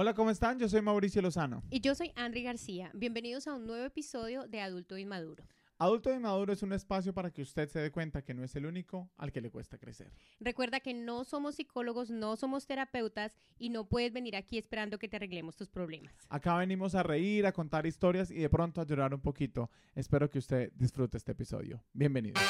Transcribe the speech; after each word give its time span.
Hola, 0.00 0.14
¿cómo 0.14 0.30
están? 0.30 0.60
Yo 0.60 0.68
soy 0.68 0.80
Mauricio 0.80 1.20
Lozano. 1.20 1.64
Y 1.70 1.80
yo 1.80 1.92
soy 1.92 2.12
Andri 2.14 2.44
García. 2.44 2.92
Bienvenidos 2.94 3.48
a 3.48 3.54
un 3.54 3.66
nuevo 3.66 3.84
episodio 3.84 4.46
de 4.46 4.60
Adulto 4.60 4.96
Inmaduro. 4.96 5.42
Adulto 5.76 6.14
Inmaduro 6.14 6.52
es 6.52 6.62
un 6.62 6.72
espacio 6.72 7.12
para 7.12 7.32
que 7.32 7.42
usted 7.42 7.68
se 7.68 7.80
dé 7.80 7.90
cuenta 7.90 8.22
que 8.22 8.32
no 8.32 8.44
es 8.44 8.54
el 8.54 8.66
único 8.66 9.10
al 9.16 9.32
que 9.32 9.40
le 9.40 9.50
cuesta 9.50 9.76
crecer. 9.76 10.12
Recuerda 10.38 10.78
que 10.78 10.94
no 10.94 11.24
somos 11.24 11.56
psicólogos, 11.56 12.10
no 12.10 12.36
somos 12.36 12.64
terapeutas 12.68 13.32
y 13.58 13.70
no 13.70 13.88
puedes 13.88 14.12
venir 14.12 14.36
aquí 14.36 14.56
esperando 14.56 15.00
que 15.00 15.08
te 15.08 15.16
arreglemos 15.16 15.56
tus 15.56 15.68
problemas. 15.68 16.14
Acá 16.28 16.56
venimos 16.58 16.94
a 16.94 17.02
reír, 17.02 17.44
a 17.44 17.50
contar 17.50 17.84
historias 17.84 18.30
y 18.30 18.36
de 18.36 18.48
pronto 18.48 18.80
a 18.80 18.86
llorar 18.86 19.12
un 19.12 19.20
poquito. 19.20 19.68
Espero 19.96 20.30
que 20.30 20.38
usted 20.38 20.70
disfrute 20.76 21.16
este 21.16 21.32
episodio. 21.32 21.82
Bienvenido. 21.92 22.40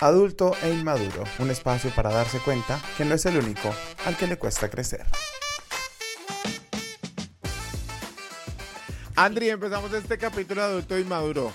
Adulto 0.00 0.52
e 0.62 0.72
Inmaduro, 0.72 1.24
un 1.40 1.50
espacio 1.50 1.90
para 1.94 2.10
darse 2.10 2.38
cuenta 2.38 2.80
que 2.96 3.04
no 3.04 3.14
es 3.14 3.26
el 3.26 3.36
único 3.36 3.70
al 4.06 4.16
que 4.16 4.26
le 4.26 4.38
cuesta 4.38 4.70
crecer. 4.70 5.04
Andri, 9.16 9.48
empezamos 9.50 9.92
este 9.92 10.18
capítulo 10.18 10.60
de 10.62 10.66
Adulto 10.68 10.98
Inmaduro. 10.98 11.52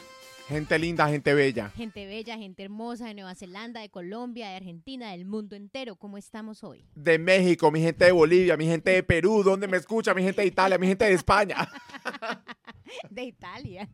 Gente 0.48 0.80
linda, 0.80 1.08
gente 1.08 1.34
bella. 1.34 1.70
Gente 1.76 2.08
bella, 2.08 2.36
gente 2.38 2.64
hermosa 2.64 3.06
de 3.08 3.14
Nueva 3.14 3.36
Zelanda, 3.36 3.82
de 3.82 3.90
Colombia, 3.90 4.50
de 4.50 4.56
Argentina, 4.56 5.12
del 5.12 5.26
mundo 5.26 5.56
entero. 5.56 5.96
¿Cómo 5.96 6.18
estamos 6.18 6.64
hoy? 6.64 6.86
De 6.96 7.20
México, 7.20 7.70
mi 7.70 7.82
gente 7.82 8.06
de 8.06 8.12
Bolivia, 8.12 8.58
mi 8.58 8.66
gente 8.66 8.92
de 8.92 9.04
Perú, 9.04 9.44
donde 9.44 9.68
me 9.68 9.78
escucha, 9.78 10.14
mi 10.16 10.24
gente 10.24 10.42
de 10.42 10.48
Italia, 10.48 10.78
mi 10.80 10.88
gente 10.88 11.06
de 11.06 11.14
España. 11.14 11.70
de 13.12 13.24
Italia. 13.24 13.88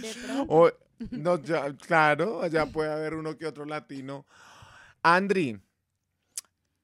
De 0.00 0.14
pronto. 0.24 0.52
O- 0.54 0.72
no, 1.10 1.42
ya, 1.42 1.74
claro, 1.76 2.40
allá 2.42 2.64
puede 2.66 2.90
haber 2.90 3.14
uno 3.14 3.36
que 3.36 3.44
otro 3.46 3.64
latino. 3.66 4.24
Andri, 5.02 5.58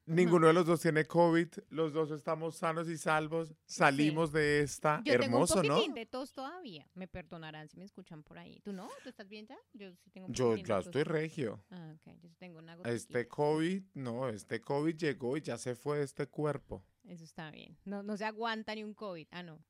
ninguno 0.08 0.46
de 0.48 0.52
los 0.52 0.66
dos 0.66 0.80
tiene 0.80 1.04
COVID, 1.04 1.48
los 1.70 1.92
dos 1.92 2.10
estamos 2.10 2.56
sanos 2.56 2.88
y 2.88 2.96
salvos, 2.98 3.54
salimos 3.64 4.32
de 4.32 4.60
esta. 4.60 5.00
Yo 5.04 5.12
Hermoso, 5.14 5.60
tengo 5.62 5.84
un 5.84 5.94
de 5.94 6.06
tos 6.06 6.32
todavía. 6.32 6.86
Me 6.94 7.06
perdonarán 7.08 7.68
si 7.68 7.76
me 7.76 7.84
escuchan 7.84 8.22
por 8.22 8.38
ahí. 8.38 8.60
¿Tú 8.64 8.72
no? 8.72 8.88
¿Tú 9.02 9.08
estás 9.10 9.28
bien 9.28 9.46
ya? 9.46 9.56
Yo 9.72 9.94
sí 9.96 10.10
tengo 10.10 10.26
un 10.26 10.32
Yo 10.32 10.52
de 10.54 10.62
ya 10.62 10.76
tos. 10.76 10.86
estoy 10.86 11.02
regio. 11.04 11.62
Ah, 11.70 11.94
ok. 11.94 12.14
Yo 12.20 12.28
sí 12.28 12.36
tengo 12.36 12.58
una 12.58 12.74
Este 12.84 13.24
gotiquita. 13.24 13.28
COVID, 13.28 13.82
no, 13.94 14.28
este 14.28 14.60
COVID 14.60 14.96
llegó 14.96 15.36
y 15.36 15.42
ya 15.42 15.58
se 15.58 15.74
fue 15.74 15.98
de 15.98 16.04
este 16.04 16.26
cuerpo. 16.26 16.84
Eso 17.04 17.24
está 17.24 17.50
bien. 17.50 17.78
No, 17.84 18.02
no 18.02 18.16
se 18.16 18.24
aguanta 18.24 18.74
ni 18.74 18.84
un 18.84 18.94
COVID. 18.94 19.28
Ah, 19.30 19.42
no. 19.42 19.62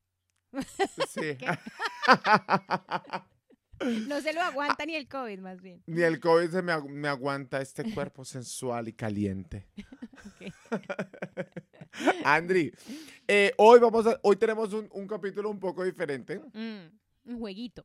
Sí. 1.08 1.36
No 4.08 4.20
se 4.20 4.32
lo 4.32 4.40
aguanta 4.42 4.84
ni 4.86 4.94
el 4.96 5.06
COVID, 5.08 5.38
más 5.40 5.60
bien. 5.60 5.82
Ni 5.86 6.02
el 6.02 6.18
COVID 6.20 6.50
se 6.50 6.62
me, 6.62 6.72
agu- 6.72 6.88
me 6.88 7.08
aguanta 7.08 7.60
este 7.60 7.92
cuerpo 7.92 8.24
sensual 8.24 8.88
y 8.88 8.92
caliente. 8.92 9.66
Andri, 12.24 12.72
eh, 13.26 13.52
hoy 13.56 13.80
vamos 13.80 14.06
a, 14.06 14.18
hoy 14.22 14.36
tenemos 14.36 14.72
un, 14.72 14.88
un 14.92 15.06
capítulo 15.06 15.50
un 15.50 15.58
poco 15.58 15.84
diferente, 15.84 16.40
Mm, 16.52 17.30
un 17.30 17.38
jueguito. 17.38 17.84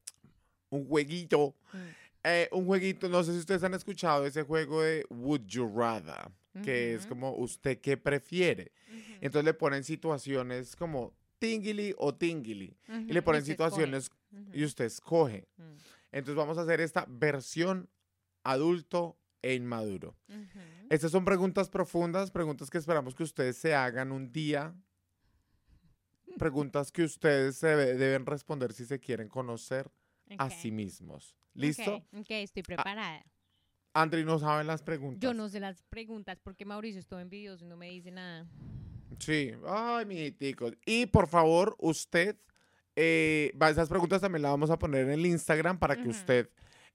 un 0.70 0.86
jueguito, 0.88 1.56
Mm, 1.74 1.78
eh, 2.26 2.50
un 2.52 2.66
jueguito, 2.66 3.10
no 3.10 3.24
sé 3.24 3.34
si 3.34 3.40
ustedes 3.40 3.64
han 3.64 3.74
escuchado 3.74 4.26
ese 4.26 4.44
juego 4.44 4.82
de 4.82 5.06
Would 5.10 5.46
You 5.48 5.72
Rather, 5.76 6.30
que 6.64 6.94
es 6.96 7.06
como 7.06 7.36
usted 7.36 7.80
qué 7.82 7.98
prefiere. 7.98 8.72
Entonces 9.22 9.46
le 9.46 9.54
ponen 9.54 9.84
situaciones 9.84 10.76
como 10.76 11.14
tingili 11.44 11.94
o 11.98 12.16
tingili 12.16 12.78
y 12.88 13.12
le 13.12 13.22
ponen 13.22 13.44
situaciones 13.44 14.06
escoge. 14.06 14.58
y 14.58 14.64
usted 14.64 14.86
escoge. 14.86 15.48
Mm, 15.58 15.74
Entonces 16.14 16.36
vamos 16.36 16.58
a 16.58 16.62
hacer 16.62 16.80
esta 16.80 17.06
versión 17.10 17.90
adulto 18.44 19.18
e 19.42 19.54
inmaduro. 19.56 20.16
Estas 20.90 21.12
son 21.12 21.26
preguntas 21.26 21.70
profundas, 21.70 22.32
preguntas 22.32 22.70
que 22.70 22.78
esperamos 22.78 23.14
que 23.14 23.24
ustedes 23.24 23.58
se 23.58 23.76
hagan 23.76 24.14
un 24.14 24.32
día. 24.32 24.74
Preguntas 26.38 26.92
que 26.92 27.04
ustedes 27.04 27.58
se 27.58 27.68
deben 27.68 28.26
responder 28.26 28.72
si 28.72 28.86
se 28.86 29.00
quieren 29.00 29.28
conocer 29.28 29.92
a 30.38 30.50
sí 30.50 30.72
mismos. 30.72 31.36
¿Listo? 31.54 31.96
Ok, 31.96 32.04
ok, 32.22 32.32
estoy 32.32 32.64
preparada. 32.64 33.26
Andri 33.94 34.24
no 34.24 34.40
sabe 34.40 34.64
las 34.64 34.82
preguntas. 34.82 35.22
Yo 35.22 35.34
no 35.34 35.50
sé 35.50 35.60
las 35.60 35.84
preguntas 35.84 36.40
porque 36.42 36.64
Mauricio 36.66 37.00
es 37.00 37.06
todo 37.06 37.20
envidioso 37.20 37.66
y 37.66 37.68
no 37.68 37.76
me 37.76 37.90
dice 37.90 38.12
nada. 38.12 38.48
Sí. 39.20 39.52
Ay, 39.68 40.06
mijiticos. 40.06 40.74
Y 40.86 41.06
por 41.08 41.28
favor, 41.28 41.76
usted, 41.80 42.38
eh, 42.96 43.52
va- 43.62 43.70
esas 43.70 43.90
preguntas 43.90 44.22
también 44.22 44.42
las 44.42 44.52
vamos 44.52 44.70
a 44.70 44.78
poner 44.80 45.06
en 45.06 45.12
el 45.12 45.26
Instagram 45.26 45.78
para 45.80 45.96
que 45.96 46.02
Ujú. 46.02 46.12
usted 46.12 46.50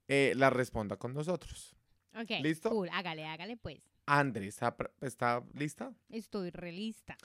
eh, 0.09 0.33
las 0.37 0.53
responda 0.53 0.97
con 0.97 1.13
nosotros. 1.13 1.75
Ok, 2.19 2.31
¿Listo? 2.43 2.71
cool, 2.71 2.89
hágale, 2.93 3.27
hágale 3.27 3.57
pues. 3.59 3.79
Andri, 4.07 4.49
¿está, 4.49 4.75
pre- 4.77 4.91
está 5.03 5.45
lista? 5.53 5.93
Estoy 6.09 6.51
relista. 6.51 7.17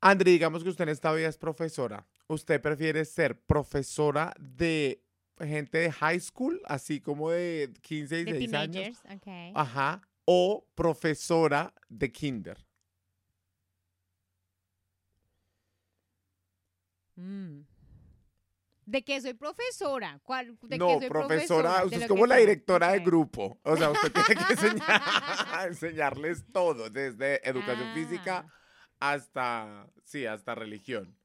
Andri, 0.00 0.32
digamos 0.32 0.62
que 0.62 0.68
usted 0.68 0.82
en 0.84 0.88
esta 0.90 1.12
vida 1.12 1.28
es 1.28 1.38
profesora. 1.38 2.06
¿Usted 2.26 2.60
prefiere 2.60 3.04
ser 3.04 3.40
profesora 3.40 4.34
de 4.38 5.00
gente 5.38 5.78
de 5.78 5.92
high 5.92 6.20
school, 6.20 6.60
así 6.66 7.00
como 7.00 7.30
de 7.30 7.72
15 7.82 8.20
y 8.20 8.24
De 8.24 8.32
16 8.32 8.54
años? 8.54 8.72
teenagers, 9.02 9.16
ok. 9.22 9.56
Ajá. 9.56 10.02
O 10.24 10.66
profesora 10.74 11.72
de 11.88 12.10
kinder. 12.10 12.58
Mm. 17.16 17.62
¿De 18.86 19.02
qué 19.02 19.20
soy 19.20 19.34
profesora? 19.34 20.20
¿Cuál, 20.22 20.56
de 20.62 20.78
no, 20.78 21.00
soy 21.00 21.08
profesora, 21.08 21.84
usted 21.84 22.02
es 22.02 22.08
como 22.08 22.22
que 22.22 22.28
la 22.28 22.36
directora 22.36 22.92
de 22.92 23.00
grupo. 23.00 23.58
O 23.64 23.76
sea, 23.76 23.90
usted 23.90 24.12
tiene 24.12 24.28
que 24.28 24.52
enseñar, 24.52 25.02
enseñarles 25.66 26.44
todo, 26.52 26.88
desde 26.88 27.46
educación 27.48 27.92
física 27.94 28.46
Ah. 28.98 29.12
hasta, 29.12 29.90
sí, 30.04 30.24
hasta 30.24 30.54
religión. 30.54 31.16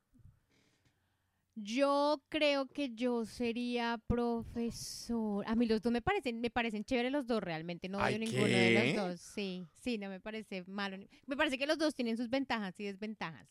Yo 1.56 2.24
creo 2.30 2.66
que 2.68 2.96
yo 2.96 3.26
sería 3.26 4.00
profesor. 4.08 5.44
A 5.48 5.56
mí 5.56 5.68
los 5.68 5.82
dos 5.82 5.92
me 5.92 6.02
parecen, 6.02 6.40
me 6.42 6.50
parecen 6.50 6.84
chéveres 6.84 7.12
los 7.12 7.28
dos 7.28 7.44
realmente. 7.44 7.90
No 7.90 8.00
odio 8.00 8.18
ninguno 8.18 8.46
de 8.48 8.96
los 8.96 8.96
dos. 8.96 9.22
Sí, 9.22 9.68
sí, 9.74 9.98
no 9.98 10.10
me 10.10 10.20
parece 10.20 10.64
malo. 10.66 10.98
Me 11.28 11.38
parece 11.38 11.58
que 11.58 11.68
los 11.68 11.78
dos 11.78 11.94
tienen 11.94 12.18
sus 12.18 12.30
ventajas 12.30 12.80
y 12.80 12.86
desventajas. 12.86 13.48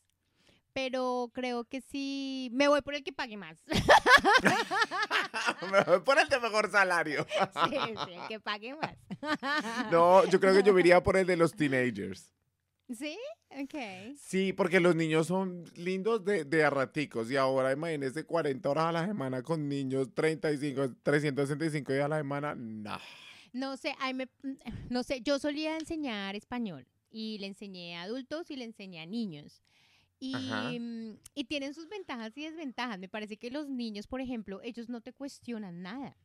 Pero 0.73 1.31
creo 1.35 1.65
que 1.65 1.81
sí, 1.81 2.49
me 2.53 2.69
voy 2.69 2.81
por 2.83 2.95
el 2.95 3.03
que 3.03 3.13
pague 3.13 3.37
más. 3.37 3.59
Me 5.71 5.83
voy 5.85 6.01
por 6.01 6.19
el 6.19 6.29
de 6.29 6.41
mejor 6.41 6.71
salario. 6.71 7.27
sí, 7.69 7.77
sí, 8.07 8.13
el 8.13 8.29
que 8.29 8.41
pague 8.41 8.75
más. 8.75 8.97
No, 9.93 10.25
yo 10.27 10.41
creo 10.41 10.55
que 10.55 10.63
yo 10.63 10.79
iría 10.79 11.03
por 11.03 11.17
el 11.17 11.27
de 11.27 11.37
los 11.37 11.55
teenagers. 11.55 12.33
¿Sí? 12.93 13.17
Ok. 13.51 13.75
Sí, 14.19 14.53
porque 14.53 14.81
los 14.81 14.97
niños 14.97 15.29
son 15.29 15.65
lindos 15.77 16.25
de, 16.25 16.45
de 16.45 16.65
a 16.65 16.71
raticos 16.71 17.31
y 17.31 17.37
ahora 17.37 17.73
imagínese 17.73 18.25
40 18.25 18.69
horas 18.69 18.85
a 18.87 18.93
la 18.93 19.07
semana 19.07 19.43
con 19.43 19.69
niños, 19.69 20.09
35, 20.15 20.95
365 21.03 21.93
días 21.93 22.05
a 22.07 22.09
la 22.09 22.19
semana, 22.19 22.55
no. 22.57 22.99
No 23.53 23.77
sé, 23.77 23.95
ay, 24.01 24.15
me- 24.15 24.29
no 24.89 25.03
sé, 25.05 25.21
yo 25.23 25.39
solía 25.39 25.77
enseñar 25.77 26.35
español 26.35 26.87
y 27.11 27.39
le 27.39 27.47
enseñé 27.49 27.97
a 27.97 28.03
adultos 28.03 28.51
y 28.51 28.57
le 28.57 28.65
enseñé 28.65 29.01
a 29.01 29.07
niños. 29.07 29.63
Y, 30.21 30.79
mm, 30.79 31.19
y 31.35 31.45
tienen 31.45 31.75
sus 31.75 31.89
ventajas 31.89 32.37
y 32.37 32.45
desventajas. 32.45 32.99
Me 32.99 33.09
parece 33.09 33.39
que 33.39 33.51
los 33.51 33.69
niños, 33.69 34.07
por 34.07 34.21
ejemplo, 34.21 34.61
ellos 34.63 34.89
no 34.89 35.01
te 35.01 35.13
cuestionan 35.13 35.83
nada. 35.83 36.17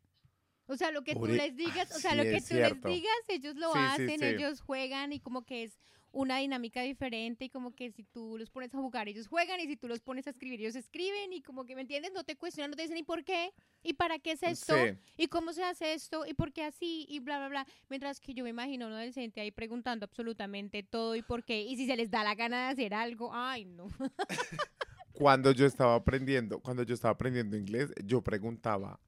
O 0.67 0.75
sea, 0.75 0.91
lo 0.91 1.03
que 1.03 1.15
tú 1.15 1.27
les 1.27 1.55
digas, 1.55 1.91
o 1.95 1.99
sea, 1.99 2.11
sí, 2.11 2.17
lo 2.17 2.23
que 2.23 2.39
tú 2.39 2.47
cierto. 2.47 2.87
les 2.87 2.95
digas, 2.97 3.15
ellos 3.27 3.55
lo 3.55 3.71
sí, 3.71 3.79
hacen, 3.79 4.19
sí. 4.19 4.25
ellos 4.25 4.61
juegan 4.61 5.13
y 5.13 5.19
como 5.19 5.45
que 5.45 5.63
es 5.63 5.77
una 6.15 6.37
dinámica 6.37 6.81
diferente 6.81 7.45
y 7.45 7.49
como 7.49 7.75
que 7.75 7.91
si 7.91 8.03
tú 8.03 8.37
los 8.37 8.49
pones 8.49 8.73
a 8.73 8.77
jugar, 8.77 9.09
ellos 9.09 9.27
juegan 9.27 9.59
y 9.59 9.67
si 9.67 9.75
tú 9.75 9.89
los 9.89 9.99
pones 9.99 10.25
a 10.27 10.29
escribir, 10.29 10.61
ellos 10.61 10.75
escriben 10.75 11.33
y 11.33 11.41
como 11.41 11.65
que, 11.65 11.75
¿me 11.75 11.81
entiendes? 11.81 12.13
No 12.13 12.23
te 12.23 12.37
cuestionan, 12.37 12.71
no 12.71 12.77
te 12.77 12.83
dicen, 12.83 12.97
¿y 12.97 13.03
por 13.03 13.25
qué? 13.25 13.51
¿Y 13.83 13.93
para 13.93 14.17
qué 14.17 14.31
es 14.31 14.43
esto? 14.43 14.75
Sí. 14.75 14.97
¿Y 15.17 15.27
cómo 15.27 15.51
se 15.51 15.63
hace 15.63 15.93
esto? 15.93 16.25
¿Y 16.25 16.33
por 16.33 16.53
qué 16.53 16.63
así? 16.63 17.05
Y 17.09 17.19
bla, 17.19 17.37
bla, 17.39 17.49
bla. 17.49 17.67
Mientras 17.89 18.21
que 18.21 18.33
yo 18.33 18.45
me 18.45 18.51
imagino 18.51 18.85
a 18.85 18.87
un 18.87 18.93
adolescente 18.93 19.41
ahí 19.41 19.51
preguntando 19.51 20.05
absolutamente 20.05 20.83
todo 20.83 21.17
y 21.17 21.21
por 21.21 21.43
qué. 21.43 21.63
Y 21.63 21.75
si 21.75 21.85
se 21.85 21.97
les 21.97 22.09
da 22.09 22.23
la 22.23 22.33
gana 22.33 22.67
de 22.67 22.71
hacer 22.71 22.93
algo, 22.93 23.31
ay, 23.33 23.65
no. 23.65 23.87
Cuando 25.11 25.51
yo 25.51 25.65
estaba 25.65 25.95
aprendiendo, 25.95 26.59
cuando 26.59 26.83
yo 26.83 26.93
estaba 26.93 27.13
aprendiendo 27.13 27.57
inglés, 27.57 27.91
yo 28.03 28.21
preguntaba 28.21 28.99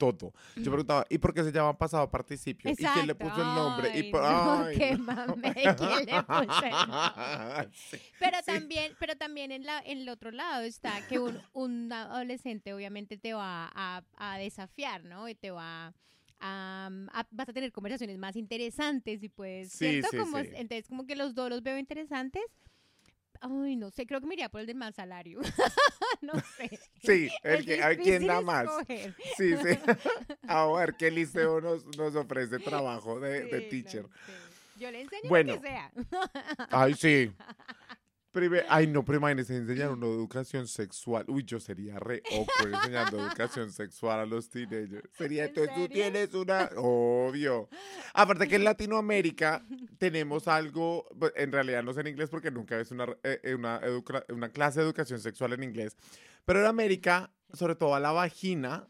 todo. 0.00 0.32
Yo 0.56 0.64
preguntaba, 0.72 1.04
¿y 1.10 1.18
por 1.18 1.34
qué 1.34 1.44
se 1.44 1.52
llama 1.52 1.76
pasado 1.76 2.10
participio? 2.10 2.70
¿Y 2.70 2.74
quién 2.74 3.06
le 3.06 3.14
puso 3.14 3.36
el 3.36 3.46
nombre? 3.54 3.90
Ay, 3.92 4.00
y 4.00 4.10
por- 4.10 4.22
no, 4.22 4.64
ay, 4.64 4.76
qué 4.78 4.92
no. 4.96 5.04
mame, 5.04 5.52
¿quién 5.52 6.06
le 6.06 6.22
puso 6.22 6.64
el 6.64 6.88
nombre? 6.88 7.70
Sí. 7.90 7.98
Pero 8.18 8.38
Sí. 8.38 8.44
también, 8.46 8.92
pero 8.98 9.16
también 9.16 9.52
en, 9.52 9.64
la, 9.64 9.80
en 9.84 9.98
el 9.98 10.08
otro 10.08 10.30
lado 10.30 10.62
está 10.62 11.06
que 11.06 11.18
un, 11.18 11.38
un 11.52 11.92
adolescente 11.92 12.72
obviamente 12.74 13.18
te 13.18 13.34
va 13.34 13.70
a, 13.74 14.02
a 14.16 14.38
desafiar, 14.38 15.04
¿no? 15.04 15.28
Y 15.28 15.34
te 15.34 15.50
va 15.50 15.92
a, 16.40 16.86
a- 17.12 17.26
vas 17.30 17.48
a 17.48 17.52
tener 17.52 17.70
conversaciones 17.72 18.16
más 18.18 18.34
interesantes 18.36 19.22
y 19.22 19.28
pues, 19.28 19.70
Sí, 19.72 20.00
¿cierto? 20.00 20.08
como. 20.18 20.38
Entonces 20.38 20.88
como 20.88 21.06
que 21.06 21.14
los 21.16 21.34
dos 21.34 21.50
los 21.50 21.62
veo 21.62 21.76
interesantes. 21.78 22.42
Ay, 23.40 23.76
no 23.76 23.90
sé, 23.90 24.06
creo 24.06 24.20
que 24.20 24.26
me 24.26 24.34
iría 24.34 24.48
por 24.50 24.60
el 24.60 24.66
del 24.66 24.76
más 24.76 24.94
salario. 24.94 25.40
no 26.20 26.32
sé. 26.56 26.78
Sí, 27.02 27.30
el 27.42 27.64
que, 27.64 27.82
a 27.82 27.88
ver 27.88 27.98
quién 27.98 28.26
da 28.26 28.40
más. 28.42 28.64
escoger. 28.64 29.14
Sí, 29.36 29.56
sí. 29.56 29.78
A 30.46 30.66
ver 30.66 30.94
qué 30.94 31.10
liceo 31.10 31.60
nos, 31.60 31.84
nos 31.96 32.14
ofrece 32.16 32.58
trabajo 32.58 33.18
de, 33.18 33.44
de 33.46 33.60
Sí, 33.62 33.82
teacher. 33.82 34.06
Yo 34.76 34.90
le 34.90 35.02
enseño 35.02 35.28
Bueno. 35.28 35.54
lo 35.54 35.60
que 35.60 35.68
sea. 35.68 35.90
Ay, 36.70 36.94
sí. 36.94 37.32
Ay, 38.68 38.86
no, 38.86 39.04
pero 39.04 39.18
imagínese 39.18 39.56
enseñar 39.56 39.90
una 39.90 40.06
educación 40.06 40.68
sexual. 40.68 41.24
Uy, 41.28 41.44
yo 41.44 41.58
sería 41.58 41.98
re 41.98 42.22
awkward 42.30 42.74
enseñando 42.74 43.18
educación 43.18 43.72
sexual 43.72 44.20
a 44.20 44.26
los 44.26 44.48
teenagers. 44.48 45.10
Sería, 45.16 45.44
¿En 45.44 45.48
entonces 45.48 45.74
tú 45.74 45.88
tienes 45.88 46.32
una... 46.34 46.70
Obvio. 46.76 47.68
Aparte 48.14 48.46
que 48.46 48.56
en 48.56 48.64
Latinoamérica 48.70 49.64
tenemos 49.98 50.46
algo, 50.46 51.06
en 51.34 51.50
realidad 51.50 51.82
no 51.82 51.92
sé 51.92 52.00
en 52.02 52.08
inglés 52.08 52.30
porque 52.30 52.50
nunca 52.50 52.76
ves 52.76 52.90
una, 52.92 53.04
eh, 53.24 53.40
eh, 53.42 53.54
una, 53.54 53.80
una 54.28 54.48
clase 54.50 54.80
de 54.80 54.86
educación 54.86 55.20
sexual 55.20 55.52
en 55.52 55.64
inglés, 55.64 55.96
pero 56.44 56.60
en 56.60 56.66
América, 56.66 57.32
sobre 57.52 57.74
todo 57.74 57.94
a 57.94 58.00
la 58.00 58.12
vagina, 58.12 58.86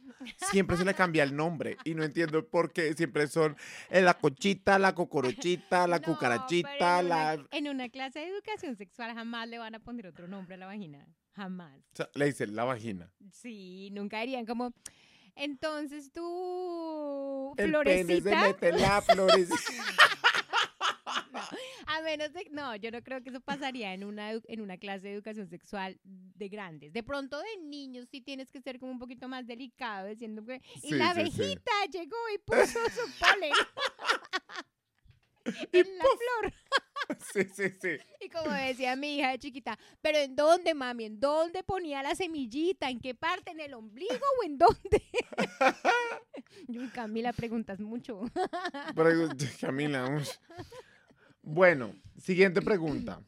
siempre 0.51 0.77
se 0.77 0.85
le 0.85 0.95
cambia 0.95 1.23
el 1.23 1.35
nombre 1.35 1.77
y 1.85 1.95
no 1.95 2.03
entiendo 2.05 2.47
por 2.49 2.73
qué 2.73 2.93
siempre 2.95 3.27
son 3.27 3.57
eh, 3.89 4.01
la 4.03 4.15
cochita, 4.15 4.79
la 4.79 4.95
cocorochita, 4.95 5.87
la 5.87 5.99
No, 5.99 6.05
cucarachita, 6.05 7.01
en 7.01 7.09
la... 7.09 7.35
Una, 7.35 7.47
en 7.51 7.69
una 7.69 7.89
clase 7.89 8.21
de 8.21 8.29
educación 8.29 8.77
sexual 8.77 9.15
jamás 9.15 9.49
le 9.49 9.59
van 9.59 9.75
a 9.75 9.81
poner 9.81 10.07
otro 10.07 10.29
nombre 10.29 10.55
a 10.55 10.59
la 10.59 10.67
vagina. 10.67 11.07
Jamás. 11.33 11.79
o 11.93 11.97
sea, 11.97 12.09
le 12.15 12.27
dicen 12.27 12.55
la 12.55 12.65
vagina. 12.65 13.11
Sí, 13.33 13.91
nunca 13.93 14.21
dirían 14.21 14.45
como. 14.47 14.75
Entonces 15.37 16.11
tú, 16.13 17.55
El 17.57 17.73
pene 17.73 18.17
se 18.17 18.21
florecita, 18.21 18.41
mete 18.43 18.69
en 18.69 18.81
la 18.81 19.01
florecita. 19.07 19.85
a 21.87 22.03
menos 22.03 22.33
de, 22.33 22.49
no, 22.51 22.77
yo 22.77 22.91
no 22.91 23.03
creo 23.03 23.23
que 23.23 23.31
eso 23.31 23.41
pasaría 23.41 23.95
en 23.95 24.05
una, 24.05 24.33
en 24.33 24.61
una 24.61 24.79
clase 24.79 25.09
de 25.09 25.15
educación 25.15 25.49
sexual 25.49 25.99
de 26.05 26.49
grandes. 26.49 26.93
De 26.93 27.03
pronto 27.03 27.39
de 27.39 27.63
niños 27.63 28.09
sí 28.11 28.21
tienes 28.21 28.51
que 28.51 28.61
ser 28.61 28.79
como 28.79 28.93
un 28.93 28.99
poquito 28.99 29.29
más 29.29 29.47
delicado, 29.47 30.09
diciendo 30.09 30.45
que, 30.45 30.61
y 30.83 30.95
la 30.95 31.15
sí, 31.15 31.15
sí. 31.15 31.21
abejita 31.21 31.73
llegó 31.93 32.17
y 32.35 32.39
puso 32.39 32.79
su 32.91 33.11
polen 33.21 33.53
en 35.73 35.99
la 35.99 36.05
flor. 36.05 36.53
Sí, 37.33 37.43
sí, 37.53 37.65
sí. 37.81 37.99
Y 38.21 38.29
como 38.29 38.53
decía 38.53 38.95
mi 38.95 39.17
hija 39.17 39.31
de 39.31 39.39
chiquita, 39.41 39.77
pero 40.01 40.19
¿en 40.19 40.37
dónde, 40.37 40.75
mami? 40.75 41.07
¿En 41.07 41.19
dónde 41.19 41.65
ponía 41.65 42.05
la 42.05 42.15
semillita? 42.15 42.89
¿En 42.89 43.01
qué 43.01 43.17
parte? 43.17 43.51
¿En 43.51 43.59
el 43.59 43.75
ombligo 43.75 44.15
o 44.41 44.45
en 44.45 44.57
dónde? 44.57 45.03
Yo, 46.69 46.83
Camila, 46.95 47.33
preguntas 47.33 47.81
mucho. 47.81 48.23
Pregunta, 48.95 49.45
Camila. 49.61 50.23
Bueno, 51.43 51.95
siguiente 52.17 52.63
pregunta. 52.63 53.23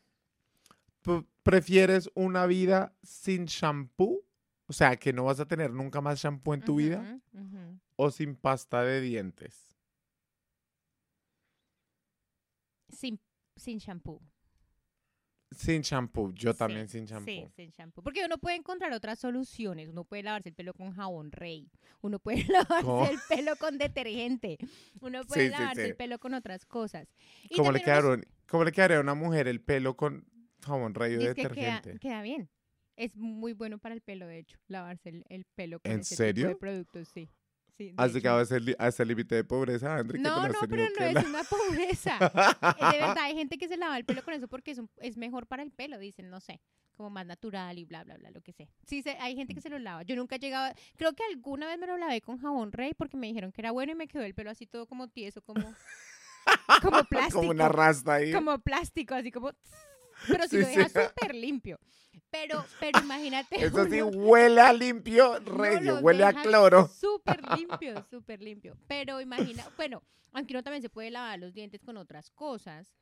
¿Prefieres 1.42 2.10
una 2.14 2.46
vida 2.46 2.94
sin 3.02 3.46
shampoo? 3.46 4.24
O 4.66 4.72
sea, 4.72 4.96
que 4.96 5.12
no 5.12 5.24
vas 5.24 5.40
a 5.40 5.46
tener 5.46 5.72
nunca 5.72 6.00
más 6.00 6.20
shampoo 6.20 6.54
en 6.54 6.62
tu 6.62 6.76
vida. 6.76 7.20
¿O 7.96 8.10
sin 8.10 8.36
pasta 8.36 8.82
de 8.82 9.00
dientes? 9.00 9.76
Sin, 12.90 13.18
sin 13.56 13.78
shampoo. 13.78 14.20
Sin 15.54 15.82
shampoo. 15.82 16.32
Yo 16.34 16.52
Sí, 16.52 16.58
también 16.58 16.88
sin 16.88 17.04
shampoo. 17.04 17.24
Sí, 17.26 17.48
sin 17.54 17.70
shampoo. 17.70 18.02
Porque 18.02 18.24
uno 18.24 18.38
puede 18.38 18.56
encontrar 18.56 18.92
otras 18.92 19.18
soluciones. 19.18 19.88
Uno 19.88 20.04
puede 20.04 20.22
lavarse 20.22 20.48
el 20.50 20.54
pelo 20.54 20.74
con 20.74 20.92
jabón 20.92 21.32
rey. 21.32 21.70
Uno 22.00 22.18
puede 22.18 22.44
lavarse 22.48 23.12
el 23.12 23.18
pelo 23.28 23.56
con 23.56 23.78
detergente. 23.78 24.58
Uno 25.00 25.22
puede 25.24 25.46
Sí, 25.46 25.50
lavarse 25.50 25.82
sí. 25.84 25.88
el 25.90 25.96
pelo 25.96 26.18
con 26.18 26.34
otras 26.34 26.64
cosas. 26.66 27.08
Y 27.48 27.56
¿Cómo 27.56 27.72
le, 27.72 27.80
quedaron, 27.82 28.24
¿Cómo 28.48 28.64
le 28.64 28.72
quedaría 28.72 28.98
a 28.98 29.00
una 29.00 29.14
mujer 29.14 29.48
el 29.48 29.60
pelo 29.60 29.96
con 29.96 30.24
jabón 30.64 30.94
rey 30.94 31.12
de 31.12 31.18
Dice 31.18 31.34
que 31.34 31.42
queda, 31.48 31.74
detergente? 31.76 31.98
queda 31.98 32.22
bien. 32.22 32.48
Es 32.96 33.16
muy 33.16 33.52
bueno 33.54 33.78
para 33.78 33.94
el 33.94 34.02
pelo, 34.02 34.26
de 34.26 34.38
hecho, 34.38 34.58
lavarse 34.68 35.08
el, 35.08 35.24
el 35.30 35.44
pelo 35.54 35.80
con 35.80 35.90
¿En 35.90 36.00
ese 36.00 36.32
tipo 36.34 36.48
de 36.48 36.56
productos, 36.56 37.08
sí. 37.08 37.28
Sí 37.90 37.94
¿Has 37.96 38.12
llegado 38.12 38.38
a 38.38 38.42
ese, 38.42 38.60
li- 38.60 38.76
a 38.78 38.88
ese 38.88 39.04
límite 39.04 39.34
de 39.34 39.44
pobreza, 39.44 39.96
te 40.04 40.18
No, 40.18 40.46
no, 40.48 40.54
pero 40.68 40.88
no 40.96 41.04
es 41.06 41.14
la- 41.14 41.20
una 41.22 41.44
pobreza. 41.44 42.18
Eh, 42.78 42.92
de 42.92 42.98
verdad, 43.00 43.18
hay 43.24 43.34
gente 43.34 43.58
que 43.58 43.68
se 43.68 43.76
lava 43.76 43.96
el 43.96 44.04
pelo 44.04 44.22
con 44.22 44.34
eso 44.34 44.48
porque 44.48 44.70
es, 44.72 44.78
un- 44.78 44.90
es 45.00 45.16
mejor 45.16 45.46
para 45.46 45.62
el 45.62 45.70
pelo, 45.70 45.98
dicen, 45.98 46.30
no 46.30 46.40
sé, 46.40 46.60
como 46.94 47.10
más 47.10 47.26
natural 47.26 47.78
y 47.78 47.84
bla, 47.84 48.04
bla, 48.04 48.16
bla, 48.16 48.30
lo 48.30 48.40
que 48.40 48.52
sé. 48.52 48.68
Sí, 48.86 49.02
se- 49.02 49.16
hay 49.18 49.34
gente 49.36 49.54
que 49.54 49.60
se 49.60 49.68
lo 49.70 49.78
lava. 49.78 50.02
Yo 50.02 50.16
nunca 50.16 50.36
he 50.36 50.38
llegado, 50.38 50.72
creo 50.96 51.12
que 51.14 51.22
alguna 51.24 51.66
vez 51.66 51.78
me 51.78 51.86
lo 51.86 51.96
lavé 51.96 52.20
con 52.20 52.38
jabón 52.38 52.72
rey 52.72 52.92
porque 52.94 53.16
me 53.16 53.26
dijeron 53.26 53.52
que 53.52 53.60
era 53.60 53.70
bueno 53.70 53.92
y 53.92 53.94
me 53.94 54.08
quedó 54.08 54.22
el 54.22 54.34
pelo 54.34 54.50
así 54.50 54.66
todo 54.66 54.86
como 54.86 55.08
tieso, 55.08 55.42
como, 55.42 55.74
como 56.82 57.04
plástico. 57.04 57.38
Como 57.38 57.50
una 57.50 57.68
rasta 57.68 58.14
ahí. 58.14 58.32
como 58.32 58.58
plástico, 58.58 59.14
así 59.14 59.30
como... 59.30 59.52
Pero 60.28 60.44
si 60.44 60.50
Sí, 60.56 60.62
lo 60.62 60.66
deja 60.68 60.88
sí. 60.88 60.98
súper 61.08 61.34
limpio. 61.34 61.78
Pero, 62.30 62.64
pero 62.80 63.00
imagínate. 63.00 63.62
Eso 63.64 63.84
sí 63.86 64.00
uno- 64.00 64.18
huele 64.18 64.60
a 64.60 64.72
limpio, 64.72 65.38
no 65.40 65.80
lo 65.80 65.98
huele 66.00 66.24
a 66.24 66.32
cloro. 66.32 66.88
Súper 66.88 67.40
limpio, 67.58 68.04
súper 68.10 68.42
limpio. 68.42 68.76
Pero 68.88 69.20
imagina, 69.20 69.64
bueno, 69.76 70.02
aunque 70.32 70.54
uno 70.54 70.62
también 70.62 70.82
se 70.82 70.88
puede 70.90 71.10
lavar 71.10 71.38
los 71.38 71.52
dientes 71.52 71.82
con 71.82 71.96
otras 71.96 72.30
cosas. 72.30 72.94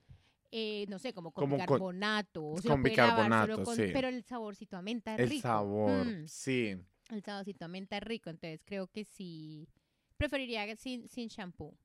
eh, 0.52 0.84
no 0.88 0.99
sé, 0.99 1.12
como 1.14 1.31
con 1.31 1.43
Como 1.44 1.56
con- 1.58 1.62
bicarbonato. 1.64 2.43
o 2.44 2.55
con 2.56 2.64
lavar 2.64 2.82
bicarbonato, 2.82 3.62
con- 3.62 3.76
sí. 3.76 3.84
Pero 3.93 4.08
el 4.08 4.25
saborcito 4.25 4.76
a 4.76 4.82
menta 4.82 5.14
es 5.14 5.20
El 5.20 5.31
rico. 5.31 5.43
sabor, 5.43 6.05
Mm, 6.05 6.26
sí. 6.26 6.76
el 7.11 7.23
saborcito 7.23 7.64
a 7.66 7.69
menta 7.69 7.96
es 7.99 8.02
rico. 8.02 8.31
Entonces 8.31 8.64
creo 8.64 8.88
que 8.88 9.05
sí. 9.05 9.69
Preferiría 10.16 10.75
sin, 10.75 11.06
sin 11.08 11.28
shampoo. 11.28 11.76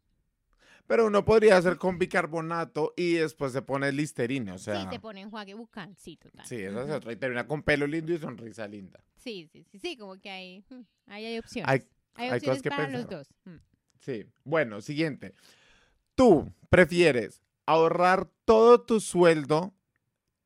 Pero 0.87 1.07
uno 1.07 1.25
podría 1.25 1.57
hacer 1.57 1.77
con 1.77 1.97
bicarbonato 1.97 2.93
y 2.95 3.13
después 3.13 3.51
se 3.53 3.61
pone 3.63 3.91
listerina, 3.91 4.53
o 4.53 4.57
sea. 4.59 4.83
sí, 4.83 4.87
se 4.91 4.99
pone 4.99 5.21
enjuague 5.21 5.53
bucal, 5.55 5.95
sí, 5.97 6.15
total. 6.17 6.45
Sí, 6.45 6.57
esa 6.61 6.83
es 6.83 6.91
otra. 6.91 7.11
Y 7.11 7.15
termina 7.15 7.47
con 7.47 7.63
pelo 7.63 7.87
lindo 7.87 8.13
y 8.13 8.19
sonrisa 8.19 8.67
linda. 8.67 9.03
Sí, 9.15 9.49
sí, 9.51 9.63
sí, 9.71 9.79
sí, 9.79 9.97
como 9.97 10.19
que 10.19 10.29
hay, 10.29 10.63
mm, 10.69 10.81
ahí 11.07 11.25
hay 11.25 11.39
opciones. 11.39 11.69
Hay, 11.69 11.79
Hay, 12.13 12.29
hay 12.29 12.39
cosas 12.39 12.59
opciones 12.59 12.61
que 12.61 12.69
para 12.69 12.87
los 12.89 13.09
dos. 13.09 13.27
mm. 13.45 13.55
sí. 13.99 14.25
Bueno, 14.43 14.81
siguiente. 14.81 15.33
¿Tú 16.13 16.53
prefieres 16.69 17.41
ahorrar 17.65 18.29
todo 18.45 18.81
tu 18.81 18.99
sueldo 18.99 19.73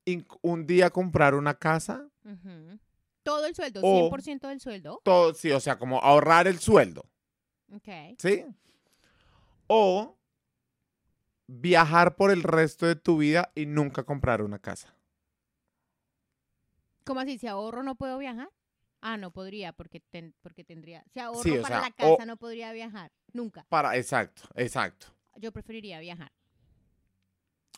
y 0.05 0.25
un 0.41 0.65
día 0.65 0.89
comprar 0.89 1.35
una 1.35 1.55
casa? 1.55 2.07
Todo 3.23 3.45
el 3.45 3.53
sueldo, 3.55 3.81
O- 3.83 4.09
100% 4.09 4.47
del 4.47 4.61
sueldo. 4.61 5.01
Todo, 5.03 5.33
sí, 5.33 5.51
o 5.51 5.59
sea, 5.59 5.77
como 5.77 5.99
ahorrar 5.99 6.47
el 6.47 6.59
sueldo, 6.59 7.03
Ok. 7.73 7.89
¿sí? 8.17 8.45
O 9.67 10.17
viajar 11.51 12.15
por 12.15 12.29
el 12.31 12.43
resto 12.43 12.85
de 12.85 12.95
tu 12.95 13.17
vida 13.17 13.51
y 13.55 13.65
nunca 13.65 14.03
comprar 14.03 14.41
una 14.43 14.59
casa. 14.59 14.93
¿Cómo 17.05 17.19
así? 17.21 17.37
Si 17.39 17.47
ahorro 17.47 17.81
no 17.83 17.95
puedo 17.95 18.17
viajar. 18.19 18.49
Ah, 19.01 19.17
no 19.17 19.31
podría 19.31 19.71
porque 19.73 19.99
ten- 20.01 20.35
porque 20.41 20.63
tendría. 20.63 21.03
Si 21.11 21.19
ahorro 21.19 21.41
Sí, 21.43 21.57
o 21.57 21.61
para 21.61 21.79
sea, 21.79 21.89
la 21.97 22.07
o- 22.07 22.17
casa 22.17 22.25
no 22.25 22.37
podría 22.37 22.71
viajar. 22.73 23.11
Nunca. 23.33 23.65
Para, 23.69 23.95
exacto, 23.97 24.43
exacto. 24.55 25.07
Yo 25.37 25.51
preferiría 25.51 25.99
viajar. 25.99 26.31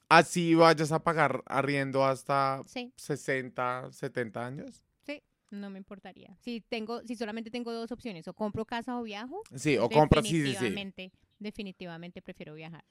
Así 0.09 0.55
vayas 0.55 0.91
a 0.91 1.03
pagar 1.03 1.41
arriendo 1.45 2.03
hasta 2.05 2.61
Sí, 2.67 2.91
60, 2.97 3.89
70 3.93 4.45
años. 4.45 4.83
sí. 5.05 5.23
No 5.51 5.69
me 5.69 5.77
importaría. 5.77 6.35
Si 6.39 6.61
tengo, 6.61 7.01
si 7.03 7.15
solamente 7.15 7.51
tengo 7.51 7.71
dos 7.73 7.91
opciones, 7.91 8.27
o 8.27 8.33
compro 8.33 8.65
casa 8.65 8.97
o 8.97 9.03
viajo. 9.03 9.41
Sí, 9.55 9.77
o 9.77 9.89
compras, 9.89 10.25
sí, 10.25 10.31
sí, 10.31 10.37
sí. 10.39 10.49
definitivamente, 10.49 11.11
definitivamente 11.39 12.21
prefiero 12.21 12.53
viajar. 12.55 12.83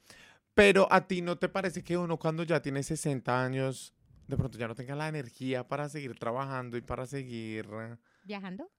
Pero 0.55 0.89
a 0.91 1.07
ti 1.07 1.23
no 1.23 1.39
te 1.39 1.49
parece 1.49 1.83
que 1.83 1.97
uno 1.97 2.19
cuando 2.19 2.43
ya 2.43 2.61
tiene 2.61 2.83
60 2.83 3.43
años, 3.43 3.95
de 4.27 4.37
pronto 4.37 4.59
ya 4.59 4.69
no 4.69 4.75
tenga 4.75 4.95
la 4.95 5.09
energía 5.09 5.67
para 5.67 5.89
seguir 5.89 6.19
trabajando 6.19 6.77
y 6.77 6.81
para 6.81 7.07
seguir... 7.07 7.69
eh, 7.73 7.97
¿Viajando? 8.25 8.71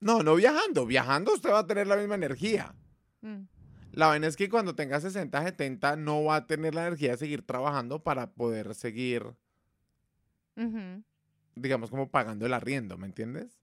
No, 0.00 0.22
no 0.22 0.34
viajando. 0.34 0.86
Viajando 0.86 1.34
usted 1.34 1.50
va 1.50 1.60
a 1.60 1.66
tener 1.66 1.86
la 1.86 1.96
misma 1.96 2.14
energía. 2.14 2.74
Mm. 3.20 3.42
La 3.92 4.06
vaina 4.06 4.26
es 4.28 4.36
que 4.36 4.48
cuando 4.48 4.74
tenga 4.74 5.00
60, 5.00 5.42
70 5.42 5.96
no 5.96 6.24
va 6.24 6.36
a 6.36 6.46
tener 6.46 6.74
la 6.74 6.86
energía 6.86 7.10
de 7.12 7.16
seguir 7.18 7.42
trabajando 7.44 8.02
para 8.02 8.30
poder 8.30 8.74
seguir, 8.74 9.34
digamos, 11.56 11.90
como 11.90 12.08
pagando 12.08 12.46
el 12.46 12.54
arriendo, 12.54 12.96
¿me 12.96 13.06
entiendes? 13.06 13.60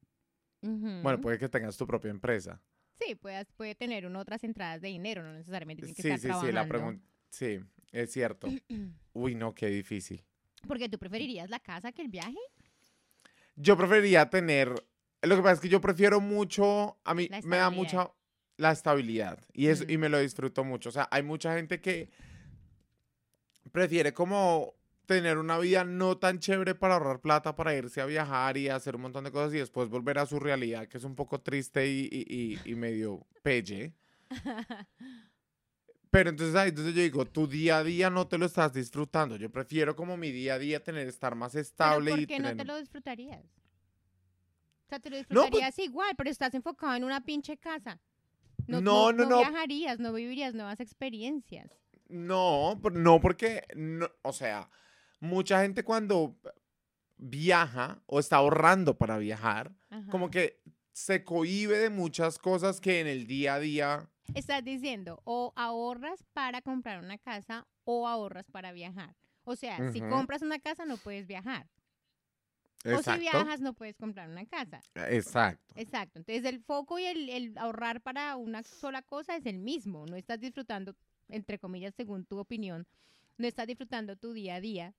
Bueno, 0.62 1.22
puede 1.22 1.40
que 1.40 1.48
tengas 1.48 1.78
tu 1.78 1.88
propia 1.88 2.12
empresa. 2.12 2.62
Sí, 3.00 3.16
puede, 3.16 3.46
puede 3.58 3.76
tener 3.76 4.06
uno 4.06 4.20
otras 4.20 4.44
entradas 4.44 4.82
de 4.82 4.88
dinero, 4.90 5.24
no 5.24 5.34
necesariamente 5.34 5.82
tiene 5.84 5.96
que 5.96 6.02
Sí, 6.02 6.08
estar 6.08 6.18
sí, 6.20 6.22
sí, 6.24 6.28
trabajando. 6.28 6.54
la 6.54 6.68
pregunta... 6.68 7.06
Sí, 7.30 7.60
es 7.92 8.12
cierto. 8.12 8.48
Uy, 9.14 9.36
no, 9.36 9.54
qué 9.54 9.68
difícil. 9.68 10.24
Porque 10.68 10.90
tú 10.90 10.98
preferirías 10.98 11.50
la 11.50 11.60
casa 11.60 11.92
que 11.92 12.02
el 12.02 12.08
viaje. 12.10 12.38
Yo 13.56 13.78
preferiría 13.78 14.30
tener. 14.30 14.70
Lo 15.22 15.36
que 15.36 15.42
pasa 15.42 15.54
es 15.54 15.60
que 15.60 15.70
yo 15.70 15.80
prefiero 15.82 16.20
mucho. 16.20 16.98
A 17.04 17.14
mí 17.14 17.30
me 17.44 17.58
da 17.58 17.70
mucha 17.70 18.12
la 18.58 18.72
estabilidad. 18.72 19.40
Y, 19.54 19.68
eso, 19.68 19.84
y 19.88 19.98
Mm. 19.98 20.00
me 20.02 20.10
lo 20.10 20.20
disfruto 20.20 20.64
mucho. 20.64 20.90
O 20.90 20.92
sea, 20.92 21.08
hay 21.12 21.24
mucha 21.24 21.56
gente 21.56 21.80
que 21.82 22.10
prefiere 23.72 24.14
como 24.14 24.74
tener 25.08 25.38
una 25.40 25.58
vida 25.58 25.84
no 25.84 26.18
tan 26.20 26.38
chévere 26.40 26.76
para 26.76 26.94
ahorrar 26.96 27.20
plata, 27.22 27.56
para 27.56 27.74
irse 27.76 28.00
a 28.02 28.06
viajar 28.06 28.58
y 28.58 28.70
hacer 28.70 28.96
un 28.96 29.02
montón 29.04 29.24
de 29.24 29.32
cosas 29.32 29.54
y 29.56 29.58
después 29.58 29.90
volver 29.90 30.20
a 30.20 30.26
su 30.28 30.40
realidad, 30.40 30.88
que 30.88 30.98
es 31.00 31.04
un 31.04 31.16
poco 31.16 31.42
triste 31.42 31.88
y, 31.88 32.08
y- 32.12 32.60
y- 32.64 32.72
y 32.72 32.76
medio 32.76 33.26
pelle. 33.42 33.94
Pero 36.10 36.30
entonces 36.30 36.56
ahí 36.56 36.70
entonces 36.70 36.94
yo 36.96 37.02
digo, 37.02 37.26
tu 37.26 37.48
día 37.48 37.78
a 37.80 37.84
día 37.84 38.10
no 38.10 38.28
te 38.28 38.38
lo 38.38 38.46
estás 38.46 38.74
disfrutando. 38.74 39.36
Yo 39.36 39.50
prefiero 39.52 39.96
como 39.96 40.16
mi 40.18 40.32
día 40.32 40.54
a 40.56 40.60
día 40.60 40.82
tener 40.84 41.08
estar 41.08 41.36
más 41.36 41.52
Pero 41.54 41.62
estable 41.62 42.12
¿por 42.12 42.20
y 42.22 42.28
qué 42.28 42.40
no 42.40 42.50
tener... 42.50 42.58
te 42.58 42.66
lo 42.66 42.78
disfrutarías? 42.78 43.44
O 43.46 44.90
sea, 44.90 45.00
te 45.00 45.10
lo 45.10 45.18
pues 45.18 45.28
disfrutarías 45.28 45.78
igual, 45.80 46.14
pero 46.18 46.30
estás 46.30 46.54
enfocado 46.54 46.96
en 46.96 47.04
una 47.04 47.22
pinche 47.26 47.58
casa. 47.58 48.00
No, 48.68 48.80
No, 48.82 49.12
no, 49.14 49.26
no. 49.26 49.38
viajarías, 49.40 50.00
no 50.00 50.14
vivirías 50.14 50.54
nuevas 50.54 50.80
experiencias. 50.80 51.70
No, 52.08 52.80
por- 52.82 52.94
no 52.94 53.20
porque, 53.20 53.64
no, 53.76 54.10
o 54.22 54.32
sea, 54.32 54.70
mucha 55.20 55.62
gente 55.62 55.84
cuando 55.84 56.36
viaja 57.18 58.02
o 58.06 58.20
está 58.20 58.38
ahorrando 58.38 58.98
para 58.98 59.18
viajar, 59.18 59.72
como 60.10 60.30
que 60.30 60.60
se 60.92 61.24
cohíbe 61.24 61.78
de 61.78 61.90
muchas 61.90 62.38
cosas 62.38 62.80
que 62.80 63.00
en 63.00 63.08
el 63.08 63.28
día 63.28 63.56
a 63.56 63.60
día... 63.60 64.10
Estás 64.34 64.64
diciendo, 64.64 65.22
o 65.24 65.54
ahorras 65.56 66.24
para 66.34 66.62
comprar 66.62 67.04
una 67.04 67.18
casa 67.18 67.66
o 67.86 68.08
ahorras 68.08 68.52
para 68.52 68.72
viajar. 68.72 69.16
O 69.44 69.56
sea, 69.56 69.92
si 69.92 70.02
compras 70.02 70.42
una 70.42 70.60
casa 70.60 70.86
no 70.86 70.98
puedes 70.98 71.26
viajar. 71.26 71.68
O 72.86 73.02
si 73.02 73.20
viajas 73.20 73.62
no 73.62 73.74
puedes 73.74 73.96
comprar 73.96 74.30
una 74.30 74.46
casa. 74.46 74.82
Exacto. 75.10 75.74
Exacto. 75.76 76.20
Entonces 76.20 76.46
el 76.46 76.60
foco 76.62 77.00
y 77.00 77.06
el, 77.06 77.30
el 77.30 77.58
ahorrar 77.58 78.02
para 78.02 78.36
una 78.36 78.64
sola 78.64 79.02
cosa 79.02 79.36
es 79.36 79.46
el 79.46 79.60
mismo. 79.60 80.06
No 80.06 80.16
estás 80.16 80.40
disfrutando, 80.40 80.96
entre 81.30 81.60
comillas, 81.60 81.94
según 81.96 82.26
tu 82.26 82.38
opinión, 82.38 82.86
no 83.38 83.48
estás 83.48 83.68
disfrutando 83.68 84.16
tu 84.16 84.34
día 84.34 84.56
a 84.56 84.62
día 84.62 84.94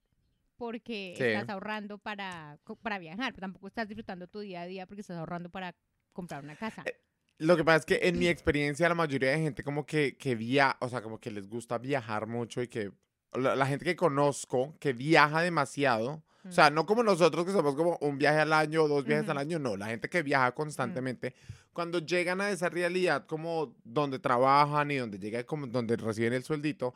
porque 0.59 1.15
Sí. 1.17 1.23
estás 1.23 1.49
ahorrando 1.49 1.97
para, 1.97 2.59
para 2.83 2.99
viajar, 2.99 3.33
pero 3.33 3.45
tampoco 3.45 3.67
estás 3.67 3.87
disfrutando 3.87 4.27
tu 4.27 4.41
día 4.41 4.61
a 4.61 4.65
día 4.67 4.85
porque 4.85 5.01
estás 5.01 5.17
ahorrando 5.17 5.49
para 5.49 5.73
comprar 6.13 6.43
una 6.43 6.55
casa. 6.55 6.83
Eh, 6.85 6.93
Lo 7.39 7.55
que 7.55 7.63
pasa 7.63 7.77
es 7.77 7.85
que 7.85 7.99
en 8.03 8.19
mi 8.19 8.27
experiencia 8.35 8.87
la 8.89 8.95
mayoría 8.95 9.31
de 9.31 9.39
gente 9.39 9.63
como 9.63 9.85
que, 9.85 10.17
que 10.17 10.35
viaja, 10.35 10.77
o 10.81 10.89
sea, 10.89 11.01
como 11.01 11.19
que 11.19 11.31
les 11.31 11.47
gusta 11.47 11.77
viajar 11.79 12.27
mucho 12.27 12.61
y 12.61 12.67
que 12.67 12.91
la, 13.33 13.55
la 13.55 13.65
gente 13.65 13.85
que 13.85 13.95
conozco 13.95 14.75
que 14.79 14.91
viaja 14.93 15.41
demasiado, 15.41 16.21
o 16.45 16.51
sea, 16.51 16.69
no 16.69 16.85
como 16.85 17.03
nosotros 17.03 17.45
que 17.45 17.51
somos 17.51 17.75
como 17.75 17.97
un 18.01 18.17
viaje 18.17 18.39
al 18.39 18.51
año 18.53 18.83
o 18.83 18.87
dos 18.87 19.05
viajes 19.05 19.29
al 19.29 19.37
año, 19.37 19.59
no, 19.59 19.77
la 19.77 19.87
gente 19.87 20.09
que 20.09 20.23
viaja 20.23 20.53
constantemente, 20.53 21.33
cuando 21.73 21.99
llegan 21.99 22.41
a 22.41 22.49
esa 22.49 22.69
realidad 22.69 23.25
como 23.27 23.75
donde 23.83 24.19
trabajan 24.19 24.89
y 24.91 24.97
donde 24.97 25.19
llega 25.19 25.43
como 25.45 25.67
donde 25.67 25.95
reciben 25.95 26.33
el 26.33 26.43
sueldito, 26.43 26.93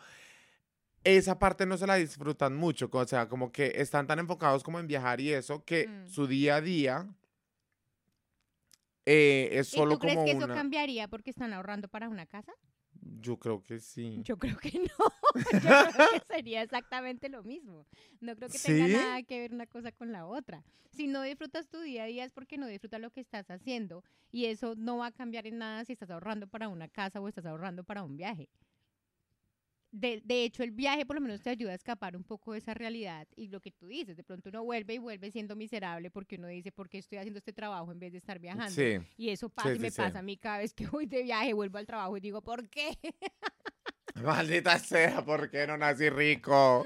esa 1.03 1.37
parte 1.39 1.65
no 1.65 1.77
se 1.77 1.87
la 1.87 1.95
disfrutan 1.95 2.55
mucho, 2.55 2.89
o 2.91 3.05
sea, 3.07 3.27
como 3.27 3.51
que 3.51 3.73
están 3.75 4.07
tan 4.07 4.19
enfocados 4.19 4.63
como 4.63 4.79
en 4.79 4.87
viajar 4.87 5.19
y 5.21 5.31
eso 5.33 5.63
que 5.65 5.87
Mm. 5.87 6.07
su 6.07 6.27
día 6.27 6.55
a 6.57 6.61
día 6.61 7.07
eh, 9.05 9.49
es 9.51 9.73
¿Y 9.73 9.77
solo 9.77 9.93
tú 9.95 9.99
crees 9.99 10.15
como 10.15 10.25
que 10.25 10.31
eso 10.31 10.45
una... 10.45 10.53
cambiaría 10.53 11.07
porque 11.07 11.29
están 11.31 11.53
ahorrando 11.53 11.87
para 11.89 12.07
una 12.09 12.25
casa? 12.25 12.53
Yo 13.19 13.37
creo 13.37 13.61
que 13.61 13.79
sí. 13.79 14.21
Yo 14.23 14.37
creo 14.37 14.57
que 14.57 14.71
no. 14.79 15.41
Yo 15.51 15.59
creo 15.59 16.09
que 16.11 16.33
sería 16.33 16.61
exactamente 16.61 17.27
lo 17.27 17.43
mismo. 17.43 17.85
No 18.21 18.35
creo 18.35 18.49
que 18.49 18.59
tenga 18.59 18.85
¿Sí? 18.87 18.93
nada 18.93 19.23
que 19.23 19.39
ver 19.41 19.53
una 19.53 19.65
cosa 19.67 19.91
con 19.91 20.11
la 20.11 20.25
otra. 20.25 20.63
Si 20.95 21.07
no 21.07 21.21
disfrutas 21.23 21.67
tu 21.67 21.81
día 21.81 22.03
a 22.03 22.05
día 22.05 22.23
es 22.23 22.31
porque 22.31 22.57
no 22.57 22.67
disfrutas 22.67 23.01
lo 23.01 23.09
que 23.09 23.19
estás 23.19 23.49
haciendo 23.49 24.03
y 24.31 24.45
eso 24.45 24.75
no 24.77 24.97
va 24.97 25.07
a 25.07 25.11
cambiar 25.11 25.47
en 25.47 25.57
nada 25.57 25.83
si 25.85 25.93
estás 25.93 26.11
ahorrando 26.11 26.47
para 26.47 26.69
una 26.69 26.87
casa 26.87 27.19
o 27.19 27.27
estás 27.27 27.45
ahorrando 27.45 27.83
para 27.83 28.03
un 28.03 28.15
viaje. 28.15 28.47
De, 29.95 30.21
de 30.25 30.43
hecho, 30.43 30.63
el 30.63 30.71
viaje 30.71 31.05
por 31.05 31.15
lo 31.15 31.21
menos 31.21 31.43
te 31.43 31.51
ayuda 31.51 31.71
a 31.71 31.75
escapar 31.75 32.17
un 32.17 32.23
poco 32.23 32.53
de 32.53 32.57
esa 32.57 32.73
realidad 32.73 33.27
y 33.35 33.49
lo 33.49 33.61
que 33.61 33.71
tú 33.71 33.85
dices, 33.85 34.17
de 34.17 34.23
pronto 34.23 34.49
uno 34.49 34.63
vuelve 34.63 34.95
y 34.95 34.97
vuelve 34.97 35.29
siendo 35.29 35.55
miserable 35.55 36.09
porque 36.09 36.37
uno 36.37 36.47
dice, 36.47 36.71
¿por 36.71 36.89
qué 36.89 36.97
estoy 36.97 37.19
haciendo 37.19 37.37
este 37.37 37.53
trabajo 37.53 37.91
en 37.91 37.99
vez 37.99 38.11
de 38.11 38.17
estar 38.17 38.39
viajando? 38.39 38.87
Sí. 38.87 38.97
Y 39.17 39.29
eso 39.29 39.49
pasa 39.49 39.69
Sí, 39.71 39.77
y 39.77 39.79
me 39.79 39.91
sí, 39.91 40.01
pasa 40.01 40.19
a 40.19 40.23
mí 40.23 40.35
cada 40.37 40.57
vez 40.57 40.73
que 40.73 40.87
voy 40.87 41.05
de 41.05 41.21
viaje, 41.21 41.53
vuelvo 41.53 41.77
al 41.77 41.85
trabajo 41.85 42.17
y 42.17 42.21
digo, 42.21 42.41
¿por 42.41 42.67
qué? 42.69 42.97
Maldita 44.15 44.79
sea, 44.79 45.23
¿por 45.23 45.49
qué 45.51 45.67
no 45.67 45.77
nací 45.77 46.09
rico? 46.09 46.83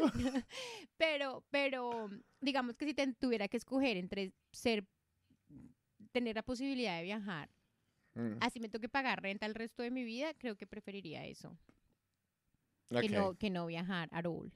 Pero, 0.98 1.44
pero, 1.50 2.10
digamos 2.42 2.78
que 2.78 2.86
si 2.86 2.94
te 2.94 3.14
tuviera 3.14 3.48
que 3.48 3.58
escoger 3.58 3.98
entre 3.98 4.34
ser, 4.52 4.86
tener 6.12 6.36
la 6.36 6.44
posibilidad 6.44 6.98
de 6.98 7.04
viajar, 7.04 7.50
Mm, 8.18 8.42
así 8.42 8.60
me 8.60 8.70
toque 8.70 8.90
pagar 8.90 9.22
renta 9.22 9.46
el 9.46 9.56
resto 9.56 9.84
de 9.84 9.92
mi 9.92 10.04
vida, 10.04 10.34
creo 10.36 10.58
que 10.58 10.68
preferiría 10.68 11.26
eso, 11.26 11.58
que, 12.90 13.10
no, 13.10 13.36
que 13.38 13.50
no 13.50 13.66
viajar 13.66 14.10
a 14.12 14.20
all. 14.28 14.52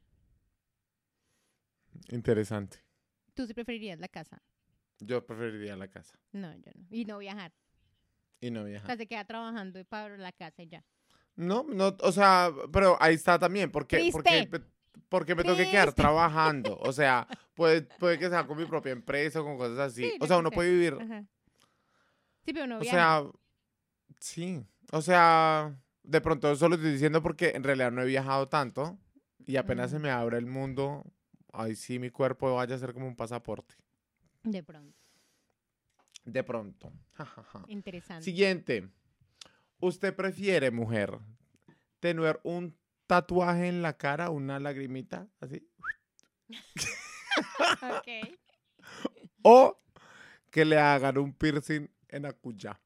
Interesante. 2.09 2.79
¿Tú 3.33 3.45
sí 3.47 3.53
preferirías 3.53 3.99
la 3.99 4.07
casa? 4.07 4.41
Yo 4.99 5.25
preferiría 5.25 5.75
la 5.75 5.87
casa 5.87 6.19
No, 6.31 6.53
yo 6.53 6.71
no. 6.75 6.85
Y 6.89 7.05
no 7.05 7.17
viajar. 7.17 7.53
y 8.39 8.51
no 8.51 8.61
O 8.61 8.65
viajar. 8.65 8.87
sea, 8.87 8.97
se 8.97 9.07
queda 9.07 9.25
trabajando 9.25 9.79
y 9.79 9.83
para 9.83 10.17
la 10.17 10.31
casa 10.31 10.61
y 10.63 10.67
ya. 10.67 10.83
No, 11.35 11.63
no, 11.63 11.95
o 12.01 12.11
sea, 12.11 12.51
pero 12.71 12.97
ahí 12.99 13.15
está 13.15 13.39
también, 13.39 13.71
porque, 13.71 14.09
porque, 14.11 14.49
porque 15.09 15.33
me 15.35 15.43
tengo 15.43 15.55
que 15.57 15.69
quedar 15.69 15.93
trabajando. 15.93 16.77
O 16.79 16.91
sea, 16.91 17.27
puede, 17.55 17.83
puede 17.83 18.19
que 18.19 18.29
sea 18.29 18.45
con 18.45 18.57
mi 18.57 18.65
propia 18.65 18.91
empresa 18.91 19.41
o 19.41 19.45
con 19.45 19.57
cosas 19.57 19.79
así. 19.79 20.03
Sí, 20.11 20.17
o 20.19 20.27
sea, 20.27 20.37
uno 20.37 20.51
puede 20.51 20.71
vivir. 20.71 20.97
Ajá. 20.99 21.25
Sí, 22.45 22.53
pero 22.53 22.67
no 22.67 22.77
O 22.77 22.81
viaja. 22.81 22.97
sea, 22.97 23.23
sí. 24.19 24.61
O 24.91 25.01
sea, 25.01 25.75
de 26.03 26.21
pronto 26.21 26.51
eso 26.51 26.67
lo 26.69 26.75
estoy 26.75 26.91
diciendo 26.91 27.21
porque 27.21 27.51
en 27.55 27.63
realidad 27.63 27.91
no 27.91 28.01
he 28.01 28.05
viajado 28.05 28.47
tanto 28.47 28.97
y 29.45 29.55
apenas 29.57 29.91
se 29.91 29.99
Mm. 29.99 30.01
me 30.01 30.09
abre 30.11 30.37
el 30.37 30.45
mundo, 30.45 31.03
ahí 31.53 31.75
sí 31.75 31.99
mi 31.99 32.09
cuerpo 32.09 32.55
vaya 32.55 32.75
a 32.75 32.79
ser 32.79 32.93
como 32.93 33.07
un 33.07 33.15
pasaporte. 33.15 33.75
de 34.43 34.63
pronto. 34.63 34.97
De 36.25 36.43
pronto. 36.43 36.91
Ja, 37.13 37.25
ja, 37.25 37.43
ja. 37.43 37.63
Interesante. 37.67 38.23
Siguiente. 38.23 38.89
¿Usted 39.79 40.15
prefiere, 40.15 40.69
mujer, 40.71 41.17
tener 41.99 42.39
un 42.43 42.77
tatuaje 43.07 43.67
en 43.67 43.81
la 43.81 43.97
cara, 43.97 44.29
una 44.29 44.59
lagrimita, 44.59 45.27
así? 45.39 45.67
Ok. 47.81 48.37
¿O 49.43 49.81
que 50.51 50.65
le 50.65 50.77
hagan 50.77 51.17
un 51.17 51.33
piercing 51.33 51.87
en 52.09 52.23
la 52.23 52.33
cuya? 52.33 52.79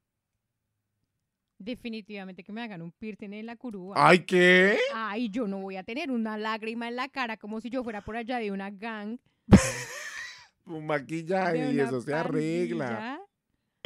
Definitivamente 1.57 2.43
que 2.43 2.51
me 2.51 2.61
hagan 2.61 2.81
un 2.81 2.91
piercing 2.91 3.33
en 3.33 3.45
la 3.45 3.55
curúa. 3.55 3.95
¡Ay, 3.97 4.19
qué! 4.25 4.77
Ay, 4.93 5.29
yo 5.29 5.47
no 5.47 5.59
voy 5.59 5.77
a 5.77 5.83
tener 5.83 6.11
una 6.11 6.37
lágrima 6.37 6.87
en 6.87 6.97
la 6.97 7.07
cara 7.07 7.37
como 7.37 7.61
si 7.61 7.69
yo 7.69 7.83
fuera 7.83 8.01
por 8.01 8.17
allá 8.17 8.37
de 8.39 8.51
una 8.51 8.69
gang. 8.71 9.17
Un 10.65 10.85
maquillaje 10.87 11.71
y 11.73 11.79
eso 11.79 12.01
se 12.01 12.13
arregla. 12.13 13.21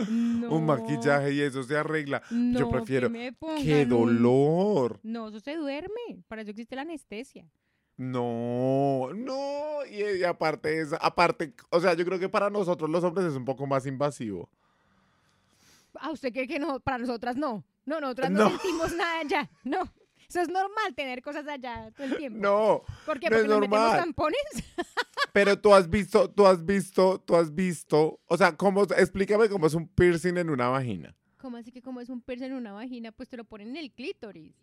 Un 0.08 0.66
maquillaje 0.66 1.34
y 1.34 1.42
eso 1.42 1.62
se 1.64 1.78
arregla. 1.78 2.22
no, 2.32 2.58
que 2.58 2.66
prefiero- 2.78 3.10
me 3.10 3.32
¡Qué 3.32 3.34
pongan 3.34 3.90
dolor! 3.90 5.00
No, 5.04 5.28
eso 5.28 5.40
se 5.40 5.56
duerme. 5.56 6.24
Para 6.28 6.42
eso 6.42 6.52
existe 6.52 6.76
la 6.76 6.84
anestesia. 6.84 7.46
No, 7.98 9.10
no. 9.14 9.86
Y, 9.92 10.20
y 10.20 10.24
aparte, 10.24 10.80
es, 10.80 10.94
aparte, 11.02 11.54
o 11.70 11.82
sea, 11.82 11.94
yo 11.96 12.06
creo 12.06 12.18
que 12.18 12.30
para 12.30 12.50
nosotros 12.50 12.90
los 12.90 13.04
hombres 13.04 13.28
es 13.28 13.36
un 13.36 13.44
poco 13.44 13.68
más 13.68 13.86
invasivo. 13.86 14.50
¿A 16.02 16.12
usted 16.12 16.32
cree 16.32 16.48
que 16.48 16.60
no? 16.60 16.80
Para 16.80 16.98
nosotras 17.00 17.36
no. 17.36 17.64
No, 17.86 18.00
nosotras 18.00 18.30
no, 18.32 18.44
No. 18.46 18.50
sentimos 18.52 18.94
nada 18.96 19.20
allá. 19.20 19.50
No. 19.64 19.92
Eso 20.28 20.42
es 20.42 20.48
normal 20.50 20.94
tener 20.96 21.24
cosas 21.24 21.48
allá 21.48 21.90
todo 21.98 22.06
el 22.06 22.16
tiempo. 22.18 22.38
No, 22.40 22.84
¿Por 23.04 23.20
qué? 23.20 23.32
no 23.32 23.38
es 23.38 23.42
Porque 23.42 23.48
nos 23.48 23.60
metemos 23.62 23.96
tampones. 23.96 24.40
pero 25.34 25.60
tú 25.60 25.74
has 25.74 25.90
visto, 25.90 26.30
tú 26.30 26.46
has 26.46 26.64
visto, 26.64 27.20
tú 27.20 27.36
has 27.36 27.56
visto, 27.56 28.20
o 28.28 28.38
sea, 28.38 28.56
¿cómo, 28.56 28.84
explícame 28.84 29.50
cómo 29.50 29.66
es 29.66 29.74
un 29.74 29.88
piercing 29.88 30.38
en 30.38 30.52
una 30.52 30.68
vagina. 30.68 31.16
¿Cómo 31.38 31.58
así 31.58 31.72
que 31.72 31.82
como 31.82 32.00
es 32.00 32.10
un 32.10 32.22
piercing 32.22 32.48
en 32.52 32.54
una 32.54 32.74
vagina? 32.74 33.12
Pues 33.12 33.28
te 33.28 33.38
lo 33.38 33.44
ponen 33.44 33.70
en 33.70 33.78
el 33.78 33.92
clítoris. 33.92 34.54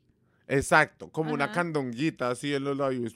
Exacto, 0.46 1.10
como 1.10 1.34
una 1.34 1.46
Ajá. 1.46 1.54
candonguita 1.54 2.30
así 2.30 2.54
en 2.54 2.62
los 2.62 2.76
labios, 2.76 3.14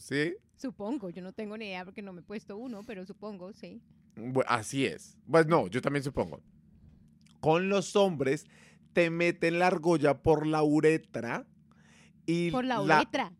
¿sí? 0.00 0.34
Supongo. 0.58 1.08
Yo 1.08 1.22
no 1.22 1.32
tengo 1.32 1.56
ni 1.56 1.66
idea 1.68 1.86
porque 1.86 2.02
no 2.02 2.12
me 2.12 2.20
he 2.20 2.24
puesto 2.24 2.58
uno, 2.58 2.82
pero 2.86 3.06
supongo, 3.06 3.54
sí. 3.54 3.80
Bu- 4.14 4.44
así 4.46 4.84
es. 4.84 5.16
Pues 5.30 5.46
no, 5.46 5.68
yo 5.68 5.80
también 5.80 6.02
supongo. 6.02 6.42
Con 7.40 7.68
los 7.68 7.96
hombres 7.96 8.46
te 8.92 9.10
meten 9.10 9.58
la 9.58 9.66
argolla 9.68 10.22
por 10.22 10.46
la 10.46 10.62
uretra 10.62 11.46
y 12.26 12.50
Por 12.50 12.64
la 12.64 12.80
uretra. 12.80 13.32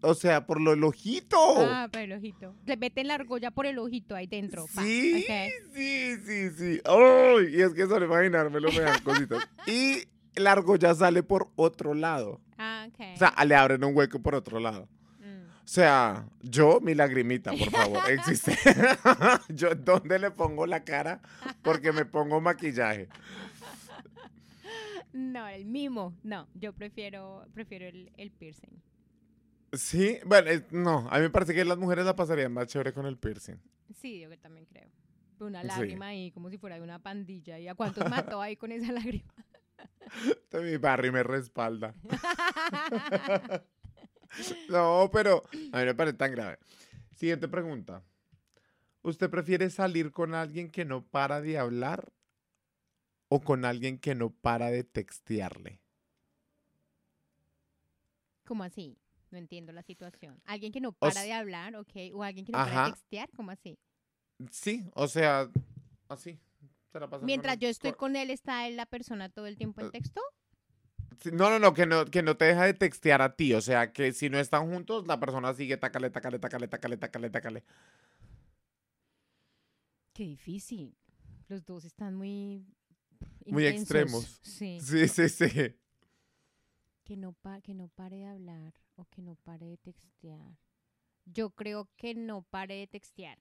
o 0.00 0.14
sea, 0.14 0.46
por 0.46 0.60
lo, 0.60 0.72
el 0.72 0.82
ojito. 0.84 1.36
Ah, 1.38 1.88
por 1.92 2.00
el 2.02 2.12
ojito. 2.12 2.54
Le 2.66 2.76
meten 2.76 3.08
la 3.08 3.14
argolla 3.14 3.50
por 3.50 3.66
el 3.66 3.78
ojito 3.78 4.14
ahí 4.16 4.26
dentro. 4.26 4.66
Sí, 4.82 5.24
sí, 5.74 6.16
sí, 6.24 6.50
sí. 6.50 6.80
¡Ay! 6.84 7.56
y 7.56 7.60
es 7.62 7.72
que 7.74 7.86
solo 7.86 8.04
imaginármelo 8.06 8.70
me 8.72 8.80
dan 8.80 9.00
cositas. 9.02 9.46
Y 9.66 10.04
la 10.40 10.52
argolla 10.52 10.94
sale 10.94 11.22
por 11.22 11.50
otro 11.56 11.94
lado. 11.94 12.40
Ah, 12.58 12.86
ok. 12.88 13.00
O 13.14 13.18
sea, 13.18 13.44
le 13.44 13.54
abren 13.54 13.84
un 13.84 13.96
hueco 13.96 14.20
por 14.20 14.34
otro 14.34 14.58
lado. 14.58 14.88
O 15.64 15.66
sea, 15.66 16.26
yo, 16.42 16.78
mi 16.80 16.94
lagrimita, 16.94 17.50
por 17.52 17.70
favor, 17.70 18.10
existe. 18.10 18.54
yo, 19.48 19.74
¿dónde 19.74 20.18
le 20.18 20.30
pongo 20.30 20.66
la 20.66 20.84
cara? 20.84 21.20
Porque 21.62 21.90
me 21.90 22.04
pongo 22.04 22.40
maquillaje. 22.40 23.08
No, 25.12 25.48
el 25.48 25.64
mimo. 25.64 26.14
No, 26.22 26.48
yo 26.54 26.72
prefiero, 26.74 27.46
prefiero 27.54 27.86
el, 27.86 28.12
el 28.16 28.30
piercing. 28.30 28.82
Sí, 29.72 30.18
bueno, 30.26 30.50
es- 30.50 30.70
no, 30.70 31.08
a 31.10 31.16
mí 31.16 31.22
me 31.22 31.30
parece 31.30 31.54
que 31.54 31.64
las 31.64 31.78
mujeres 31.78 32.04
la 32.04 32.14
pasarían 32.14 32.52
más 32.52 32.66
chévere 32.66 32.92
con 32.92 33.06
el 33.06 33.16
piercing. 33.16 33.56
Sí, 34.00 34.20
yo 34.20 34.28
que 34.28 34.36
también 34.36 34.66
creo. 34.66 34.88
Una 35.40 35.62
Sí. 35.62 35.66
lágrima 35.68 36.06
ahí, 36.08 36.30
como 36.30 36.50
si 36.50 36.58
fuera 36.58 36.76
de 36.76 36.82
una 36.82 36.98
pandilla. 36.98 37.58
¿Y 37.58 37.68
a 37.68 37.74
cuántos 37.74 38.08
mató 38.10 38.40
ahí 38.42 38.56
con 38.56 38.70
esa 38.70 38.92
lágrima? 38.92 39.32
Mi 40.52 40.76
Barry 40.76 41.10
me 41.10 41.22
respalda. 41.22 41.94
No, 44.68 45.08
pero 45.12 45.42
a 45.72 45.78
mí 45.78 45.84
me 45.84 45.94
parece 45.94 46.16
tan 46.16 46.32
grave. 46.32 46.58
Siguiente 47.16 47.48
pregunta. 47.48 48.02
¿Usted 49.02 49.28
prefiere 49.30 49.68
salir 49.70 50.12
con 50.12 50.34
alguien 50.34 50.70
que 50.70 50.84
no 50.84 51.02
para 51.04 51.40
de 51.40 51.58
hablar 51.58 52.12
o 53.28 53.40
con 53.40 53.64
alguien 53.64 53.98
que 53.98 54.14
no 54.14 54.30
para 54.30 54.70
de 54.70 54.84
textearle? 54.84 55.80
¿Cómo 58.46 58.64
así? 58.64 58.96
No 59.30 59.38
entiendo 59.38 59.72
la 59.72 59.82
situación. 59.82 60.40
¿Alguien 60.44 60.72
que 60.72 60.80
no 60.80 60.92
para 60.92 61.22
de 61.22 61.32
hablar, 61.32 61.76
ok? 61.76 61.92
¿O 62.14 62.22
alguien 62.22 62.44
que 62.46 62.52
no 62.52 62.58
para 62.58 62.84
de 62.84 62.90
textear? 62.92 63.30
¿Cómo 63.36 63.50
así? 63.50 63.78
Sí, 64.50 64.84
o 64.94 65.08
sea, 65.08 65.48
así. 66.08 66.38
se 66.92 67.00
la 67.00 67.06
pasa 67.08 67.20
con 67.20 67.26
Mientras 67.26 67.58
yo 67.58 67.68
estoy 67.68 67.90
con- 67.92 67.98
con 68.12 68.16
él, 68.16 68.30
¿está 68.30 68.66
él 68.68 68.76
la 68.76 68.86
persona 68.86 69.28
todo 69.28 69.46
el 69.46 69.56
tiempo 69.56 69.80
en 69.80 69.88
Eh, 69.88 69.90
texto? 69.90 70.20
No, 71.32 71.50
no, 71.50 71.58
no 71.58 71.74
que, 71.74 71.86
no, 71.86 72.04
que 72.06 72.22
no 72.22 72.36
te 72.36 72.46
deja 72.46 72.64
de 72.64 72.74
textear 72.74 73.22
a 73.22 73.36
ti. 73.36 73.54
O 73.54 73.60
sea, 73.60 73.92
que 73.92 74.12
si 74.12 74.28
no 74.30 74.38
están 74.38 74.70
juntos, 74.70 75.06
la 75.06 75.18
persona 75.20 75.52
sigue 75.54 75.76
tacale, 75.76 76.10
tacale, 76.10 76.38
tacale, 76.38 76.68
tacale, 76.68 76.96
tacale, 76.96 77.30
tacale. 77.30 77.64
Qué 80.12 80.24
difícil. 80.24 80.96
Los 81.48 81.64
dos 81.64 81.84
están 81.84 82.14
muy... 82.14 82.64
Muy 83.46 83.66
intensos. 83.66 83.82
extremos. 83.82 84.40
Sí. 84.42 84.78
Sí, 84.80 85.08
sí, 85.08 85.28
sí. 85.28 85.74
Que 87.04 87.16
no, 87.16 87.32
pa- 87.32 87.60
que 87.60 87.74
no 87.74 87.88
pare 87.88 88.16
de 88.16 88.26
hablar 88.26 88.74
o 88.96 89.04
que 89.06 89.22
no 89.22 89.34
pare 89.36 89.66
de 89.66 89.76
textear. 89.76 90.58
Yo 91.26 91.50
creo 91.50 91.88
que 91.96 92.14
no 92.14 92.42
pare 92.42 92.76
de 92.76 92.86
textear. 92.86 93.38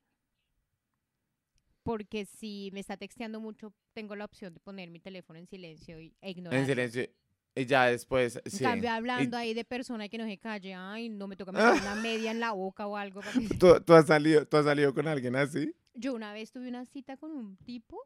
Porque 1.83 2.25
si 2.25 2.69
me 2.73 2.79
está 2.79 2.97
texteando 2.97 3.39
mucho, 3.41 3.73
tengo 3.93 4.15
la 4.15 4.25
opción 4.25 4.53
de 4.53 4.59
poner 4.61 4.89
mi 4.89 4.99
teléfono 4.99 5.37
en 5.39 5.47
silencio 5.47 5.99
y, 5.99 6.15
e 6.21 6.31
ignorar. 6.31 6.59
En 6.59 6.65
silencio. 6.65 7.09
Y 7.55 7.65
ya 7.65 7.85
después, 7.85 8.41
sí. 8.45 8.63
cambio, 8.63 8.85
Y 8.85 8.87
hablando 8.93 9.37
ahí 9.37 9.53
de 9.53 9.63
persona 9.63 10.09
que 10.09 10.17
no 10.17 10.25
se 10.25 10.37
calle, 10.39 10.73
ay, 10.73 11.09
no 11.09 11.27
me 11.27 11.35
toca 11.35 11.51
meter 11.51 11.71
una 11.81 11.95
media 11.95 12.31
en 12.31 12.39
la 12.39 12.51
boca 12.51 12.87
o 12.87 12.97
algo. 12.97 13.21
para 13.21 13.31
que- 13.55 13.57
¿Tú, 13.57 13.79
tú 13.85 13.93
has 13.93 14.07
salido, 14.07 14.47
¿Tú 14.47 14.57
has 14.57 14.65
salido 14.65 14.93
con 14.93 15.07
alguien 15.07 15.35
así? 15.35 15.73
Yo 15.93 16.13
una 16.15 16.33
vez 16.33 16.51
tuve 16.51 16.67
una 16.67 16.85
cita 16.85 17.15
con 17.17 17.31
un 17.31 17.55
tipo, 17.57 17.99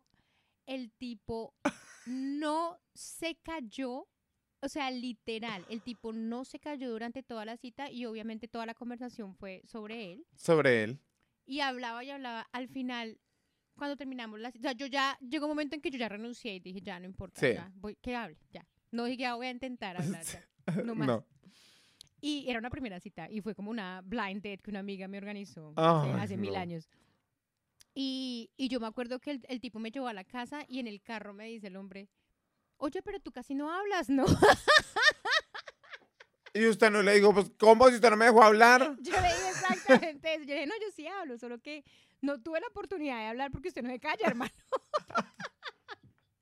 el 0.66 0.92
tipo 0.92 1.54
no 2.06 2.78
se 2.94 3.36
cayó, 3.36 4.08
o 4.62 4.68
sea, 4.70 4.92
literal, 4.92 5.66
el 5.70 5.82
tipo 5.82 6.12
no 6.12 6.44
se 6.44 6.60
cayó 6.60 6.90
durante 6.90 7.24
toda 7.24 7.46
la 7.46 7.56
cita 7.56 7.90
y 7.90 8.06
obviamente 8.06 8.48
toda 8.50 8.66
la 8.66 8.74
conversación 8.74 9.34
fue 9.36 9.62
sobre 9.66 10.12
él 10.14 10.26
Sobre 10.36 10.84
él. 10.84 11.00
y 11.46 11.62
hablaba 11.62 12.04
y 12.04 12.10
hablaba. 12.10 12.48
Al 12.52 12.68
final, 12.68 13.18
cuando 13.78 13.96
terminamos 13.96 14.40
la 14.42 14.52
cita, 14.52 14.70
o 14.70 14.72
sea, 14.72 14.78
yo 14.78 14.88
ya, 14.88 15.18
llegó 15.22 15.46
un 15.46 15.52
momento 15.52 15.76
en 15.76 15.82
que 15.82 15.90
yo 15.92 15.98
ya 15.98 16.10
renuncié 16.10 16.56
y 16.56 16.60
dije, 16.60 16.82
ya 16.82 17.00
no 17.00 17.06
importa, 17.06 17.40
Sí. 17.40 17.54
ya, 17.54 17.72
voy, 17.76 17.96
que 18.02 18.14
hable, 18.16 18.38
ya. 18.52 18.68
No 18.92 19.06
dije, 19.06 19.18
ya 19.18 19.36
voy 19.36 19.48
a 19.48 19.52
intentar 19.52 20.02
hablar, 20.02 20.24
ya. 20.24 20.48
No 20.84 20.96
más. 20.96 21.08
No. 21.08 21.26
Y 22.20 22.50
era 22.50 22.60
una 22.60 22.70
primera 22.70 23.00
cita 23.00 23.30
y 23.30 23.42
fue 23.42 23.54
como 23.56 23.70
una 23.70 24.02
blind 24.04 24.38
date 24.38 24.58
que 24.58 24.70
una 24.70 24.80
amiga 24.80 25.08
me 25.08 25.18
organizó 25.18 25.74
hace, 25.78 26.36
mil 26.36 26.56
años. 26.56 26.90
Y, 27.94 28.52
y 28.58 28.70
yo 28.70 28.80
me 28.80 28.88
acuerdo 28.88 29.20
que 29.20 29.32
el, 29.32 29.46
el 29.48 29.62
tipo 29.62 29.80
me 29.80 29.92
llevó 29.92 30.08
a 30.08 30.14
la 30.14 30.24
casa 30.24 30.66
y 30.68 30.80
en 30.80 30.88
el 30.88 31.02
carro 31.02 31.34
me 31.34 31.46
dice 31.46 31.68
el 31.68 31.76
hombre, 31.78 32.10
oye, 32.78 33.02
pero 33.02 33.20
tú 33.20 33.32
casi 33.32 33.56
no 33.56 33.72
hablas, 33.72 34.10
¿no? 34.10 34.26
Y 36.58 36.66
usted 36.66 36.90
no 36.90 37.04
le 37.04 37.14
dijo, 37.14 37.34
pues, 37.34 37.52
¿cómo 37.60 37.88
si 37.90 37.96
usted 37.96 38.10
no 38.10 38.18
me 38.18 38.26
dejó 38.26 38.42
hablar? 38.42 38.96
Yo 39.02 39.12
le 39.12 39.28
dije 39.28 39.50
exactamente 39.50 40.34
eso. 40.34 40.44
Yo 40.44 40.56
le 40.56 40.62
dije, 40.62 40.68
no, 40.68 40.74
yo 40.82 40.92
sí 40.96 41.06
hablo, 41.08 41.38
solo 41.38 41.60
que 41.60 41.84
no 42.22 42.42
tuve 42.42 42.60
la 42.60 42.68
oportunidad 42.68 43.18
de 43.18 43.26
hablar 43.26 43.52
porque 43.52 43.68
usted 43.68 43.84
no 43.84 43.90
se 43.90 44.00
calla, 44.00 44.26
hermano. 44.26 44.52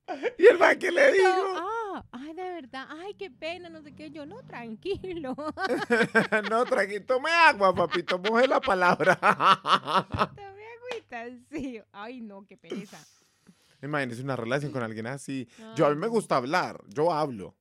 ¿Y 0.38 0.46
el 0.46 0.58
man 0.58 0.78
qué 0.78 0.90
le 0.90 1.12
dijo? 1.12 1.34
ah, 1.56 2.04
ay, 2.12 2.34
de 2.34 2.42
verdad, 2.42 2.86
ay, 2.88 3.14
qué 3.14 3.30
pena, 3.30 3.68
no 3.68 3.82
sé 3.82 3.92
qué. 3.92 4.10
Yo, 4.10 4.26
no, 4.26 4.36
tranquilo. 4.46 5.34
no, 6.50 6.64
tranquilo, 6.66 7.04
tome 7.06 7.30
agua, 7.30 7.74
papito, 7.74 8.18
moje 8.18 8.46
la 8.46 8.60
palabra. 8.60 9.16
Tomé 10.36 10.64
agüita, 10.76 11.26
sí. 11.50 11.80
Ay, 11.92 12.20
no, 12.20 12.46
qué 12.46 12.56
pereza. 12.56 12.98
Imagínese 13.82 14.22
una 14.22 14.36
relación 14.36 14.72
con 14.72 14.82
alguien 14.82 15.06
así. 15.06 15.48
Yo 15.74 15.86
a 15.86 15.90
mí 15.90 15.96
me 15.96 16.08
gusta 16.08 16.36
hablar, 16.36 16.82
yo 16.88 17.12
hablo, 17.12 17.56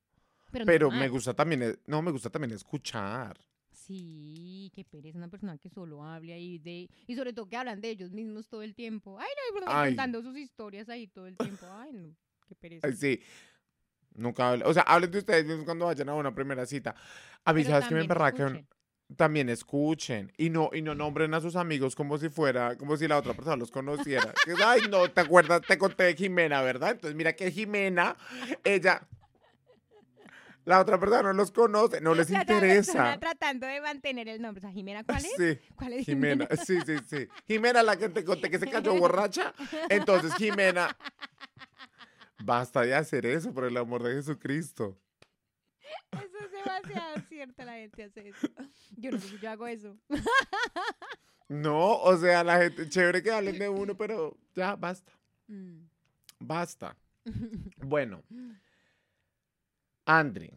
Pero, 0.52 0.92
me 0.92 1.10
gusta 1.10 1.34
también, 1.34 1.64
e- 1.64 1.75
no, 1.88 2.02
me 2.02 2.12
gusta 2.12 2.30
también 2.30 2.52
escuchar. 2.54 3.38
Sí, 3.72 4.72
qué 4.74 4.84
pereza 4.84 5.18
una 5.18 5.28
persona 5.28 5.58
que 5.58 5.70
solo 5.70 6.04
hable 6.04 6.34
ahí 6.34 6.58
de... 6.58 6.90
Y 7.06 7.16
sobre 7.16 7.34
todo 7.34 7.48
que 7.48 7.58
hablan 7.58 7.82
de 7.82 7.90
ellos 7.90 8.12
mismos 8.12 8.48
todo 8.48 8.64
el 8.64 8.74
tiempo. 8.74 9.20
Ay, 9.20 9.28
no, 9.54 9.60
y 9.60 9.88
contando 9.90 10.24
sus 10.24 10.38
historias 10.38 10.90
ahí 10.90 11.08
todo 11.08 11.28
el 11.28 11.38
tiempo. 11.38 11.68
Ay, 11.70 11.92
no, 11.94 12.16
qué 12.48 12.56
pereza. 12.56 12.92
Sí. 12.94 13.22
Nunca 14.13 14.50
hablo. 14.50 14.67
O 14.69 14.74
sea, 14.74 14.84
hablen 14.84 15.12
de 15.12 15.17
ustedes 15.19 15.46
mismos 15.46 15.65
cuando 15.65 15.86
vayan 15.86 16.08
a 16.10 16.13
una 16.13 16.34
primera 16.34 16.65
cita. 16.65 16.96
A 17.43 17.54
mí, 17.54 17.62
Pero 17.63 17.74
¿sabes 17.74 17.89
qué 17.89 17.96
me 17.96 18.02
emperra? 18.02 18.32
Que 18.32 18.65
también 19.17 19.50
escuchen. 19.50 20.32
Y 20.38 20.50
no, 20.50 20.69
y 20.74 20.82
no 20.82 20.96
nombren 20.96 21.34
a 21.34 21.41
sus 21.41 21.56
amigos 21.56 21.96
como 21.96 22.17
si 22.17 22.30
fuera, 22.30 22.78
como 22.78 22.98
si 22.98 23.08
la 23.08 23.17
otra 23.17 23.34
persona 23.34 23.58
los 23.58 23.72
conociera. 23.72 24.34
Ay, 24.65 24.82
no, 24.89 25.10
¿te 25.12 25.22
acuerdas? 25.22 25.62
Te 25.67 25.78
conté 25.78 26.06
de 26.06 26.15
Jimena, 26.15 26.62
¿verdad? 26.62 26.91
Entonces, 26.91 27.15
mira 27.15 27.34
que 27.34 27.52
Jimena, 27.52 28.15
ella. 28.63 29.06
La 30.63 30.80
otra 30.80 31.00
persona 31.00 31.22
no 31.22 31.34
los 31.34 31.52
conoce, 31.52 32.02
no 32.02 32.15
les 32.15 32.28
La 32.32 32.41
interesa. 32.41 33.19
tratando 33.19 33.67
de 33.67 33.80
mantener 33.82 34.28
el 34.28 34.41
nombre. 34.41 34.60
O 34.60 34.62
sea, 34.62 34.72
Jimena, 34.72 35.04
¿cuál 35.04 35.24
es? 35.24 35.32
Sí. 35.38 35.60
¿Cuál 35.76 35.93
es 35.93 36.06
Jimena, 36.08 36.48
sí, 36.65 36.80
sí, 36.84 36.96
sí. 37.08 37.28
Jimena, 37.48 37.84
la 37.84 37.96
que 37.98 38.10
te 38.10 38.24
conté 38.24 38.50
que 38.50 38.58
se 38.58 38.67
cayó 38.67 38.96
borracha. 39.00 39.54
Entonces, 39.89 40.34
Jimena, 40.34 40.98
basta 42.45 42.81
de 42.81 42.93
hacer 42.95 43.25
eso, 43.25 43.53
por 43.53 43.65
el 43.65 43.75
amor 43.77 44.03
de 44.03 44.13
Jesucristo. 44.13 44.97
Eso 46.12 46.38
es 46.45 46.51
demasiado 46.51 47.21
cierto, 47.27 47.63
la 47.65 47.73
gente 47.73 48.03
hace 48.03 48.29
eso. 48.29 48.47
Yo 48.97 49.12
no 49.12 49.19
sé 49.19 49.27
si 49.29 49.38
yo 49.39 49.49
hago 49.49 49.67
eso. 49.67 49.97
No, 51.47 51.97
o 51.97 52.17
sea, 52.17 52.43
la 52.43 52.58
gente, 52.60 52.88
chévere 52.89 53.21
que 53.21 53.31
hablen 53.31 53.60
de 53.60 53.69
uno, 53.69 53.95
pero 53.97 54.38
ya, 54.55 54.75
basta, 54.75 55.12
Mm. 55.47 55.88
basta. 56.39 56.95
Bueno, 57.77 58.23
Andri, 60.05 60.51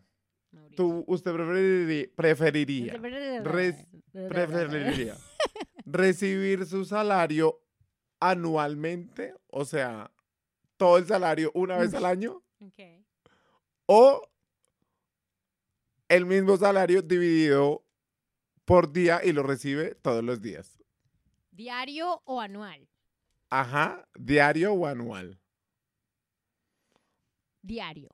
tú, 0.76 1.04
usted 1.06 1.32
preferiría, 1.34 2.08
preferiría, 2.16 3.42
res- 3.42 3.86
preferiría 4.28 5.16
recibir 5.86 6.64
su 6.66 6.84
salario 6.84 7.60
anualmente, 8.20 9.34
o 9.48 9.64
sea, 9.64 10.10
todo 10.78 10.96
el 10.96 11.06
salario 11.06 11.50
una 11.54 11.76
vez 11.76 11.92
al 11.92 12.06
año, 12.06 12.42
Ok. 12.60 13.04
o 13.86 14.22
el 16.08 16.24
mismo 16.24 16.56
salario 16.56 17.02
dividido 17.02 17.84
por 18.64 18.90
día 18.92 19.20
y 19.22 19.32
lo 19.32 19.42
recibe 19.42 19.94
todos 19.96 20.24
los 20.24 20.40
días. 20.40 20.82
¿Diario 21.50 22.22
o 22.24 22.40
anual? 22.40 22.88
Ajá, 23.50 24.08
diario 24.14 24.72
o 24.72 24.86
anual. 24.86 25.38
Diario. 27.62 28.08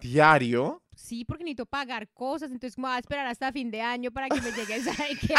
Diario. 0.00 0.82
Sí, 0.96 1.26
porque 1.26 1.44
necesito 1.44 1.66
pagar 1.66 2.08
cosas, 2.08 2.50
entonces 2.50 2.78
me 2.78 2.88
voy 2.88 2.96
a 2.96 2.98
esperar 2.98 3.26
hasta 3.26 3.52
fin 3.52 3.70
de 3.70 3.82
año 3.82 4.10
para 4.10 4.30
que 4.30 4.40
me 4.40 4.50
llegue 4.50 4.76
el 4.76 4.82
¿sabe 4.96 5.10
qué? 5.20 5.34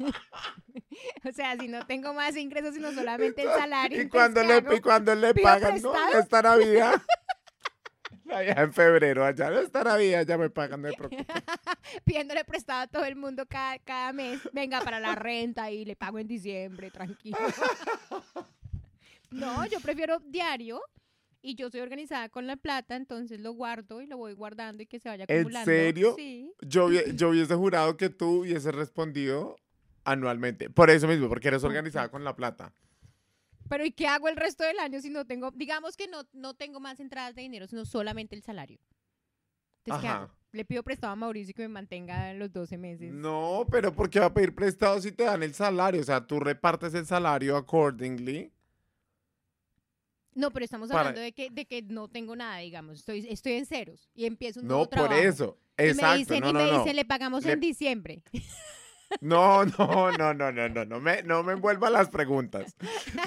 o 1.28 1.32
sea, 1.32 1.56
si 1.56 1.68
no 1.68 1.86
tengo 1.86 2.12
más 2.12 2.36
ingresos, 2.36 2.74
sino 2.74 2.92
solamente 2.92 3.42
el 3.42 3.48
salario. 3.48 4.02
Y 4.02 4.08
cuando 4.08 4.40
¿qué 4.40 4.46
le, 4.48 4.54
hago? 4.54 4.74
y 4.74 4.80
cuando 4.80 5.14
le 5.14 5.34
¿Pido 5.34 5.44
pagan, 5.44 5.80
¿no? 5.80 5.92
Esta 6.18 6.42
Navidad. 6.42 7.00
Allá 8.28 8.62
en 8.62 8.72
febrero, 8.72 9.24
allá 9.24 9.60
esta 9.60 9.82
Navidad 9.82 10.24
ya 10.24 10.38
me 10.38 10.50
pagan, 10.50 10.80
no 10.82 10.88
me 10.88 10.94
preocupe. 10.94 11.26
Pidiéndole 12.04 12.44
prestado 12.44 12.82
a 12.82 12.86
todo 12.86 13.04
el 13.04 13.16
mundo 13.16 13.44
cada, 13.46 13.80
cada 13.80 14.12
mes. 14.12 14.40
Venga, 14.52 14.80
para 14.82 15.00
la 15.00 15.16
renta 15.16 15.68
y 15.72 15.84
le 15.84 15.96
pago 15.96 16.20
en 16.20 16.28
diciembre, 16.28 16.92
tranquilo. 16.92 17.38
no, 19.32 19.66
yo 19.66 19.80
prefiero 19.80 20.20
diario. 20.20 20.80
Y 21.42 21.54
yo 21.54 21.70
soy 21.70 21.80
organizada 21.80 22.28
con 22.28 22.46
la 22.46 22.56
plata, 22.56 22.96
entonces 22.96 23.40
lo 23.40 23.52
guardo 23.52 24.02
y 24.02 24.06
lo 24.06 24.18
voy 24.18 24.34
guardando 24.34 24.82
y 24.82 24.86
que 24.86 25.00
se 25.00 25.08
vaya 25.08 25.24
¿En 25.26 25.38
acumulando. 25.40 25.70
serio? 25.70 26.14
Sí. 26.16 26.52
Yo, 26.60 26.90
yo 27.14 27.30
hubiese 27.30 27.54
jurado 27.54 27.96
que 27.96 28.10
tú 28.10 28.40
hubieses 28.40 28.74
respondido 28.74 29.56
anualmente. 30.04 30.68
Por 30.70 30.90
eso 30.90 31.08
mismo, 31.08 31.28
porque 31.28 31.48
eres 31.48 31.64
organizada 31.64 32.10
con 32.10 32.24
la 32.24 32.36
plata. 32.36 32.74
Pero 33.68 33.84
¿y 33.84 33.92
qué 33.92 34.06
hago 34.06 34.28
el 34.28 34.36
resto 34.36 34.64
del 34.64 34.78
año 34.80 35.00
si 35.00 35.10
no 35.10 35.24
tengo, 35.24 35.52
digamos 35.52 35.96
que 35.96 36.08
no, 36.08 36.24
no 36.32 36.54
tengo 36.54 36.80
más 36.80 36.98
entradas 37.00 37.34
de 37.34 37.42
dinero, 37.42 37.66
sino 37.68 37.84
solamente 37.84 38.34
el 38.34 38.42
salario? 38.42 38.78
Entonces, 39.84 40.02
¿qué 40.02 40.08
hago? 40.08 40.30
Le 40.52 40.64
pido 40.64 40.82
prestado 40.82 41.12
a 41.12 41.16
Mauricio 41.16 41.54
que 41.54 41.62
me 41.62 41.68
mantenga 41.68 42.34
los 42.34 42.52
12 42.52 42.76
meses. 42.76 43.12
No, 43.12 43.64
pero 43.70 43.94
¿por 43.94 44.10
qué 44.10 44.18
va 44.18 44.26
a 44.26 44.34
pedir 44.34 44.54
prestado 44.54 45.00
si 45.00 45.12
te 45.12 45.22
dan 45.22 45.44
el 45.44 45.54
salario? 45.54 46.00
O 46.00 46.04
sea, 46.04 46.26
tú 46.26 46.40
repartes 46.40 46.92
el 46.94 47.06
salario 47.06 47.56
accordingly. 47.56 48.52
No, 50.34 50.50
pero 50.52 50.64
estamos 50.64 50.88
Para- 50.88 51.00
hablando 51.00 51.20
de 51.20 51.32
que, 51.32 51.50
de 51.50 51.66
que 51.66 51.82
no 51.82 52.08
tengo 52.08 52.36
nada, 52.36 52.58
digamos. 52.58 52.98
Estoy, 53.00 53.26
estoy 53.28 53.52
en 53.54 53.66
ceros 53.66 54.08
y 54.14 54.26
empiezo 54.26 54.60
un 54.60 54.66
No, 54.66 54.74
nuevo 54.74 54.90
por 54.90 54.98
trabajo. 55.08 55.20
eso. 55.20 55.58
Y 55.78 55.82
me 55.82 55.88
Exacto. 55.90 56.16
dicen, 56.18 56.40
no, 56.40 56.50
y 56.50 56.52
no, 56.52 56.58
me 56.58 56.70
no. 56.72 56.78
dicen, 56.78 56.96
le 56.96 57.04
pagamos 57.04 57.44
Le- 57.44 57.52
en 57.52 57.60
diciembre. 57.60 58.22
No, 59.20 59.64
no, 59.64 60.12
no, 60.12 60.32
no, 60.34 60.52
no, 60.52 60.68
no, 60.68 60.84
no 60.84 61.00
me, 61.00 61.24
no 61.24 61.42
me 61.42 61.54
envuelva 61.54 61.90
las 61.90 62.08
preguntas. 62.10 62.76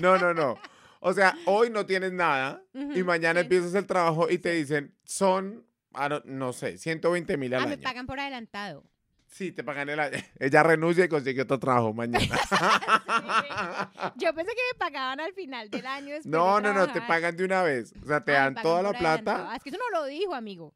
No, 0.01 0.17
no, 0.17 0.33
no. 0.33 0.57
O 1.01 1.11
sea, 1.11 1.37
hoy 1.45 1.69
no 1.69 1.85
tienes 1.85 2.13
nada 2.13 2.63
y 2.73 3.03
mañana 3.03 3.41
empiezas 3.41 3.75
el 3.75 3.85
trabajo 3.85 4.29
y 4.29 4.37
te 4.37 4.51
dicen, 4.53 4.95
son, 5.03 5.65
ah, 5.91 6.07
no, 6.07 6.21
no 6.23 6.53
sé, 6.53 6.77
120 6.77 7.35
mil 7.35 7.53
al 7.53 7.63
Ah, 7.63 7.65
me 7.65 7.73
año. 7.73 7.81
pagan 7.83 8.05
por 8.07 8.17
adelantado. 8.17 8.85
Sí, 9.33 9.51
te 9.51 9.63
pagan 9.63 9.89
el 9.89 9.99
año. 9.99 10.17
Ella 10.39 10.61
renuncia 10.61 11.05
y 11.05 11.09
consigue 11.09 11.41
otro 11.41 11.57
trabajo 11.57 11.91
mañana. 11.91 12.23
Yo 14.15 14.31
pensé 14.33 14.51
que 14.51 14.61
me 14.71 14.77
pagaban 14.77 15.19
al 15.19 15.33
final 15.33 15.71
del 15.71 15.85
año. 15.87 16.13
de 16.13 16.21
No, 16.25 16.61
no, 16.61 16.71
no, 16.71 16.91
te 16.91 17.01
pagan 17.01 17.35
de 17.35 17.43
una 17.43 17.63
vez. 17.63 17.93
O 18.03 18.05
sea, 18.05 18.23
te 18.23 18.33
dan 18.33 18.53
toda 18.53 18.83
la 18.83 18.93
plata. 18.93 19.49
Ah, 19.49 19.55
es 19.55 19.63
que 19.63 19.69
eso 19.69 19.79
no 19.79 19.99
lo 19.99 20.05
dijo, 20.05 20.35
amigo. 20.35 20.71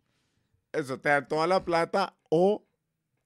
Eso, 0.71 0.99
te 0.99 1.09
dan 1.09 1.27
toda 1.27 1.45
la 1.45 1.63
plata 1.63 2.15
o 2.29 2.65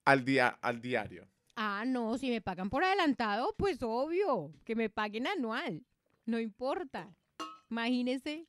al 0.04 0.26
día, 0.26 0.60
al 0.62 0.82
diario. 0.82 1.26
Ah, 1.56 1.86
no, 1.88 2.18
si 2.18 2.30
me 2.30 2.42
pagan 2.42 2.70
por 2.70 2.84
adelantado, 2.84 3.56
pues 3.58 3.82
obvio, 3.82 4.52
que 4.66 4.76
me 4.76 4.90
paguen 4.90 5.28
anual. 5.28 5.86
No 6.26 6.40
importa. 6.40 7.08
Imagínese. 7.70 8.46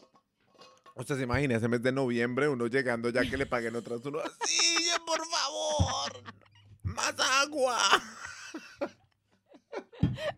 Usted 0.96 1.16
se 1.16 1.22
imagina 1.22 1.56
ese 1.56 1.68
mes 1.68 1.80
de 1.82 1.92
noviembre, 1.92 2.48
uno 2.48 2.66
llegando 2.66 3.08
ya 3.10 3.22
que 3.22 3.36
le 3.36 3.46
paguen 3.46 3.76
otras, 3.76 4.04
uno 4.04 4.18
así, 4.18 4.90
por 5.06 5.24
favor, 5.26 6.22
más 6.94 7.14
agua. 7.18 7.78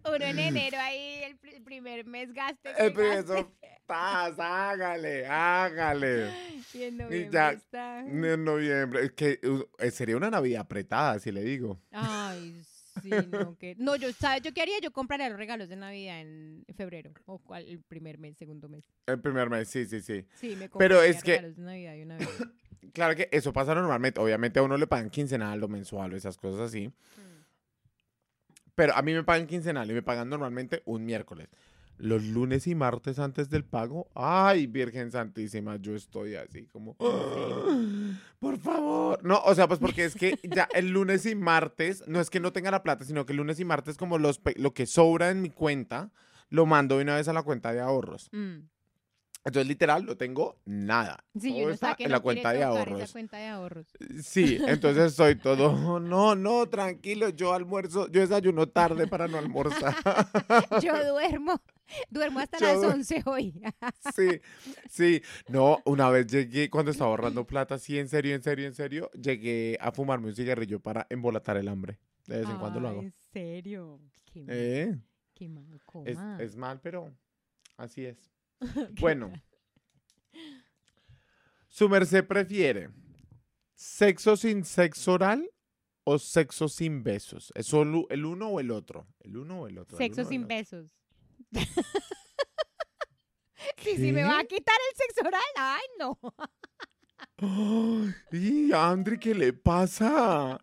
Uno 0.04 0.24
en 0.24 0.38
enero 0.38 0.76
ahí, 0.80 1.22
el 1.24 1.40
pr- 1.40 1.64
primer 1.64 2.06
mes 2.06 2.32
gaste. 2.32 2.70
El 2.70 2.76
que 2.76 2.90
primer- 2.92 3.18
eso, 3.24 3.52
paz, 3.86 4.38
hágale, 4.38 5.26
hágale. 5.26 6.30
Y 6.72 6.82
en 6.84 6.94
Y 6.94 6.96
noviembre 6.98 7.30
ya, 7.32 7.50
está. 7.52 8.00
En 8.00 8.44
noviembre, 8.44 9.04
es 9.06 9.12
que 9.12 9.40
uh, 9.44 9.64
eh, 9.78 9.90
sería 9.90 10.16
una 10.16 10.30
Navidad 10.30 10.62
apretada, 10.62 11.18
si 11.18 11.32
le 11.32 11.42
digo. 11.42 11.80
Ay, 11.90 12.62
sí, 13.02 13.10
no, 13.30 13.56
que... 13.58 13.74
No, 13.78 13.96
yo, 13.96 14.12
¿sabes? 14.12 14.42
Yo 14.42 14.52
qué 14.52 14.62
haría? 14.62 14.78
Yo 14.80 14.92
compraría 14.92 15.28
los 15.28 15.38
regalos 15.38 15.68
de 15.68 15.76
Navidad 15.76 16.20
en 16.20 16.64
febrero. 16.76 17.12
O 17.26 17.38
cual, 17.38 17.66
el 17.66 17.80
primer 17.82 18.18
mes, 18.18 18.36
segundo 18.36 18.68
mes. 18.68 18.84
El 19.06 19.20
primer 19.20 19.50
mes, 19.50 19.68
sí, 19.68 19.86
sí, 19.86 20.00
sí. 20.00 20.26
Sí, 20.34 20.54
me 20.56 20.68
Pero 20.68 20.96
compraría 20.96 21.04
es 21.10 21.22
que- 21.24 21.30
regalos 21.32 21.56
de 21.56 21.62
Navidad 21.62 21.92
de 21.94 22.02
una 22.04 22.16
vez. 22.18 22.28
Claro 22.92 23.14
que 23.16 23.28
eso 23.32 23.52
pasa 23.52 23.74
normalmente. 23.74 24.20
Obviamente 24.20 24.58
a 24.58 24.62
uno 24.62 24.76
le 24.76 24.86
pagan 24.86 25.10
quincenal 25.10 25.62
o 25.62 25.68
mensual 25.68 26.12
o 26.12 26.16
esas 26.16 26.36
cosas 26.36 26.60
así. 26.60 26.92
Pero 28.74 28.94
a 28.94 29.02
mí 29.02 29.12
me 29.12 29.22
pagan 29.22 29.46
quincenal 29.46 29.90
y 29.90 29.94
me 29.94 30.02
pagan 30.02 30.28
normalmente 30.28 30.82
un 30.84 31.04
miércoles. 31.04 31.48
Los 31.96 32.24
lunes 32.24 32.66
y 32.66 32.74
martes 32.74 33.20
antes 33.20 33.48
del 33.48 33.64
pago, 33.64 34.08
ay, 34.16 34.66
Virgen 34.66 35.12
Santísima, 35.12 35.76
yo 35.76 35.94
estoy 35.94 36.34
así 36.34 36.66
como, 36.66 36.96
"Ah, 36.98 38.18
por 38.40 38.58
favor. 38.58 39.22
No, 39.24 39.38
o 39.44 39.54
sea, 39.54 39.68
pues 39.68 39.78
porque 39.78 40.04
es 40.04 40.16
que 40.16 40.36
ya 40.42 40.68
el 40.74 40.90
lunes 40.90 41.24
y 41.24 41.36
martes, 41.36 42.02
no 42.08 42.20
es 42.20 42.30
que 42.30 42.40
no 42.40 42.52
tenga 42.52 42.72
la 42.72 42.82
plata, 42.82 43.04
sino 43.04 43.24
que 43.24 43.32
el 43.32 43.36
lunes 43.36 43.60
y 43.60 43.64
martes 43.64 43.96
como 43.96 44.18
los, 44.18 44.40
lo 44.56 44.74
que 44.74 44.86
sobra 44.86 45.30
en 45.30 45.40
mi 45.40 45.50
cuenta, 45.50 46.10
lo 46.50 46.66
mando 46.66 46.96
de 46.96 47.04
una 47.04 47.14
vez 47.14 47.28
a 47.28 47.32
la 47.32 47.44
cuenta 47.44 47.72
de 47.72 47.80
ahorros. 47.80 48.28
Mm. 48.32 48.68
Entonces, 49.44 49.68
literal, 49.68 50.06
no 50.06 50.16
tengo 50.16 50.56
nada. 50.64 51.22
Sí, 51.38 51.50
Todo 51.60 51.70
está 51.70 51.94
que 51.96 52.04
en 52.04 52.10
no 52.10 52.16
la 52.16 52.20
cuenta 52.20 52.52
de 52.52 52.62
ahorros. 52.62 53.00
Esa 53.02 53.12
cuenta 53.12 53.36
de 53.36 53.48
ahorros. 53.48 53.86
Sí, 54.22 54.58
entonces 54.66 55.04
estoy 55.12 55.34
todo, 55.36 56.00
no, 56.00 56.34
no, 56.34 56.66
tranquilo, 56.68 57.28
yo 57.28 57.52
almuerzo, 57.52 58.08
yo 58.10 58.22
desayuno 58.22 58.66
tarde 58.70 59.06
para 59.06 59.28
no 59.28 59.36
almorzar. 59.38 59.94
Yo 60.82 60.94
duermo, 61.12 61.60
duermo 62.10 62.40
hasta 62.40 62.58
Yo 62.58 62.66
las 62.68 62.80
du- 62.80 62.88
11 62.88 63.22
hoy. 63.26 63.60
Sí, 64.14 64.40
sí. 64.88 65.22
No, 65.48 65.78
una 65.84 66.08
vez 66.08 66.26
llegué, 66.26 66.70
cuando 66.70 66.90
estaba 66.90 67.10
ahorrando 67.10 67.46
plata, 67.46 67.78
sí, 67.78 67.98
en 67.98 68.08
serio, 68.08 68.34
en 68.34 68.42
serio, 68.42 68.66
en 68.66 68.74
serio, 68.74 69.10
llegué 69.12 69.76
a 69.80 69.92
fumarme 69.92 70.28
un 70.28 70.34
cigarrillo 70.34 70.80
para 70.80 71.06
embolatar 71.10 71.56
el 71.58 71.68
hambre. 71.68 71.98
De 72.26 72.38
vez 72.40 72.48
en 72.48 72.56
cuando 72.58 72.80
lo 72.80 72.88
Ay, 72.88 72.94
hago. 72.94 73.02
¿En 73.02 73.12
serio? 73.32 74.00
Qué 74.32 74.40
mal, 74.40 74.56
Eh, 74.56 74.98
qué 75.34 75.48
mal, 75.48 75.80
es, 76.06 76.18
es 76.40 76.56
mal, 76.56 76.80
pero 76.80 77.12
así 77.76 78.06
es. 78.06 78.30
Bueno. 79.00 79.32
¿Su 81.68 81.88
merced 81.88 82.24
prefiere 82.26 82.90
sexo 83.74 84.36
sin 84.36 84.64
sexo 84.64 85.12
oral 85.14 85.50
o 86.04 86.18
sexo 86.18 86.68
sin 86.68 87.02
besos? 87.02 87.52
¿Es 87.56 87.66
solo 87.66 88.06
el 88.10 88.24
uno 88.24 88.48
o 88.48 88.60
el 88.60 88.70
otro? 88.70 89.06
¿El 89.20 89.36
uno 89.36 89.62
o 89.62 89.66
el 89.66 89.78
otro? 89.78 89.98
¿El 89.98 90.04
Sexo 90.04 90.24
sin 90.24 90.46
besos. 90.46 90.86
Sí, 93.78 93.96
si 93.96 94.12
me 94.12 94.22
va 94.22 94.38
a 94.40 94.44
quitar 94.44 94.76
el 94.90 94.96
sexo 94.96 95.26
oral, 95.26 95.42
ay, 95.56 95.82
no. 95.98 96.18
¡Ay, 98.32 98.70
Andri, 98.74 99.18
qué 99.18 99.34
le 99.34 99.52
pasa! 99.52 100.58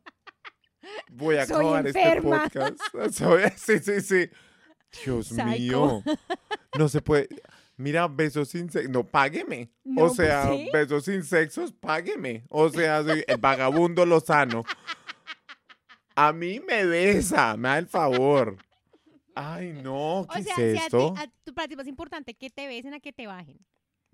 Voy 1.11 1.35
a 1.37 1.45
Soy 1.45 1.55
acabar 1.57 1.87
enferma. 1.87 2.45
este 2.45 2.59
podcast. 2.59 3.13
Soy- 3.17 3.51
sí, 3.57 3.79
sí, 3.79 4.01
sí. 4.01 4.29
Dios 5.03 5.27
Psycho. 5.27 5.45
mío. 5.45 6.03
No 6.77 6.89
se 6.89 7.01
puede. 7.01 7.27
Mira, 7.81 8.07
besos 8.07 8.49
sin 8.49 8.69
sexo. 8.69 8.89
No, 8.91 9.03
págueme. 9.05 9.69
No, 9.83 10.03
o 10.03 10.05
pues 10.07 10.17
sea, 10.17 10.47
sí. 10.51 10.69
besos 10.71 11.05
sin 11.05 11.23
sexos, 11.23 11.71
págueme. 11.73 12.43
O 12.49 12.69
sea, 12.69 13.03
soy 13.03 13.23
el 13.27 13.37
vagabundo 13.37 14.05
Lozano. 14.05 14.63
A 16.15 16.33
mí 16.33 16.59
me 16.59 16.85
besa, 16.85 17.55
me 17.57 17.69
da 17.69 17.77
el 17.79 17.87
favor. 17.87 18.57
Ay, 19.33 19.71
no, 19.81 20.27
¿qué 20.33 20.39
O 20.41 20.43
sea, 20.43 20.55
es 20.57 20.79
si 20.79 20.85
a 20.85 20.89
ti, 20.89 21.13
a 21.17 21.27
tu- 21.45 21.53
para 21.53 21.67
ti 21.67 21.73
es 21.73 21.77
más 21.77 21.87
importante 21.87 22.33
que 22.35 22.49
te 22.49 22.67
besen 22.67 22.93
a 22.93 22.99
que 22.99 23.13
te 23.13 23.27
bajen. 23.27 23.57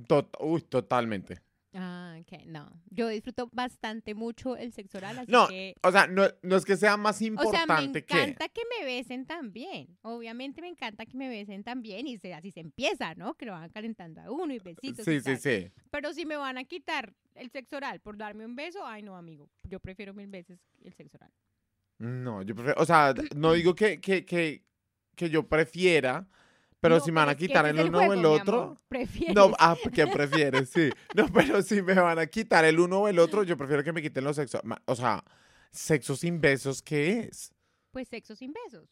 Tot- 0.08 0.36
Uy, 0.40 0.62
totalmente. 0.62 1.42
Ah, 1.80 2.18
ok, 2.20 2.46
no. 2.48 2.72
Yo 2.90 3.08
disfruto 3.08 3.50
bastante 3.54 4.16
mucho 4.16 4.58
el 4.58 4.74
sexo 4.74 4.98
oral, 4.98 5.20
así 5.20 5.32
No, 5.32 5.48
que... 5.48 5.76
O 5.84 5.92
sea, 5.92 6.08
no, 6.08 6.24
no 6.42 6.56
es 6.56 6.66
que 6.66 6.76
sea 6.76 6.98
más 6.98 7.18
O 7.18 7.20
sea, 7.20 7.30
me 7.30 7.36
importante 7.36 8.04
que. 8.04 8.14
encanta 8.16 8.50
que 8.50 8.62
me 8.68 8.84
besen 8.84 9.28
también. 9.28 9.96
Obviamente 10.02 10.60
me 10.60 10.70
encanta 10.70 11.06
que 11.06 11.16
me 11.16 11.30
besen 11.30 11.64
también 11.64 12.08
y 12.08 12.18
se, 12.18 12.34
así 12.34 12.50
se 12.50 12.62
empieza, 12.62 13.14
¿no? 13.14 13.36
Que 13.36 13.46
lo 13.46 13.52
van 13.52 13.70
calentando 13.70 14.22
a 14.22 14.32
uno 14.32 14.54
y 14.56 14.60
besitos. 14.60 15.06
Sí, 15.06 15.12
y 15.12 15.22
sí, 15.22 15.38
sí. 15.38 15.72
Pero 15.92 16.14
si 16.14 16.26
me 16.26 16.36
van 16.36 16.58
a 16.58 16.64
quitar 16.64 17.14
el 17.36 17.52
sexo 17.52 17.78
oral 17.78 18.00
por 18.00 18.18
darme 18.18 18.44
un 18.46 18.56
beso, 18.56 18.84
ay 18.84 19.04
no, 19.04 19.16
amigo. 19.16 19.48
Yo 19.64 19.80
prefiero 19.80 20.16
mil 20.16 20.28
veces 20.28 20.60
el 20.84 20.94
sexo 20.96 21.18
oral. 21.18 21.32
No, 22.00 22.42
yo 22.42 22.56
prefiero, 22.56 22.82
o 22.82 22.86
sea, 22.86 23.14
no 23.36 23.54
digo 23.54 23.76
que, 23.76 24.02
que, 24.02 24.26
que, 24.26 24.64
que 25.16 25.30
yo 25.30 25.48
prefiera, 25.48 26.28
pero 26.80 26.98
No, 27.00 27.04
si 27.04 27.12
me 27.12 27.16
van 27.22 27.30
a 27.30 27.36
que 27.36 27.48
quitar 27.48 27.66
el 27.66 27.80
uno 27.80 28.00
o 28.00 28.14
el 28.14 28.26
otro. 28.26 28.80
¿Prefieres? 28.88 29.36
no, 29.36 29.52
ah, 29.60 29.76
¿qué 29.94 30.06
prefieres? 30.08 30.70
Sí, 30.70 30.90
no, 31.16 31.26
pero 31.34 31.62
si 31.62 31.82
me 31.82 31.94
van 31.96 32.20
a 32.20 32.28
quitar 32.28 32.66
el 32.66 32.80
uno 32.80 33.02
o 33.02 33.08
el 33.08 33.20
otro, 33.20 33.44
yo 33.44 33.58
prefiero 33.58 33.84
que 33.84 33.92
me 33.94 34.02
quiten 34.02 34.24
los 34.24 34.36
sexos, 34.36 34.62
o 34.86 34.96
sea, 34.96 35.24
sexo 35.72 36.16
sin 36.16 36.40
besos, 36.40 36.82
¿qué 36.82 37.20
es? 37.32 37.52
Pues 37.92 38.08
sexo 38.08 38.36
sin 38.36 38.54
besos. 38.54 38.88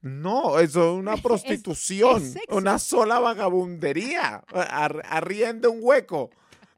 No, 0.00 0.58
eso 0.60 0.92
es 0.94 0.98
una 1.00 1.16
prostitución, 1.22 2.22
es 2.22 2.36
una 2.50 2.78
sola 2.78 3.18
vagabundería, 3.18 4.44
ar- 4.52 5.02
arriende 5.06 5.66
un 5.68 5.78
hueco. 5.80 6.30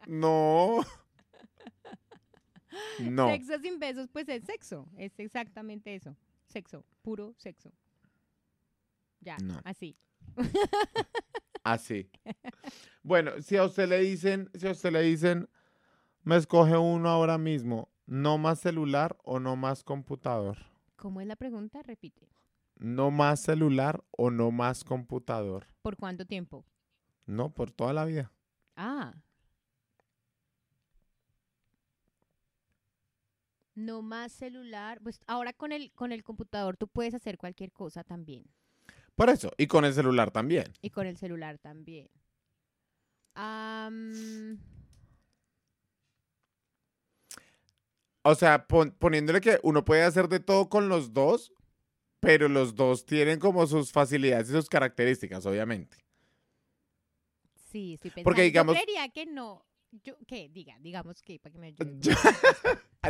No. 0.07 0.85
No. 3.01 3.29
Sexo 3.31 3.59
sin 3.61 3.79
besos, 3.79 4.09
pues 4.13 4.29
es 4.29 4.45
sexo. 4.45 4.87
Es 4.99 5.13
exactamente 5.19 5.95
eso. 5.95 6.17
Sexo, 6.47 6.85
puro 7.03 7.35
sexo. 7.39 7.73
Ya, 9.21 9.37
No. 9.39 9.61
así. 9.65 9.97
Así. 11.65 12.11
Bueno, 13.03 13.41
si 13.41 13.57
a 13.57 13.65
usted 13.65 13.89
le 13.89 13.99
dicen, 14.01 14.51
si 14.55 14.67
a 14.67 14.73
usted 14.73 14.93
le 14.93 15.03
dicen, 15.03 15.49
me 16.23 16.37
escoge 16.37 16.77
uno 16.77 17.09
ahora 17.09 17.39
mismo, 17.39 17.89
no 18.07 18.39
más 18.39 18.61
celular 18.61 19.17
o 19.25 19.41
no 19.41 19.57
más 19.57 19.83
computador. 19.85 20.59
¿Cómo 20.97 21.21
es 21.21 21.27
la 21.27 21.37
pregunta? 21.37 21.83
Repite. 21.83 22.29
No 22.79 23.11
más 23.11 23.41
celular 23.41 24.05
o 24.11 24.31
no 24.31 24.51
más 24.51 24.85
computador. 24.85 25.67
¿Por 25.83 25.97
cuánto 25.97 26.27
tiempo? 26.27 26.65
No, 27.27 27.53
por 27.53 27.71
toda 27.71 27.93
la 27.93 28.05
vida. 28.05 28.33
Ah. 28.77 29.15
No 33.75 34.03
más 34.03 34.33
celular. 34.33 35.01
Pues 35.03 35.21
ahora 35.27 35.53
con 35.53 35.73
el, 35.73 35.93
con 35.93 36.13
el 36.13 36.23
computador 36.23 36.77
tú 36.77 36.89
puedes 36.89 37.15
hacer 37.15 37.39
cualquier 37.39 37.73
cosa 37.73 38.05
también. 38.05 38.47
Por 39.17 39.31
eso, 39.31 39.51
y 39.57 39.67
con 39.67 39.85
el 39.85 39.95
celular 39.95 40.31
también. 40.31 40.73
Y 40.83 40.91
con 40.91 41.07
el 41.07 41.17
celular 41.17 41.59
también. 41.59 42.09
Am, 43.35 44.59
O 48.23 48.35
sea, 48.35 48.67
pon- 48.67 48.91
poniéndole 48.99 49.41
que 49.41 49.59
uno 49.63 49.85
puede 49.85 50.03
hacer 50.03 50.29
de 50.29 50.41
todo 50.41 50.69
con 50.69 50.89
los 50.89 51.13
dos, 51.13 51.53
pero 52.21 52.49
los 52.49 52.75
dos 52.75 53.07
tienen 53.07 53.39
como 53.39 53.67
sus 53.67 53.93
facilidades 53.93 54.49
y 54.49 54.53
sus 54.53 54.69
características, 54.69 55.47
obviamente. 55.47 55.97
sí, 57.71 57.95
estoy 57.95 58.11
pensando. 58.11 58.25
Porque, 58.25 58.43
digamos- 58.43 58.75
Yo 58.77 58.83
creería 58.83 59.09
que 59.11 59.27
no. 59.27 59.65
Yo, 60.03 60.17
¿Qué? 60.27 60.49
Diga, 60.51 60.77
digamos 60.81 61.23
que 61.23 61.39
para 61.39 61.53
que 61.53 61.59
me 61.59 61.67
ayude. 61.69 62.17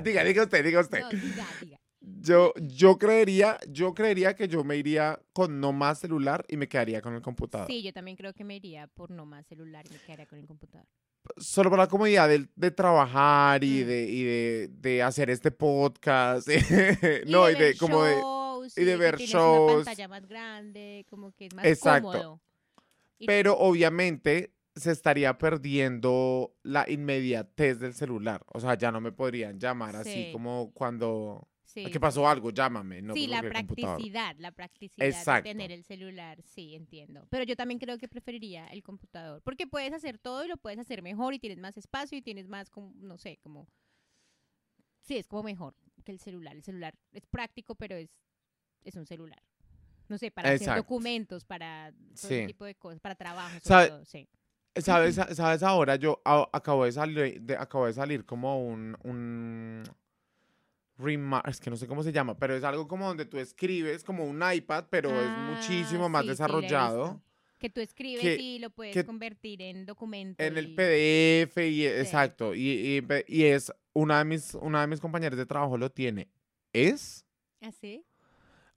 Diga, 0.02 0.22
diga 0.24 0.42
usted, 0.42 0.64
diga 0.64 0.80
usted. 0.80 1.00
No, 1.00 1.08
diga, 1.10 1.46
diga. 1.60 1.80
Yo, 2.08 2.52
yo 2.60 2.98
creería, 2.98 3.58
yo 3.68 3.92
creería 3.92 4.36
que 4.36 4.46
yo 4.46 4.62
me 4.62 4.76
iría 4.76 5.18
con 5.32 5.58
no 5.60 5.72
más 5.72 5.98
celular 5.98 6.44
y 6.48 6.56
me 6.56 6.68
quedaría 6.68 7.02
con 7.02 7.14
el 7.14 7.20
computador. 7.20 7.66
Sí, 7.66 7.82
yo 7.82 7.92
también 7.92 8.16
creo 8.16 8.32
que 8.32 8.44
me 8.44 8.54
iría 8.54 8.86
por 8.86 9.10
no 9.10 9.26
más 9.26 9.44
celular 9.46 9.84
y 9.90 9.92
me 9.92 9.98
quedaría 9.98 10.26
con 10.26 10.38
el 10.38 10.46
computador. 10.46 10.86
Solo 11.36 11.68
por 11.70 11.80
la 11.80 11.88
comodidad 11.88 12.28
de, 12.28 12.46
de 12.54 12.70
trabajar 12.70 13.64
y, 13.64 13.82
Mm. 13.82 13.86
de, 13.88 14.02
y 14.08 14.22
de, 14.22 14.68
de 14.70 15.02
hacer 15.02 15.30
este 15.30 15.50
podcast. 15.50 16.46
Y 17.26 17.28
no, 17.30 17.50
y 17.50 17.54
de 17.56 17.76
como 17.76 18.04
de. 18.04 18.14
shows, 18.14 18.78
y 18.78 18.84
de 18.84 18.96
ver 18.96 19.16
shows. 19.18 19.72
Una 19.72 19.84
pantalla 19.84 20.06
más 20.08 20.26
grande, 20.28 21.04
como 21.10 21.32
que 21.32 21.46
es 21.46 21.54
más 21.54 21.64
Exacto. 21.66 22.12
cómodo. 22.12 22.40
Y- 23.18 23.26
Pero 23.26 23.58
obviamente 23.58 24.52
se 24.76 24.92
estaría 24.92 25.36
perdiendo 25.38 26.54
la 26.62 26.88
inmediatez 26.88 27.80
del 27.80 27.94
celular. 27.94 28.44
O 28.52 28.60
sea, 28.60 28.76
ya 28.78 28.92
no 28.92 29.00
me 29.00 29.10
podrían 29.10 29.58
llamar 29.58 29.96
así 29.96 30.12
Sí. 30.26 30.28
como 30.32 30.70
cuando. 30.72 31.48
Sí, 31.84 31.90
¿Qué 31.90 32.00
pasó 32.00 32.26
algo? 32.28 32.50
Llámame. 32.50 33.02
No 33.02 33.14
sí, 33.14 33.26
la 33.26 33.42
practicidad, 33.42 34.34
la 34.38 34.50
practicidad 34.52 35.06
Exacto. 35.08 35.48
de 35.48 35.54
tener 35.54 35.70
el 35.72 35.84
celular, 35.84 36.42
sí, 36.42 36.74
entiendo. 36.74 37.26
Pero 37.30 37.44
yo 37.44 37.54
también 37.56 37.78
creo 37.78 37.98
que 37.98 38.08
preferiría 38.08 38.66
el 38.68 38.82
computador, 38.82 39.42
porque 39.42 39.66
puedes 39.66 39.92
hacer 39.92 40.18
todo 40.18 40.44
y 40.44 40.48
lo 40.48 40.56
puedes 40.56 40.78
hacer 40.78 41.02
mejor 41.02 41.34
y 41.34 41.38
tienes 41.38 41.58
más 41.58 41.76
espacio 41.76 42.16
y 42.18 42.22
tienes 42.22 42.48
más, 42.48 42.70
como, 42.70 42.92
no 42.96 43.18
sé, 43.18 43.38
como... 43.42 43.66
Sí, 45.02 45.16
es 45.18 45.28
como 45.28 45.42
mejor 45.44 45.74
que 46.04 46.12
el 46.12 46.18
celular. 46.18 46.56
El 46.56 46.62
celular 46.64 46.94
es 47.12 47.26
práctico, 47.26 47.74
pero 47.74 47.94
es 47.94 48.10
es 48.84 48.94
un 48.94 49.04
celular. 49.04 49.42
No 50.08 50.16
sé, 50.16 50.30
para 50.30 50.48
hacer 50.50 50.62
Exacto. 50.62 50.82
documentos, 50.82 51.44
para 51.44 51.92
todo 52.20 52.30
Sí. 52.30 52.46
tipo 52.46 52.64
de 52.64 52.76
cosas, 52.76 53.00
para 53.00 53.16
trabajo, 53.16 53.50
sobre 53.60 53.62
¿Sabe- 53.62 53.88
todo, 53.88 54.04
sí. 54.04 54.28
¿Sabes, 54.76 55.14
¿Sabes 55.36 55.62
ahora? 55.64 55.96
Yo 55.96 56.20
a- 56.24 56.48
acabo 56.52 56.84
de 56.84 56.92
salir, 56.92 57.40
de, 57.42 57.56
acabo 57.56 57.86
de 57.86 57.92
salir 57.92 58.24
como 58.24 58.64
un, 58.64 58.96
un 59.02 59.82
remar- 60.98 61.42
es 61.48 61.60
que 61.60 61.70
no 61.70 61.76
sé 61.76 61.86
cómo 61.86 62.02
se 62.02 62.12
llama, 62.12 62.36
pero 62.38 62.54
es 62.54 62.64
algo 62.64 62.86
como 62.88 63.06
donde 63.06 63.24
tú 63.26 63.38
escribes 63.38 64.02
como 64.04 64.24
un 64.24 64.42
iPad, 64.54 64.84
pero 64.90 65.10
es 65.10 65.28
muchísimo 65.50 66.06
Ah, 66.06 66.08
más 66.08 66.22
sí, 66.22 66.26
la 66.26 66.32
he 66.32 66.34
desarrollado. 66.34 67.22
Que 67.58 67.70
tú 67.70 67.80
escribes 67.80 68.20
que- 68.20 68.36
y 68.36 68.58
lo 68.58 68.70
puedes 68.70 68.92
que- 68.94 69.04
convertir 69.04 69.62
en 69.62 69.86
documento. 69.86 70.42
En 70.42 70.58
el 70.58 70.74
PDF 70.74 71.56
y 71.68 71.86
exacto. 71.86 72.54
Y, 72.54 72.68
y, 72.98 73.02
y 73.28 73.44
es 73.44 73.72
una 73.94 74.18
de 74.18 74.24
mis, 74.26 74.54
una 74.54 74.82
de 74.82 74.86
mis 74.88 75.00
compañeras 75.00 75.38
de 75.38 75.46
trabajo 75.46 75.78
lo 75.78 75.90
tiene. 75.90 76.28
¿Es? 76.72 77.24
¿Así? 77.62 78.04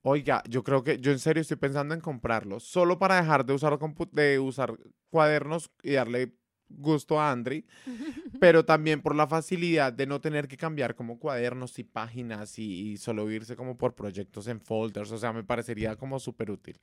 Oiga, 0.01 0.41
yo 0.47 0.63
creo 0.63 0.81
que 0.81 0.97
yo 0.99 1.11
en 1.11 1.19
serio 1.19 1.41
estoy 1.41 1.57
pensando 1.57 1.93
en 1.93 1.99
comprarlo, 1.99 2.61
solo 2.61 2.97
para 2.97 3.17
dejar 3.17 3.45
de 3.45 3.51
usar 3.53 3.77
de 4.11 4.39
usar 4.39 4.77
cuadernos 5.09 5.69
y 5.83 5.91
darle 5.91 6.33
gusto 6.69 7.19
a 7.19 7.31
Andri, 7.31 7.65
pero 8.39 8.63
también 8.63 9.01
por 9.01 9.15
la 9.15 9.27
facilidad 9.27 9.91
de 9.91 10.05
no 10.07 10.21
tener 10.21 10.47
que 10.47 10.55
cambiar 10.57 10.95
como 10.95 11.19
cuadernos 11.19 11.77
y 11.79 11.83
páginas 11.83 12.57
y, 12.59 12.91
y 12.91 12.97
solo 12.97 13.29
irse 13.31 13.55
como 13.55 13.77
por 13.77 13.95
proyectos 13.95 14.47
en 14.47 14.61
folders, 14.61 15.11
o 15.11 15.17
sea, 15.17 15.33
me 15.33 15.43
parecería 15.43 15.95
como 15.95 16.19
súper 16.19 16.51
útil. 16.51 16.79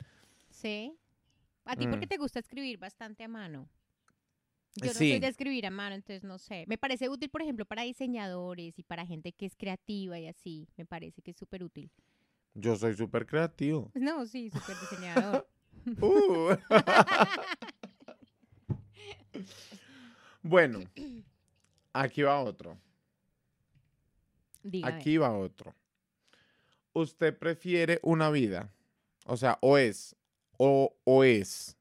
Sí. 0.50 0.92
A 1.64 1.74
ti 1.76 1.86
porque 1.88 2.06
Mm. 2.06 2.08
te 2.10 2.16
gusta 2.18 2.38
escribir 2.38 2.78
bastante 2.78 3.24
a 3.24 3.28
mano. 3.28 3.68
Yo 4.76 4.88
no 4.88 4.92
Sí. 4.92 5.10
soy 5.10 5.18
de 5.20 5.28
escribir 5.28 5.66
a 5.66 5.70
mano, 5.70 5.94
entonces 5.94 6.22
no 6.22 6.38
sé. 6.38 6.64
Me 6.68 6.76
parece 6.76 7.08
útil, 7.08 7.30
por 7.30 7.40
ejemplo, 7.42 7.64
para 7.64 7.82
diseñadores 7.82 8.78
y 8.78 8.82
para 8.82 9.06
gente 9.06 9.32
que 9.32 9.46
es 9.46 9.56
creativa 9.56 10.18
y 10.18 10.28
así. 10.28 10.68
Me 10.76 10.84
parece 10.84 11.22
que 11.22 11.30
es 11.30 11.36
súper 11.38 11.64
útil. 11.64 11.90
Yo 12.54 12.76
soy 12.76 12.94
súper 12.94 13.26
creativo. 13.26 13.90
No, 13.94 14.26
sí, 14.26 14.50
súper 14.50 14.76
diseñador. 14.80 15.48
Uh. 16.00 16.56
bueno, 20.42 20.80
aquí 21.92 22.22
va 22.22 22.40
otro. 22.40 22.78
Dígame. 24.62 24.94
Aquí 24.94 25.16
va 25.16 25.36
otro. 25.36 25.74
¿Usted 26.92 27.36
prefiere 27.36 28.00
una 28.02 28.30
vida? 28.30 28.72
O 29.26 29.36
sea, 29.36 29.58
o 29.60 29.76
es, 29.78 30.16
o, 30.56 30.96
o 31.04 31.24
es, 31.24 31.76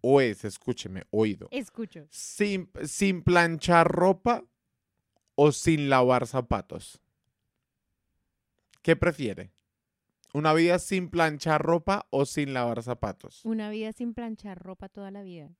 o 0.00 0.20
es, 0.20 0.44
escúcheme, 0.44 1.04
oído. 1.10 1.48
Escucho. 1.50 2.06
Sin, 2.10 2.70
sin 2.84 3.22
planchar 3.22 3.88
ropa 3.88 4.44
o 5.34 5.52
sin 5.52 5.88
lavar 5.88 6.26
zapatos. 6.26 7.00
¿Qué 8.82 8.96
prefiere? 8.96 9.50
¿Una 10.34 10.52
vida 10.52 10.78
sin 10.78 11.10
planchar 11.10 11.62
ropa 11.62 12.06
o 12.10 12.26
sin 12.26 12.54
lavar 12.54 12.82
zapatos? 12.82 13.44
Una 13.44 13.70
vida 13.70 13.92
sin 13.92 14.14
planchar 14.14 14.58
ropa 14.58 14.88
toda 14.88 15.10
la 15.10 15.22
vida. 15.22 15.50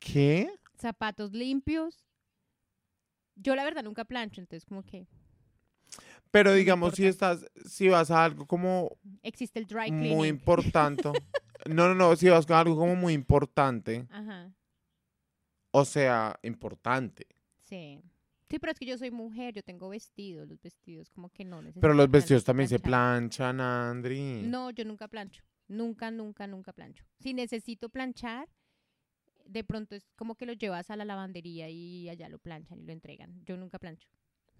¿Qué? 0.00 0.50
Zapatos 0.78 1.32
limpios. 1.32 2.06
Yo 3.36 3.54
la 3.56 3.64
verdad 3.64 3.82
nunca 3.82 4.04
plancho, 4.04 4.40
entonces 4.40 4.64
como 4.64 4.82
que 4.82 5.06
Pero 6.30 6.52
digamos, 6.54 6.94
si 6.94 7.06
estás, 7.06 7.44
si 7.66 7.88
vas 7.88 8.10
a 8.10 8.24
algo 8.24 8.46
como 8.46 8.96
existe 9.22 9.58
el 9.58 9.66
dry 9.66 9.90
muy 9.90 10.00
cleaning. 10.08 10.24
importante. 10.26 11.02
No, 11.64 11.86
no, 11.86 11.94
no, 11.94 12.16
si 12.16 12.28
vas 12.28 12.50
a 12.50 12.58
algo 12.58 12.76
como 12.76 12.96
muy 12.96 13.12
importante. 13.12 14.08
Ajá. 14.10 14.52
O 15.70 15.84
sea, 15.84 16.36
importante. 16.42 17.28
Sí. 17.60 18.02
Sí, 18.50 18.58
pero 18.58 18.72
es 18.72 18.78
que 18.80 18.84
yo 18.84 18.98
soy 18.98 19.12
mujer, 19.12 19.54
yo 19.54 19.62
tengo 19.62 19.88
vestidos, 19.88 20.48
los 20.48 20.60
vestidos 20.60 21.08
como 21.08 21.30
que 21.30 21.44
no 21.44 21.62
necesitan 21.62 21.80
Pero 21.82 21.94
los 21.94 22.10
vestidos 22.10 22.42
también 22.42 22.68
se 22.68 22.80
planchan, 22.80 23.60
Andri. 23.60 24.42
No, 24.42 24.70
yo 24.70 24.84
nunca 24.84 25.06
plancho. 25.06 25.44
Nunca, 25.68 26.10
nunca, 26.10 26.48
nunca 26.48 26.72
plancho. 26.72 27.04
Si 27.20 27.32
necesito 27.32 27.88
planchar, 27.88 28.48
de 29.46 29.64
pronto 29.64 29.94
es 29.94 30.04
como 30.16 30.34
que 30.34 30.46
lo 30.46 30.52
llevas 30.52 30.90
a 30.90 30.96
la 30.96 31.04
lavandería 31.04 31.68
y 31.68 32.08
allá 32.08 32.28
lo 32.28 32.38
planchan 32.38 32.80
y 32.80 32.84
lo 32.84 32.92
entregan. 32.92 33.44
Yo 33.44 33.56
nunca 33.56 33.78
plancho. 33.78 34.08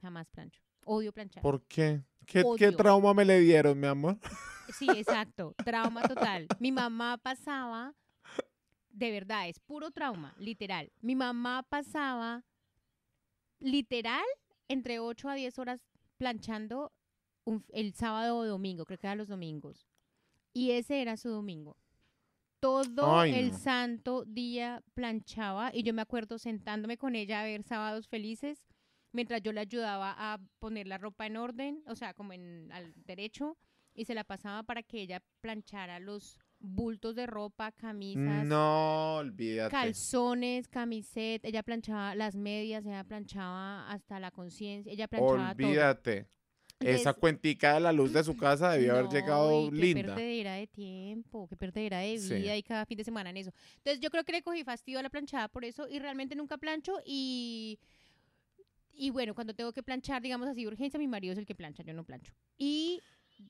Jamás 0.01 0.29
plancho. 0.31 0.61
Odio 0.85 1.13
planchar. 1.13 1.43
¿Por 1.43 1.63
qué? 1.67 2.03
¿Qué, 2.27 2.45
trauma 2.77 3.15
me 3.15 3.25
le 3.25 3.41
dieron, 3.41 3.79
mi 3.79 3.87
amor? 3.87 4.19
Sí, 4.79 4.89
exacto. 4.91 5.55
Trauma 5.65 6.03
total. 6.03 6.47
Mi 6.59 6.73
mamá 6.73 7.19
pasaba, 7.19 7.95
de 8.91 9.11
verdad, 9.11 9.49
es 9.49 9.59
puro 9.61 9.91
trauma, 9.91 10.35
literal. 10.39 10.93
Mi 11.01 11.15
mamá 11.15 11.65
pasaba, 11.69 12.45
literal, 13.59 14.25
entre 14.69 14.99
8 14.99 15.29
a 15.29 15.35
10 15.35 15.59
horas 15.59 15.81
planchando 16.17 16.93
un- 17.45 17.65
el 17.73 17.95
sábado 17.95 18.39
o 18.39 18.45
domingo, 18.47 18.85
creo 18.85 18.99
que 18.99 19.07
eran 19.07 19.19
los 19.19 19.29
domingos. 19.29 19.87
Y 20.53 20.73
ese 20.73 21.01
era 21.01 21.17
su 21.17 21.29
domingo. 21.29 21.77
Todo 22.63 23.19
Ay, 23.19 23.35
el 23.35 23.51
no. 23.51 23.59
santo 23.59 24.25
día 24.25 24.85
planchaba 24.95 25.73
y 25.75 25.83
yo 25.83 25.93
me 25.93 26.01
acuerdo 26.01 26.39
sentándome 26.39 26.97
con 26.97 27.17
ella 27.17 27.41
a 27.41 27.45
ver 27.45 27.65
sábados 27.65 28.07
felices 28.07 28.65
mientras 29.11 29.43
yo 29.43 29.51
le 29.53 29.59
ayudaba 29.59 30.15
a 30.17 30.39
poner 30.61 30.87
la 30.87 30.97
ropa 30.97 31.27
en 31.27 31.39
orden, 31.39 31.83
o 31.89 31.97
sea, 31.97 32.15
como 32.15 32.33
en 32.33 32.71
al 32.71 32.95
derecho 33.05 33.59
y 33.95 34.05
se 34.05 34.15
la 34.15 34.23
pasaba 34.23 34.63
para 34.63 34.85
que 34.85 35.03
ella 35.03 35.21
planchara 35.41 35.99
los 35.99 36.39
bultos 36.61 37.17
de 37.17 37.27
ropa, 37.27 37.73
camisas, 37.73 38.47
No, 38.47 39.17
olvídate. 39.17 39.73
calzones, 39.73 40.69
camiseta, 40.69 41.49
ella 41.49 41.65
planchaba 41.65 42.15
las 42.15 42.37
medias, 42.37 42.87
ella 42.87 43.03
planchaba 43.03 43.91
hasta 43.91 44.21
la 44.21 44.31
conciencia, 44.31 44.93
ella 44.93 45.09
planchaba 45.09 45.57
todo. 45.57 45.67
Olvídate. 45.67 46.29
Esa 46.83 46.91
Entonces, 47.11 47.21
cuentica 47.21 47.75
de 47.75 47.81
la 47.81 47.93
luz 47.93 48.13
de 48.13 48.23
su 48.25 48.37
casa 48.37 48.73
debió 48.73 48.93
haber 48.93 49.05
no, 49.07 49.13
llegado 49.13 49.67
y 49.67 49.71
qué 49.71 49.77
linda. 49.77 50.15
perdedera 50.15 50.55
de 50.55 50.67
tiempo, 50.67 51.47
qué 51.49 51.57
perdedera 51.57 51.99
de 52.01 52.19
Sí. 52.19 52.35
vida 52.35 52.57
y 52.57 52.63
cada 52.63 52.85
fin 52.87 52.99
de 52.99 53.05
semana 53.05 53.31
en 53.31 53.37
eso. 53.39 53.53
Entonces 53.79 54.01
yo 54.01 54.11
creo 54.11 54.25
que 54.25 54.33
le 54.33 54.43
cogí 54.43 54.65
fastidio 54.65 54.99
a 54.99 55.03
la 55.03 55.11
planchada 55.11 55.49
por 55.49 55.65
eso 55.65 55.89
y 55.89 55.99
realmente 55.99 56.35
nunca 56.35 56.59
plancho 56.59 56.99
y 57.05 57.79
y 58.95 59.11
bueno, 59.11 59.35
cuando 59.35 59.55
tengo 59.55 59.73
que 59.73 59.83
planchar, 59.83 60.21
digamos 60.23 60.47
así, 60.49 60.67
urgencia, 60.67 60.99
mi 60.99 61.09
marido 61.09 61.33
es 61.33 61.39
el 61.39 61.47
que 61.47 61.55
plancha, 61.55 61.83
yo 61.83 61.95
no 61.95 62.05
plancho. 62.05 62.33
Y 62.59 63.01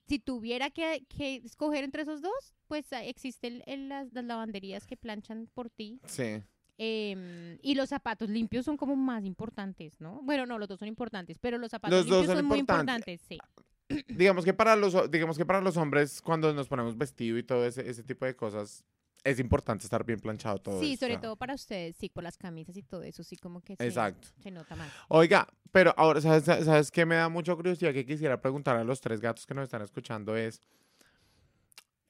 si 0.07 0.17
tuviera 0.17 0.69
que, 0.69 1.05
que 1.09 1.35
escoger 1.43 1.83
entre 1.83 2.03
esos 2.03 2.21
dos, 2.21 2.53
pues 2.67 2.91
ah, 2.93 3.03
existen 3.03 3.61
el- 3.65 3.89
las, 3.89 4.11
las 4.13 4.23
lavanderías 4.23 4.87
que 4.87 4.95
planchan 4.95 5.49
por 5.53 5.69
ti. 5.69 5.99
Sí. 6.05 6.41
Em, 6.77 7.57
y 7.61 7.75
los 7.75 7.89
zapatos 7.89 8.29
limpios 8.29 8.65
son 8.65 8.77
como 8.77 8.95
más 8.95 9.25
importantes, 9.25 9.99
¿no? 9.99 10.21
Bueno, 10.23 10.45
no, 10.45 10.59
los 10.59 10.67
dos 10.67 10.79
son 10.79 10.87
importantes, 10.87 11.37
pero 11.39 11.57
los 11.57 11.71
zapatos 11.71 11.97
Los 11.97 12.07
dos 12.07 12.19
limpios 12.21 12.37
son 12.37 12.45
muy 12.45 12.59
importantes. 12.59 13.21
sí. 13.27 13.37
Digamos 14.07 14.45
que 14.45 14.53
para 14.53 14.75
los, 14.75 15.11
digamos 15.11 15.37
que 15.37 15.45
para 15.45 15.59
los 15.61 15.75
hombres, 15.77 16.21
cuando 16.21 16.53
nos 16.53 16.67
ponemos 16.67 16.97
vestido 16.97 17.37
y 17.37 17.43
todo 17.43 17.65
ese, 17.65 17.87
ese 17.87 18.01
tipo 18.01 18.25
de 18.25 18.35
cosas, 18.35 18.85
es 19.23 19.39
importante 19.39 19.85
estar 19.85 20.03
bien 20.05 20.19
planchado 20.19 20.57
todo. 20.57 20.79
Sí, 20.79 20.93
esto. 20.93 21.05
sobre 21.05 21.17
todo 21.17 21.35
para 21.35 21.53
ustedes, 21.53 21.95
sí, 21.97 22.09
por 22.09 22.23
las 22.23 22.37
camisas 22.37 22.75
y 22.75 22.83
todo 22.83 23.03
eso, 23.03 23.23
sí, 23.23 23.37
como 23.37 23.61
que 23.61 23.75
se, 23.75 23.85
Exacto. 23.85 24.27
se 24.41 24.51
nota 24.51 24.75
más. 24.75 24.91
Oiga, 25.07 25.47
pero 25.71 25.93
ahora, 25.97 26.21
¿sabes, 26.21 26.43
¿sabes 26.43 26.91
qué 26.91 27.05
me 27.05 27.15
da 27.15 27.29
mucha 27.29 27.55
curiosidad 27.55 27.93
que 27.93 28.05
quisiera 28.05 28.39
preguntar 28.41 28.75
a 28.75 28.83
los 28.83 28.99
tres 28.99 29.21
gatos 29.21 29.45
que 29.45 29.53
nos 29.53 29.63
están 29.63 29.81
escuchando? 29.81 30.35
Es, 30.35 30.61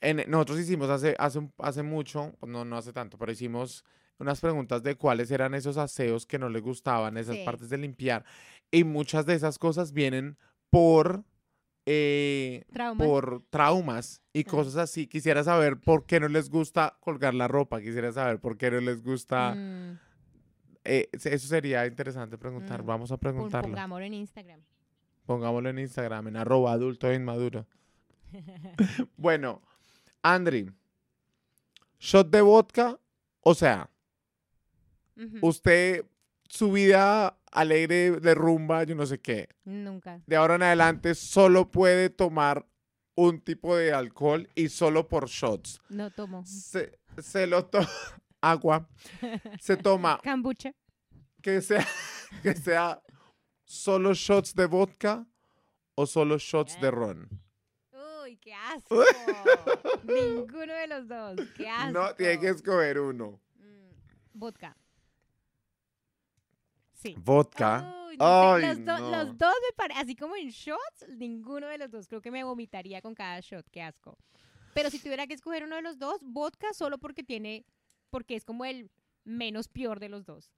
en, 0.02 0.23
nosotros 0.28 0.60
hicimos 0.60 0.89
hace, 0.89 1.15
hace, 1.19 1.47
hace 1.60 1.84
mucho, 1.84 2.34
no, 2.45 2.65
no 2.65 2.78
hace 2.78 2.91
tanto, 2.91 3.17
pero 3.17 3.32
hicimos 3.32 3.86
unas 4.19 4.39
preguntas 4.41 4.84
de 4.84 4.95
cuáles 4.95 5.32
eran 5.32 5.54
esos 5.54 5.78
aseos 5.78 6.26
que 6.26 6.39
no 6.39 6.49
les 6.49 6.62
gustaban, 6.62 7.17
esas 7.17 7.36
Sí. 7.38 7.43
partes 7.45 7.69
de 7.69 7.78
limpiar. 7.78 8.23
Y 8.71 8.84
muchas 8.84 9.26
de 9.26 9.34
esas 9.36 9.58
cosas 9.60 9.91
vienen 9.91 10.38
por, 10.69 11.23
eh, 11.86 12.63
Traumas. 12.73 13.08
por 13.08 13.43
traumas 13.49 14.21
y 14.32 14.41
Ah. 14.41 14.49
cosas 14.49 14.76
así. 14.78 15.08
Quisiera 15.08 15.43
saber 15.43 15.78
por 15.80 16.06
qué 16.06 16.19
no 16.19 16.28
les 16.30 16.49
gusta 16.49 16.97
colgar 17.02 17.34
la 17.34 17.47
ropa, 17.47 17.82
quisiera 17.82 18.12
saber 18.12 18.39
por 18.39 18.58
qué 18.58 18.71
no 18.71 18.80
les 18.80 19.04
gusta... 19.04 19.54
Mm, 19.56 19.99
eh, 20.86 21.10
eso 21.13 21.47
sería 21.47 21.86
interesante 21.86 22.38
preguntar. 22.38 22.84
Mm, 22.84 22.86
Vamos 22.86 23.12
a 23.12 23.17
preguntarlo. 23.17 23.69
pongámoslo 23.69 24.06
en 24.06 24.13
Instagram. 24.13 24.62
Pongámoslo 25.26 25.69
en 25.69 25.80
Instagram, 25.80 26.28
en 26.30 26.38
arroba 26.38 26.71
adulto 26.73 27.12
inmaduro. 27.13 27.65
bueno, 29.17 29.62
Andri, 30.21 30.71
shot 31.99 32.30
de 32.30 32.41
vodka, 32.41 32.99
o 33.41 33.54
sea, 33.56 33.89
Usted, 35.41 36.06
su 36.49 36.71
vida 36.71 37.38
alegre 37.52 38.12
de 38.19 38.34
rumba, 38.36 38.84
yo 38.84 38.95
no 38.95 39.06
sé 39.06 39.19
qué, 39.19 39.47
Nunca. 39.63 40.21
de 40.26 40.36
ahora 40.36 40.56
en 40.56 40.63
adelante 40.63 41.13
solo 41.15 41.69
puede 41.69 42.10
tomar 42.10 42.65
un 43.15 43.39
tipo 43.41 43.76
de 43.76 43.93
alcohol 43.93 44.49
y 44.56 44.69
solo 44.69 45.08
por 45.08 45.28
shots. 45.30 45.80
No 45.89 46.10
tomo. 46.10 46.43
Se, 46.45 46.97
se 47.19 47.45
lo 47.45 47.65
toma 47.65 47.88
agua, 48.41 48.89
se 49.62 49.78
toma 49.78 50.19
Cambucha. 50.23 50.73
que 51.41 51.62
sea, 51.62 51.86
que 52.43 52.56
sea 52.56 53.02
solo 53.65 54.13
shots 54.15 54.56
de 54.56 54.65
vodka 54.65 55.28
o 55.95 56.08
solo 56.08 56.38
shots 56.39 56.80
de 56.82 56.89
ron. 56.89 57.30
Uy, 58.23 58.38
qué 58.38 58.54
asco. 58.56 59.04
Ninguno 60.04 60.73
de 60.73 60.88
los 60.88 61.08
dos. 61.08 61.36
Qué 61.56 61.69
asco. 61.69 61.91
No, 61.91 62.15
tiene 62.15 62.39
que 62.39 62.49
escoger 62.49 62.99
uno. 62.99 63.39
Mm, 63.58 63.89
Vodka. 64.34 64.76
Sí. 67.03 67.15
Vodka. 67.19 67.81
No 68.17 68.57
sé, 68.59 68.67
los, 68.67 68.85
do- 68.85 68.99
no. 68.99 69.09
los 69.11 69.37
dos 69.37 69.53
me 69.69 69.75
parecen, 69.75 70.03
así 70.03 70.15
como 70.15 70.35
en 70.35 70.49
shots, 70.49 71.07
ninguno 71.17 71.67
de 71.67 71.77
los 71.77 71.91
dos. 71.91 72.07
Creo 72.07 72.21
que 72.21 72.31
me 72.31 72.43
vomitaría 72.43 73.01
con 73.01 73.13
cada 73.15 73.39
shot, 73.41 73.67
qué 73.71 73.81
asco. 73.81 74.17
Pero 74.73 74.89
si 74.89 74.99
tuviera 74.99 75.27
que 75.27 75.33
escoger 75.33 75.63
uno 75.63 75.75
de 75.75 75.81
los 75.81 75.99
dos, 75.99 76.19
vodka 76.21 76.73
solo 76.73 76.97
porque 76.97 77.23
tiene, 77.23 77.65
porque 78.09 78.35
es 78.35 78.45
como 78.45 78.65
el 78.65 78.89
menos 79.23 79.67
peor 79.67 79.99
de 79.99 80.09
los 80.09 80.25
dos. 80.25 80.51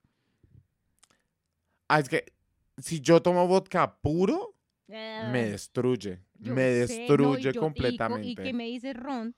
Ah, 1.88 2.00
es 2.00 2.10
que 2.10 2.34
si 2.78 3.00
yo 3.00 3.22
tomo 3.22 3.48
vodka 3.48 3.98
puro, 3.98 4.54
Ah, 4.92 5.30
me 5.32 5.46
destruye. 5.50 6.20
me 6.38 6.52
sé, 6.52 6.52
no, 6.52 6.54
y 6.54 6.78
destruye 6.78 7.50
y 7.50 7.54
completamente. 7.54 8.28
Y, 8.28 8.36
que 8.36 8.54
me 8.54 8.66
dice 8.66 8.94
Ron, 8.94 9.36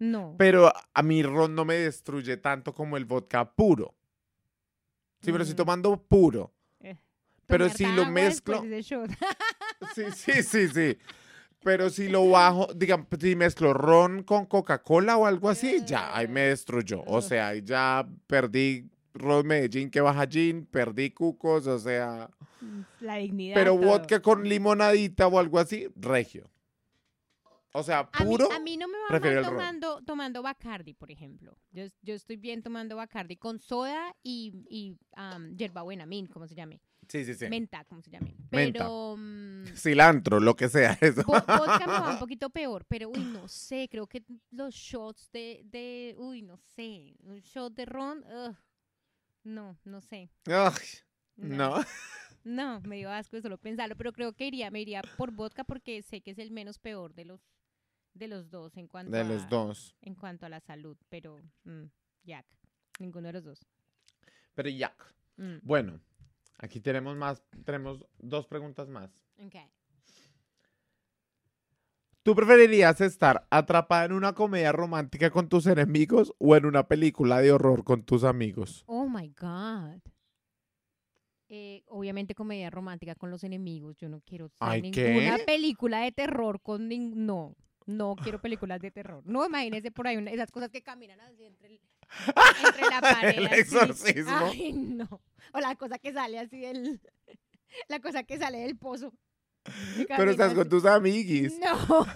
no. 0.00 0.34
Pero 0.36 0.72
a 0.92 1.02
mi 1.02 1.22
ron 1.22 1.54
no 1.54 1.64
me 1.64 1.74
destruye 1.74 2.36
tanto 2.38 2.74
como 2.74 2.96
el 2.96 3.04
vodka 3.04 3.52
puro. 3.54 3.94
Sí, 5.24 5.32
pero 5.32 5.42
estoy 5.42 5.54
Mm. 5.54 5.56
tomando 5.56 5.96
puro. 5.96 6.52
Eh, 6.80 6.96
pero 7.46 7.68
si 7.68 7.84
lo 7.86 8.06
mezclo-. 8.06 8.62
Sí, 9.94 10.02
sí, 10.14 10.32
sí, 10.42 10.68
sí. 10.68 10.98
Pero 11.62 11.88
si 11.88 12.08
lo 12.08 12.28
bajo, 12.28 12.68
digamos, 12.74 13.06
si 13.18 13.34
mezclo 13.36 13.72
ron 13.72 14.22
con 14.22 14.44
Coca-Cola 14.46 15.16
o 15.16 15.24
algo 15.26 15.48
así, 15.48 15.78
ya, 15.86 16.14
ahí 16.14 16.28
me 16.28 16.42
destruyó. 16.42 17.02
O 17.06 17.22
sea, 17.22 17.48
ahí 17.48 17.62
ya 17.62 18.06
perdí 18.26 18.90
ron 19.14 19.46
Medellín 19.46 19.90
que 19.90 20.00
baja 20.02 20.26
gin, 20.26 20.66
perdí 20.66 21.10
cucos, 21.10 21.66
o 21.66 21.78
sea. 21.78 22.28
La 23.00 23.16
dignidad. 23.16 23.54
Pero 23.54 23.74
todo. 23.76 23.86
vodka 23.86 24.20
con 24.20 24.44
limonadita 24.46 25.26
o 25.26 25.38
algo 25.38 25.58
así, 25.58 25.88
regio. 25.96 26.50
O 27.76 27.82
sea, 27.82 28.08
A 28.12 28.24
mí, 28.24 28.30
puro. 28.30 28.52
a 28.52 28.60
mí 28.60 28.76
no 28.76 28.86
me 28.86 28.96
va 28.98 29.08
prefiero 29.08 29.42
mal 29.42 29.50
tomando, 29.50 30.00
tomando 30.04 30.42
Bacardi, 30.42 30.94
por 30.94 31.10
ejemplo. 31.10 31.56
Yo, 31.72 31.84
yo 32.02 32.14
estoy 32.14 32.36
bien 32.36 32.62
tomando 32.62 32.94
Bacardi 32.94 33.36
con 33.36 33.58
soda 33.58 34.14
y, 34.22 34.52
y 34.70 34.96
um, 35.16 35.56
hierbabuena, 35.56 36.06
mint, 36.06 36.30
como 36.30 36.46
se 36.46 36.54
llame. 36.54 36.80
Sí, 37.08 37.24
sí, 37.24 37.34
sí. 37.34 37.48
Menta, 37.48 37.84
como 37.84 38.00
se 38.00 38.10
llame. 38.12 38.36
Menta. 38.52 38.78
Pero 38.84 39.16
mm, 39.18 39.64
Cilantro, 39.74 40.38
lo 40.38 40.54
que 40.54 40.68
sea 40.68 40.96
eso. 41.00 41.22
vo- 41.24 41.44
vodka 41.58 41.86
me 41.86 41.92
va 42.00 42.10
un 42.12 42.18
poquito 42.20 42.48
peor, 42.48 42.84
pero 42.86 43.08
uy, 43.10 43.24
no 43.24 43.48
sé, 43.48 43.88
creo 43.90 44.06
que 44.06 44.22
los 44.52 44.72
shots 44.74 45.30
de, 45.32 45.62
de 45.64 46.14
uy, 46.16 46.42
no 46.42 46.56
sé, 46.56 47.14
un 47.24 47.40
shot 47.40 47.74
de 47.74 47.84
ron, 47.86 48.24
ugh, 48.24 48.56
no, 49.42 49.76
no 49.84 50.00
sé. 50.00 50.30
Ay, 50.46 50.86
no. 51.36 51.82
No, 52.44 52.80
me 52.82 52.96
dio 52.96 53.10
asco 53.10 53.36
de 53.36 53.42
solo 53.42 53.56
pensarlo, 53.58 53.96
pero 53.96 54.12
creo 54.12 54.32
que 54.34 54.46
iría, 54.46 54.70
me 54.70 54.80
iría 54.80 55.00
por 55.16 55.30
vodka 55.32 55.64
porque 55.64 56.02
sé 56.02 56.20
que 56.20 56.30
es 56.30 56.38
el 56.38 56.50
menos 56.50 56.78
peor 56.78 57.14
de 57.14 57.24
los 57.24 57.40
de 58.14 58.28
los 58.28 58.50
dos 58.50 58.76
en 58.76 58.86
cuanto 58.88 59.12
De 59.12 59.20
a 59.20 59.24
los 59.24 59.48
dos. 59.48 59.94
en 60.00 60.14
cuanto 60.14 60.46
a 60.46 60.48
la 60.48 60.60
salud, 60.60 60.96
pero 61.08 61.40
mm, 61.64 61.84
Jack, 62.24 62.46
ninguno 62.98 63.26
de 63.28 63.32
los 63.34 63.44
dos. 63.44 63.66
Pero 64.54 64.68
ya. 64.70 64.94
Mm, 65.36 65.56
Bueno, 65.62 66.00
aquí 66.58 66.80
tenemos 66.80 67.16
más, 67.16 67.42
tenemos 67.64 68.04
dos 68.18 68.46
preguntas 68.46 68.88
más. 68.88 69.10
ok. 69.38 69.56
¿Tú 72.22 72.34
preferirías 72.34 73.02
estar 73.02 73.46
atrapada 73.50 74.06
en 74.06 74.12
una 74.12 74.32
comedia 74.32 74.72
romántica 74.72 75.30
con 75.30 75.50
tus 75.50 75.66
enemigos 75.66 76.32
o 76.38 76.56
en 76.56 76.64
una 76.64 76.88
película 76.88 77.40
de 77.42 77.52
horror 77.52 77.84
con 77.84 78.02
tus 78.02 78.24
amigos? 78.24 78.82
Oh 78.86 79.06
my 79.06 79.28
God. 79.38 80.00
Eh, 81.50 81.82
obviamente 81.86 82.34
comedia 82.34 82.70
romántica 82.70 83.14
con 83.14 83.30
los 83.30 83.44
enemigos. 83.44 83.98
Yo 83.98 84.08
no 84.08 84.22
quiero 84.22 84.50
Ay, 84.58 84.80
ninguna 84.80 85.36
¿qué? 85.36 85.44
película 85.44 86.00
de 86.00 86.12
terror 86.12 86.62
con 86.62 86.88
nin- 86.88 87.12
no, 87.14 87.54
no 87.86 88.16
quiero 88.16 88.40
películas 88.40 88.80
de 88.80 88.90
terror. 88.90 89.22
No 89.26 89.44
imagínese 89.44 89.90
por 89.90 90.06
ahí 90.06 90.16
una- 90.16 90.30
esas 90.30 90.50
cosas 90.50 90.70
que 90.70 90.82
caminan 90.82 91.20
así 91.20 91.44
entre, 91.44 91.68
el- 91.68 91.80
entre 92.66 92.82
la 92.82 93.00
pared. 93.00 93.38
El 93.38 93.46
así. 93.46 93.60
exorcismo. 93.60 94.36
Ay, 94.36 94.72
no. 94.72 95.20
O 95.52 95.60
la 95.60 95.74
cosa 95.76 95.98
que 95.98 96.12
sale 96.12 96.38
así 96.38 96.60
del 96.60 97.00
la 97.88 98.00
cosa 98.00 98.22
que 98.22 98.38
sale 98.38 98.58
del 98.58 98.76
pozo. 98.76 99.12
Pero 100.08 100.30
estás 100.30 100.48
así. 100.48 100.56
con 100.56 100.68
tus 100.68 100.84
amiguis. 100.84 101.58
No, 101.58 102.06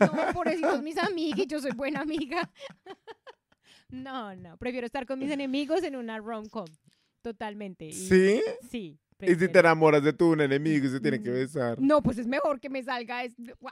no, 0.00 0.32
pobrecitos 0.32 0.82
mis 0.82 0.98
amigos, 0.98 1.46
yo 1.46 1.60
soy 1.60 1.72
buena 1.72 2.00
amiga. 2.00 2.50
No, 3.88 4.34
no, 4.34 4.56
prefiero 4.56 4.84
estar 4.86 5.06
con 5.06 5.18
mis 5.20 5.30
enemigos 5.30 5.82
en 5.84 5.94
una 5.94 6.18
rom-com. 6.18 6.66
Totalmente. 7.22 7.86
y- 7.86 7.92
¿Sí? 7.92 8.42
Sí. 8.68 8.98
Y 9.20 9.34
si 9.34 9.48
te 9.48 9.58
enamoras 9.60 10.02
de 10.02 10.12
tu 10.12 10.32
un 10.32 10.40
enemigo 10.42 10.86
y 10.86 10.90
se 10.90 11.00
tiene 11.00 11.22
que 11.22 11.30
Mm, 11.30 11.34
besar. 11.34 11.80
No, 11.80 12.02
pues 12.02 12.18
es 12.18 12.26
mejor 12.26 12.60
que 12.60 12.68
me 12.68 12.82
salga 12.82 13.22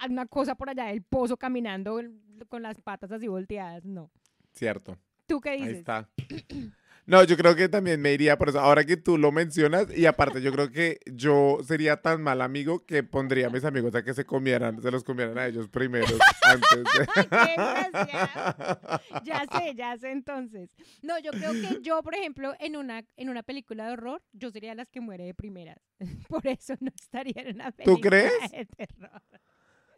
una 0.08 0.26
cosa 0.26 0.54
por 0.54 0.70
allá 0.70 0.86
del 0.86 1.02
pozo 1.02 1.36
caminando 1.36 2.00
con 2.48 2.62
las 2.62 2.80
patas 2.80 3.12
así 3.12 3.28
volteadas. 3.28 3.84
No. 3.84 4.10
Cierto. 4.52 4.96
¿Tú 5.26 5.40
qué 5.40 5.50
Ahí 5.50 5.60
dices? 5.60 5.78
está. 5.78 6.08
No, 7.06 7.22
yo 7.22 7.36
creo 7.36 7.54
que 7.54 7.68
también 7.68 8.00
me 8.00 8.14
iría 8.14 8.38
por 8.38 8.48
eso. 8.48 8.60
Ahora 8.60 8.82
que 8.84 8.96
tú 8.96 9.18
lo 9.18 9.30
mencionas, 9.30 9.94
y 9.94 10.06
aparte, 10.06 10.40
yo 10.40 10.50
creo 10.52 10.70
que 10.70 11.00
yo 11.04 11.58
sería 11.62 12.00
tan 12.00 12.22
mal 12.22 12.40
amigo 12.40 12.86
que 12.86 13.02
pondría 13.02 13.48
a 13.48 13.50
mis 13.50 13.64
amigos 13.64 13.94
a 13.94 14.02
que 14.02 14.14
se 14.14 14.24
comieran, 14.24 14.80
se 14.80 14.90
los 14.90 15.04
comieran 15.04 15.36
a 15.36 15.46
ellos 15.46 15.68
primero, 15.68 16.16
antes 16.42 16.84
de... 16.84 17.06
Ya 19.24 19.44
sé, 19.52 19.74
ya 19.74 19.96
sé 19.98 20.12
entonces. 20.12 20.70
No, 21.02 21.18
yo 21.18 21.30
creo 21.32 21.52
que 21.52 21.78
yo, 21.82 22.02
por 22.02 22.14
ejemplo, 22.14 22.54
en 22.58 22.76
una, 22.76 23.04
en 23.16 23.28
una 23.28 23.42
película 23.42 23.86
de 23.86 23.92
horror, 23.92 24.22
yo 24.32 24.50
sería 24.50 24.74
las 24.74 24.88
que 24.88 25.00
muere 25.00 25.24
de 25.24 25.34
primeras. 25.34 25.78
Por 26.28 26.46
eso 26.46 26.74
no 26.80 26.90
estaría 26.94 27.42
en 27.42 27.54
una 27.54 27.70
película 27.70 27.96
¿Tú 27.96 28.00
crees? 28.00 28.50
de 28.50 28.66
terror. 28.66 29.22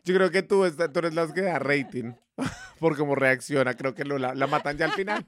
Yo 0.05 0.15
creo 0.15 0.31
que 0.31 0.43
tú, 0.43 0.65
tú 0.93 0.99
eres 1.01 1.15
las 1.15 1.33
que 1.33 1.43
da 1.43 1.59
rating 1.59 2.13
por 2.79 2.97
cómo 2.97 3.17
reacciona. 3.17 3.75
Creo 3.75 3.95
que 3.95 4.05
lo, 4.05 4.19
la, 4.19 4.35
la 4.35 4.47
matan 4.47 4.77
ya 4.77 4.85
al 4.85 4.93
final. 4.93 5.27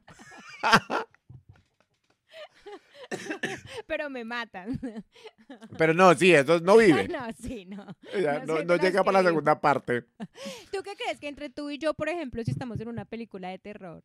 Pero 3.86 4.10
me 4.10 4.24
matan. 4.24 4.78
Pero 5.78 5.94
no, 5.94 6.14
sí, 6.14 6.34
esos 6.34 6.62
no 6.62 6.76
viven. 6.78 7.10
No, 7.10 7.26
sí, 7.40 7.64
no. 7.66 7.86
Ya, 8.20 8.44
no 8.44 8.76
llega 8.76 9.02
para 9.04 9.22
la 9.22 9.28
segunda 9.28 9.60
parte. 9.60 10.02
¿Tú 10.72 10.82
qué 10.82 10.94
crees 10.96 11.18
que 11.20 11.28
entre 11.28 11.50
tú 11.50 11.70
y 11.70 11.78
yo, 11.78 11.94
por 11.94 12.08
ejemplo, 12.08 12.42
si 12.44 12.50
estamos 12.50 12.80
en 12.80 12.88
una 12.88 13.04
película 13.04 13.48
de 13.48 13.58
terror, 13.58 14.02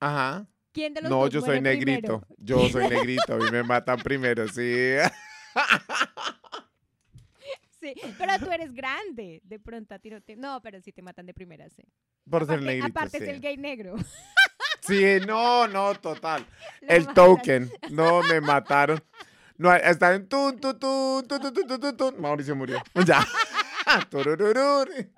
Ajá. 0.00 0.46
¿quién 0.72 0.94
de 0.94 1.02
los 1.02 1.10
No, 1.10 1.20
dos 1.22 1.30
yo 1.30 1.40
soy 1.40 1.60
negrito. 1.60 2.20
primero? 2.20 2.26
Yo 2.38 2.68
soy 2.68 2.88
negrito. 2.88 3.34
A 3.34 3.36
mí 3.38 3.44
me 3.50 3.62
matan 3.62 3.98
primero, 3.98 4.46
sí. 4.48 4.96
Sí, 7.80 7.94
pero 8.18 8.32
tú 8.38 8.50
eres 8.50 8.72
grande. 8.72 9.40
De 9.44 9.58
pronto 9.58 9.94
a 9.94 9.98
ti 9.98 10.08
no 10.10 10.20
te... 10.22 10.36
No, 10.36 10.60
pero 10.62 10.80
sí 10.80 10.90
te 10.92 11.02
matan 11.02 11.26
de 11.26 11.34
primera, 11.34 11.68
sí. 11.68 11.82
Por 12.28 12.46
ser 12.46 12.54
Aparte, 12.54 12.64
negrito, 12.66 12.86
aparte 12.86 13.18
sí. 13.18 13.24
es 13.24 13.30
el 13.30 13.40
gay 13.40 13.56
negro. 13.58 13.94
Sí, 14.86 15.18
no, 15.26 15.66
no, 15.66 15.94
total. 15.94 16.46
El 16.82 17.06
token. 17.08 17.70
No, 17.90 18.22
me 18.22 18.40
mataron. 18.40 19.02
No, 19.56 19.72
está 19.72 20.14
en 20.14 20.28
tun, 20.28 20.60
Mauricio 22.18 22.54
murió. 22.56 22.82
Ya. 23.06 23.26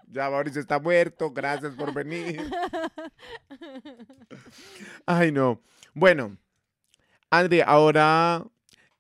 Ya 0.09 0.29
Mauricio 0.29 0.61
está 0.61 0.79
muerto. 0.79 1.31
Gracias 1.31 1.75
por 1.75 1.95
venir. 1.95 2.51
Ay, 5.07 5.31
no. 5.31 5.63
Bueno, 5.95 6.37
Andrea, 7.31 7.65
ahora 7.65 8.45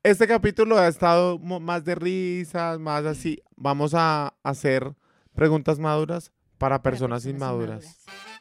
este 0.02 0.28
capítulo 0.28 0.78
ha 0.78 0.86
estado 0.86 1.38
más 1.38 1.84
de 1.84 1.94
risas, 1.96 2.78
más 2.78 3.04
así. 3.04 3.42
Vamos 3.56 3.92
a 3.94 4.34
hacer 4.42 4.94
preguntas 5.34 5.78
maduras 5.78 6.32
para, 6.58 6.80
personas, 6.80 7.26
inmaduras. 7.26 7.84
Inmaduras. 7.84 8.35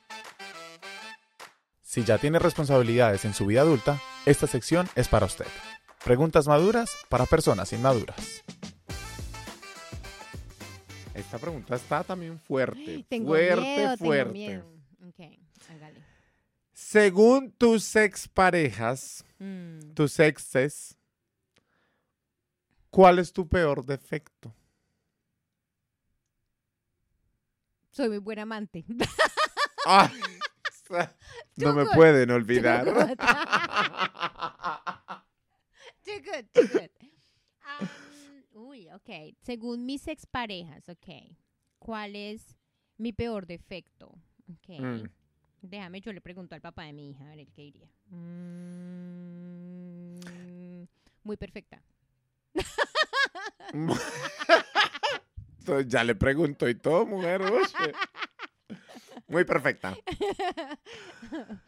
Si 1.95 2.03
ya 2.03 2.17
tiene 2.17 2.39
responsabilidades 2.39 3.23
en 3.23 3.34
su 3.34 3.45
vida 3.45 3.62
adulta, 3.62 4.01
esta 4.25 4.47
sección 4.47 4.86
es 4.95 5.08
para 5.08 5.27
usted. 5.27 5.45
Preguntas 6.03 6.45
maduras 6.45 6.91
para 7.08 7.25
personas 7.25 7.71
inmaduras. 7.71 8.43
Esta 11.13 11.39
pregunta 11.39 11.73
está 11.77 12.03
también 12.03 12.38
fuerte. 12.38 13.05
Tengo 13.10 13.29
fuerte, 13.29 13.62
miedo, 13.62 13.95
fuerte. 13.97 14.34
tengo 14.34 14.34
miedo. 14.34 14.65
Ok, 15.08 15.39
hágale. 15.69 16.03
Según 16.73 17.53
tus 17.53 17.95
exparejas, 17.95 19.23
Mm, 19.39 19.93
tus 19.93 20.19
exes, 20.19 20.97
¿cuál 22.89 23.19
es 23.19 23.31
tu 23.31 23.47
peor 23.47 23.86
defecto? 23.86 24.53
Soy 27.91 28.09
muy 28.09 28.17
buena 28.17 28.41
amante. 28.41 28.84
Ah, 29.88 30.11
no 31.57 31.73
me 31.73 31.83
good, 31.83 31.93
pueden 31.93 32.31
olvidar. 32.31 32.86
Too 36.05 36.21
good, 36.21 36.45
too 36.53 36.67
good. 36.67 36.91
Um, 37.65 37.88
uy, 38.67 38.88
ok. 38.89 39.09
Según 39.41 39.88
mis 39.88 40.07
exparejas, 40.07 40.88
ok. 40.88 41.36
¿Cuál 41.79 42.15
es 42.15 42.55
mi 42.97 43.11
peor 43.11 43.47
defecto? 43.47 44.09
Ok. 44.47 44.69
Mm. 44.79 45.09
Déjame, 45.63 45.99
yo 46.01 46.13
le 46.13 46.21
pregunto 46.21 46.53
al 46.53 46.61
papá 46.61 46.83
de 46.83 46.93
mi 46.93 47.09
hija, 47.09 47.25
a 47.25 47.29
ver 47.29 47.39
el 47.39 47.51
que 47.51 47.63
iría. 47.63 47.89
Mm, 48.09 50.19
muy 51.23 51.38
perfecta. 51.38 51.81
Ya 55.88 56.03
le 56.03 56.13
pregunto 56.13 56.69
y 56.69 56.75
todo, 56.75 57.07
mujer. 57.07 57.41
oye. 57.41 57.65
Muy 59.28 59.43
perfecta. 59.43 59.97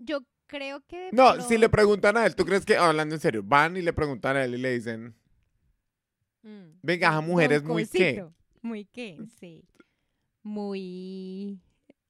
Yo 0.00 0.20
creo 0.46 0.80
que. 0.86 1.10
No, 1.12 1.40
si 1.40 1.58
le 1.58 1.68
preguntan 1.68 2.16
a 2.16 2.26
él, 2.26 2.34
¿tú 2.34 2.44
crees 2.44 2.64
que, 2.64 2.76
hablando 2.76 3.14
en 3.14 3.20
serio, 3.20 3.42
van 3.44 3.76
y 3.76 3.82
le 3.82 3.92
preguntan 3.92 4.36
a 4.36 4.44
él 4.44 4.54
y 4.54 4.58
le 4.58 4.74
dicen, 4.74 5.14
Mm. 6.42 6.78
venga, 6.82 7.08
esa 7.08 7.20
mujer 7.20 7.52
es 7.52 7.62
muy 7.62 7.86
qué? 7.86 8.24
Muy 8.62 8.84
qué, 8.86 9.18
sí. 9.38 9.64
Muy. 10.42 11.60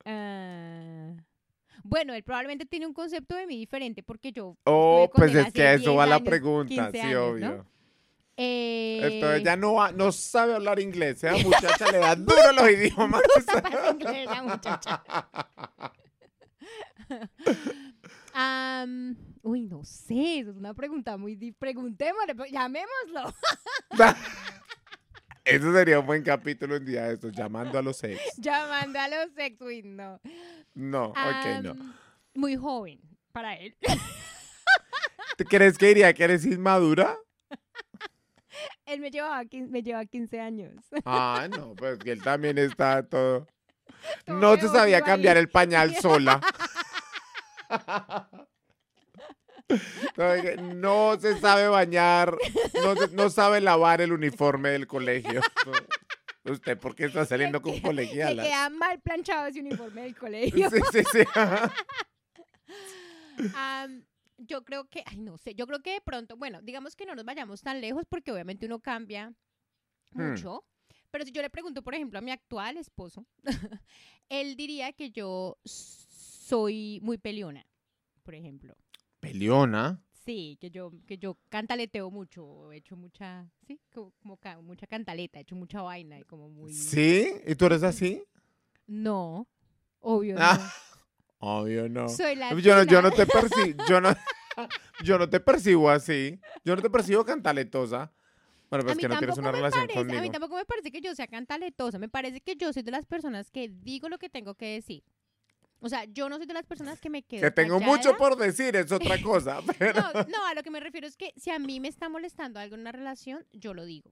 ah, 0.04 1.14
Bueno, 1.82 2.14
él 2.14 2.22
probablemente 2.22 2.66
tiene 2.66 2.86
un 2.86 2.92
concepto 2.92 3.34
de 3.34 3.46
mí 3.46 3.58
diferente 3.58 4.02
porque 4.02 4.32
yo. 4.32 4.56
Oh, 4.64 5.10
pues 5.12 5.34
es 5.34 5.52
que 5.52 5.62
a 5.62 5.74
eso 5.74 5.90
10 5.90 5.98
va 5.98 6.06
la 6.06 6.20
pregunta, 6.20 6.68
15 6.68 6.92
sí, 6.92 6.98
años, 7.00 7.40
¿no? 7.40 7.66
Obvio. 8.36 8.36
Eh, 8.36 9.00
Entonces 9.02 9.42
ya 9.42 9.56
no, 9.56 9.92
no 9.92 10.12
sabe 10.12 10.54
hablar 10.54 10.80
inglés, 10.80 11.22
esa 11.22 11.36
muchacha 11.36 11.90
le 11.92 11.98
da 11.98 12.16
duro 12.16 12.52
los 12.54 12.70
idiomas. 12.76 13.22
inglés 13.92 14.26
la 14.26 14.42
muchacha. 14.42 15.02
Uy, 19.42 19.66
no 19.66 19.84
sé, 19.84 20.40
es 20.40 20.48
una 20.48 20.74
pregunta 20.74 21.16
muy 21.16 21.34
difícil. 21.34 21.56
Preguntémosle, 21.58 22.34
pero 22.34 22.50
llamémoslo. 22.50 23.34
Eso 25.44 25.72
sería 25.72 25.98
un 25.98 26.06
buen 26.06 26.22
capítulo 26.22 26.76
un 26.76 26.84
día 26.84 27.08
de 27.08 27.14
estos, 27.14 27.32
llamando 27.32 27.78
a 27.78 27.82
los 27.82 28.02
ex. 28.04 28.20
Llamando 28.36 29.00
a 29.00 29.08
los 29.08 29.30
ex, 29.36 29.60
uy, 29.60 29.82
no. 29.82 30.20
No, 30.74 31.06
ok, 31.08 31.62
no. 31.62 31.74
Muy 32.34 32.56
joven 32.56 33.00
para 33.32 33.56
él. 33.56 33.76
¿Tú 35.36 35.44
crees 35.44 35.78
que 35.78 35.88
diría 35.88 36.12
que 36.12 36.24
eres 36.24 36.44
inmadura? 36.44 37.16
Él 38.86 39.00
me 39.00 39.10
llevaba, 39.10 39.42
me 39.52 39.82
lleva 39.82 40.04
15 40.04 40.40
años. 40.40 40.72
Ah, 41.04 41.46
no, 41.50 41.74
pues 41.74 41.98
que 41.98 42.12
él 42.12 42.22
también 42.22 42.58
está 42.58 43.02
todo. 43.02 43.46
No 44.26 44.56
se 44.56 44.68
sabía 44.68 45.02
cambiar 45.02 45.36
ahí. 45.36 45.42
el 45.42 45.48
pañal 45.50 45.94
sola. 45.96 46.40
No, 50.74 51.16
se 51.20 51.38
sabe 51.38 51.68
bañar, 51.68 52.36
no, 52.82 52.96
se- 52.96 53.14
no 53.14 53.30
sabe 53.30 53.60
lavar 53.60 54.00
el 54.00 54.12
uniforme 54.12 54.70
del 54.70 54.86
colegio. 54.88 55.40
¿Usted 56.44 56.76
por 56.78 56.96
qué 56.96 57.04
está 57.04 57.24
saliendo 57.24 57.62
con 57.62 57.74
Se 57.74 57.82
colegialas? 57.82 58.46
queda 58.46 58.68
mal 58.70 58.98
planchado 59.00 59.46
ese 59.46 59.60
uniforme 59.60 60.02
del 60.02 60.16
colegio. 60.16 60.68
Sí, 60.70 60.80
sí, 60.92 61.02
sí. 61.12 61.22
Yo 64.46 64.64
creo 64.64 64.88
que, 64.88 65.02
ay, 65.06 65.18
no 65.18 65.36
sé, 65.38 65.54
yo 65.54 65.66
creo 65.66 65.80
que 65.82 65.92
de 65.92 66.00
pronto, 66.00 66.36
bueno, 66.36 66.60
digamos 66.62 66.96
que 66.96 67.06
no 67.06 67.14
nos 67.14 67.24
vayamos 67.24 67.60
tan 67.62 67.80
lejos 67.80 68.04
porque 68.08 68.32
obviamente 68.32 68.66
uno 68.66 68.80
cambia 68.80 69.32
Hmm. 70.12 70.22
mucho. 70.32 70.64
Pero 71.12 71.24
si 71.24 71.30
yo 71.32 71.40
le 71.42 71.50
pregunto, 71.50 71.82
por 71.82 71.94
ejemplo, 71.94 72.18
a 72.18 72.22
mi 72.22 72.30
actual 72.32 72.76
esposo, 72.76 73.24
él 74.28 74.56
diría 74.56 74.92
que 74.92 75.10
yo 75.10 75.56
soy 75.64 76.98
muy 77.02 77.18
peleona, 77.18 77.64
por 78.22 78.34
ejemplo. 78.34 78.76
Peleona. 79.20 80.02
Sí, 80.24 80.56
que 80.60 80.70
yo, 80.70 80.92
que 81.06 81.16
yo 81.18 81.36
cantaleteo 81.48 82.10
mucho, 82.10 82.70
he 82.72 82.76
hecho 82.78 82.96
mucha, 82.96 83.48
sí, 83.66 83.80
como, 83.92 84.12
como 84.20 84.36
ca- 84.36 84.60
mucha 84.60 84.86
cantaleta, 84.86 85.38
he 85.38 85.42
hecho 85.42 85.56
mucha 85.56 85.80
vaina 85.82 86.18
y 86.18 86.22
como 86.24 86.48
muy... 86.48 86.72
¿Sí? 86.72 87.26
¿Y 87.46 87.54
tú 87.54 87.66
eres 87.66 87.82
así? 87.82 88.22
No, 88.86 89.48
obvio 90.00 90.36
Ah, 90.38 90.56
no. 90.58 90.89
Obvio 91.40 91.88
no. 91.88 92.08
Soy 92.08 92.36
la 92.36 92.54
Yo 92.54 92.76
no, 92.76 92.82
yo 92.84 93.02
no 93.02 93.10
te 93.10 93.26
percibo, 93.26 93.84
yo 93.88 94.00
no, 94.00 94.14
yo 95.04 95.18
no 95.18 95.28
te 95.28 95.40
percibo 95.40 95.90
así. 95.90 96.38
Yo 96.64 96.76
no 96.76 96.82
te 96.82 96.90
percibo 96.90 97.24
cantaletosa. 97.24 98.12
Bueno, 98.68 98.84
pues 98.84 98.92
a 98.92 98.96
mí 98.96 99.00
que 99.00 99.08
no 99.08 99.18
tienes 99.18 99.38
una 99.38 99.50
relación 99.50 99.86
parece, 99.86 99.98
A 99.98 100.04
mí 100.04 100.12
conmigo. 100.12 100.32
tampoco 100.32 100.56
me 100.56 100.64
parece 100.64 100.92
que 100.92 101.00
yo 101.00 101.14
sea 101.14 101.26
cantaletosa. 101.26 101.98
Me 101.98 102.08
parece 102.08 102.40
que 102.40 102.54
yo 102.54 102.72
soy 102.72 102.82
de 102.82 102.92
las 102.92 103.04
personas 103.04 103.50
que 103.50 103.68
digo 103.68 104.08
lo 104.08 104.18
que 104.18 104.28
tengo 104.28 104.54
que 104.54 104.66
decir. 104.74 105.02
O 105.80 105.88
sea, 105.88 106.04
yo 106.04 106.28
no 106.28 106.36
soy 106.36 106.46
de 106.46 106.54
las 106.54 106.66
personas 106.66 107.00
que 107.00 107.08
me 107.08 107.22
quedo 107.22 107.40
Que 107.40 107.50
tengo 107.50 107.80
mucho 107.80 108.16
por 108.16 108.36
decir, 108.36 108.76
es 108.76 108.92
otra 108.92 109.16
cosa. 109.22 109.60
Pero... 109.78 110.00
No, 110.00 110.12
no, 110.12 110.46
a 110.46 110.54
lo 110.54 110.62
que 110.62 110.70
me 110.70 110.78
refiero 110.78 111.06
es 111.06 111.16
que 111.16 111.32
si 111.36 111.50
a 111.50 111.58
mí 111.58 111.80
me 111.80 111.88
está 111.88 112.08
molestando 112.08 112.60
algo 112.60 112.74
en 112.74 112.82
una 112.82 112.92
relación, 112.92 113.46
yo 113.52 113.74
lo 113.74 113.84
digo. 113.84 114.10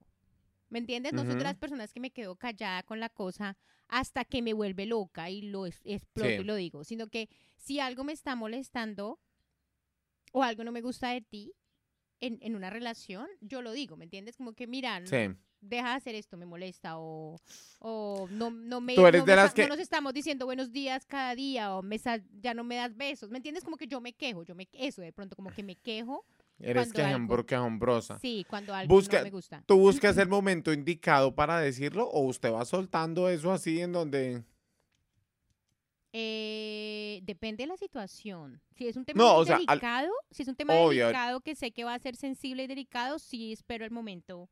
¿Me 0.70 0.78
entiendes? 0.78 1.12
No 1.12 1.22
soy 1.22 1.30
Ujú. 1.30 1.38
de 1.38 1.44
las 1.44 1.56
personas 1.56 1.92
que 1.92 2.00
me 2.00 2.10
quedo 2.10 2.36
callada 2.36 2.82
con 2.82 3.00
la 3.00 3.08
cosa 3.08 3.56
hasta 3.88 4.24
que 4.24 4.42
me 4.42 4.52
vuelve 4.52 4.84
loca 4.86 5.30
y 5.30 5.42
lo 5.42 5.64
es- 5.66 5.80
exploto 5.84 6.28
Sí. 6.28 6.40
y 6.40 6.44
lo 6.44 6.54
digo. 6.56 6.84
Sino 6.84 7.06
que 7.08 7.28
si 7.56 7.80
algo 7.80 8.04
me 8.04 8.12
está 8.12 8.36
molestando 8.36 9.18
o 10.32 10.42
algo 10.42 10.64
no 10.64 10.72
me 10.72 10.82
gusta 10.82 11.10
de 11.10 11.22
ti 11.22 11.52
en, 12.20 12.38
en 12.42 12.54
una 12.54 12.68
relación, 12.70 13.26
yo 13.40 13.62
lo 13.62 13.72
digo, 13.72 13.96
¿me 13.96 14.04
entiendes? 14.04 14.36
Como 14.36 14.52
que, 14.52 14.66
mira, 14.66 15.00
Sí. 15.06 15.34
deja 15.60 15.90
de 15.90 15.94
hacer 15.96 16.14
esto, 16.14 16.36
me 16.36 16.46
molesta, 16.46 16.98
o, 16.98 17.38
o 17.78 18.28
no, 18.30 18.50
no 18.50 18.80
me, 18.80 18.94
Tú 18.94 19.06
eres 19.06 19.20
no 19.22 19.26
de 19.26 19.32
me 19.32 19.36
las 19.36 19.54
que- 19.54 19.62
no 19.62 19.68
nos 19.68 19.78
estamos 19.78 20.12
diciendo 20.12 20.44
buenos 20.44 20.70
días 20.72 21.06
cada 21.06 21.34
día, 21.34 21.74
o 21.74 21.82
me 21.82 21.98
ya 22.40 22.54
no 22.54 22.62
me 22.64 22.76
das 22.76 22.94
besos, 22.96 23.30
¿me 23.30 23.38
entiendes? 23.38 23.64
Como 23.64 23.76
que 23.76 23.86
yo 23.86 24.00
me 24.00 24.12
quejo, 24.12 24.42
yo 24.42 24.54
me, 24.54 24.68
eso 24.72 25.00
de 25.00 25.12
pronto, 25.12 25.34
como 25.36 25.50
que 25.50 25.62
me 25.62 25.76
quejo, 25.76 26.24
Eres 26.60 26.92
quejumbrosa. 26.92 28.18
sí, 28.18 28.44
cuando 28.48 28.74
algo 28.74 28.92
Busca- 28.94 29.18
no 29.18 29.24
me 29.24 29.30
gusta. 29.30 29.62
¿Tú 29.66 29.78
buscas 29.78 30.16
el 30.18 30.28
momento 30.28 30.72
indicado 30.72 31.34
para 31.34 31.60
decirlo 31.60 32.08
o 32.08 32.22
usted 32.22 32.52
va 32.52 32.64
soltando 32.64 33.28
eso 33.28 33.52
así 33.52 33.80
en 33.80 33.92
donde... 33.92 34.42
Eh, 36.12 37.20
depende 37.22 37.62
de 37.64 37.68
la 37.68 37.76
situación. 37.76 38.60
Si 38.74 38.86
es 38.88 38.96
un 38.96 39.04
tema 39.04 39.22
No, 39.22 39.34
muy 39.34 39.42
o 39.42 39.44
sea, 39.44 39.56
al- 39.56 39.66
delicado, 39.66 40.10
si 40.30 40.42
es 40.42 40.48
un 40.48 40.56
tema 40.56 40.74
Obvio. 40.74 41.06
delicado 41.06 41.40
que 41.42 41.54
sé 41.54 41.70
que 41.70 41.84
va 41.84 41.94
a 41.94 41.98
ser 41.98 42.16
sensible 42.16 42.64
y 42.64 42.66
delicado, 42.66 43.18
sí 43.18 43.52
espero 43.52 43.84
el 43.84 43.90
momento 43.90 44.48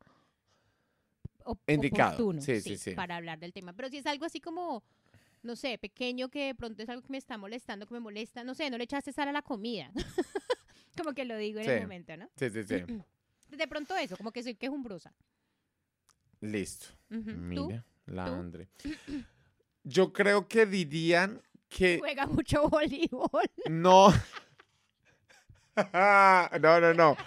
Indicado. 1.65 2.11
oportuno, 2.13 2.41
Sí, 2.41 2.61
sí, 2.61 2.77
sí. 2.77 2.91
para 2.91 3.15
hablar 3.15 3.39
del 3.39 3.53
tema. 3.53 3.73
Pero 3.73 3.89
si 3.89 3.97
es 3.97 4.05
algo 4.05 4.25
así 4.25 4.39
como, 4.39 4.83
no 5.43 5.55
sé, 5.55 5.77
pequeño 5.77 6.29
que 6.29 6.45
de 6.47 6.55
pronto 6.55 6.83
es 6.83 6.89
algo 6.89 7.01
que 7.01 7.09
me 7.11 7.17
está 7.17 7.37
molestando, 7.37 7.87
que 7.87 7.93
me 7.95 7.99
molesta, 8.01 8.43
no 8.43 8.53
sé, 8.53 8.69
no 8.69 8.77
le 8.77 8.83
echaste 8.83 9.11
sal 9.11 9.27
a 9.27 9.31
la 9.31 9.41
comida. 9.41 9.91
como 10.97 11.13
que 11.13 11.25
lo 11.25 11.37
digo 11.37 11.59
en 11.59 11.69
el 11.69 11.81
momento, 11.81 12.17
¿no? 12.17 12.29
Sí, 12.35 12.49
sí, 12.49 12.63
sí. 12.63 12.83
De 13.55 13.67
pronto 13.67 13.95
eso, 13.95 14.17
como 14.17 14.31
que 14.31 14.43
soy 14.43 14.55
quejumbrosa. 14.55 15.13
Listo. 16.41 16.87
Ujú. 17.09 17.31
¿Tú? 17.31 17.67
Mira, 17.67 17.85
la 18.05 18.25
¿Tú? 18.25 18.31
Andre. 18.33 18.67
Yo 19.83 20.11
creo 20.11 20.47
que 20.47 20.65
dirían 20.65 21.41
que 21.69 21.99
Juega 21.99 22.25
mucho 22.25 22.67
voleibol. 22.67 23.29
no. 23.69 24.13
no, 26.61 26.79
no, 26.81 26.93
no. 26.93 27.17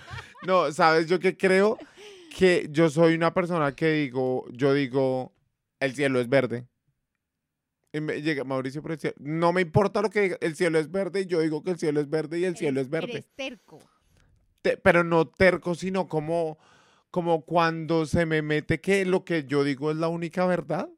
No, 0.42 0.72
sabes, 0.72 1.06
yo 1.06 1.20
que 1.20 1.36
creo 1.36 1.78
que 2.36 2.66
yo 2.70 2.88
soy 2.90 3.14
una 3.14 3.32
persona 3.32 3.74
que 3.74 3.92
digo, 3.92 4.46
yo 4.50 4.72
digo, 4.74 5.32
el 5.78 5.94
cielo 5.94 6.20
es 6.20 6.28
verde. 6.28 6.66
Y 7.92 8.00
me 8.00 8.22
llega 8.22 8.44
Mauricio, 8.44 8.82
pero 8.82 8.94
el 8.94 9.00
cielo- 9.00 9.16
no 9.18 9.52
me 9.52 9.62
importa 9.62 10.00
lo 10.00 10.10
que 10.10 10.20
diga, 10.20 10.36
el 10.40 10.54
cielo 10.54 10.78
es 10.78 10.90
verde 10.90 11.22
y 11.22 11.26
yo 11.26 11.40
digo 11.40 11.62
que 11.62 11.70
el 11.72 11.78
cielo 11.78 12.00
es 12.00 12.08
verde 12.08 12.38
y 12.38 12.44
el 12.44 12.56
cielo 12.56 12.80
es 12.80 12.88
verde. 12.88 13.10
Eres 13.12 13.28
terco. 13.34 13.78
te- 14.62 14.76
pero 14.76 15.02
no 15.02 15.26
terco, 15.26 15.74
sino 15.74 16.06
como, 16.06 16.58
como 17.10 17.44
cuando 17.46 18.04
se 18.06 18.26
me 18.26 18.42
mete 18.42 18.80
que 18.80 19.04
lo 19.06 19.24
que 19.24 19.44
yo 19.44 19.64
digo 19.64 19.90
es 19.90 19.96
la 19.96 20.08
única 20.08 20.44
verdad. 20.46 20.88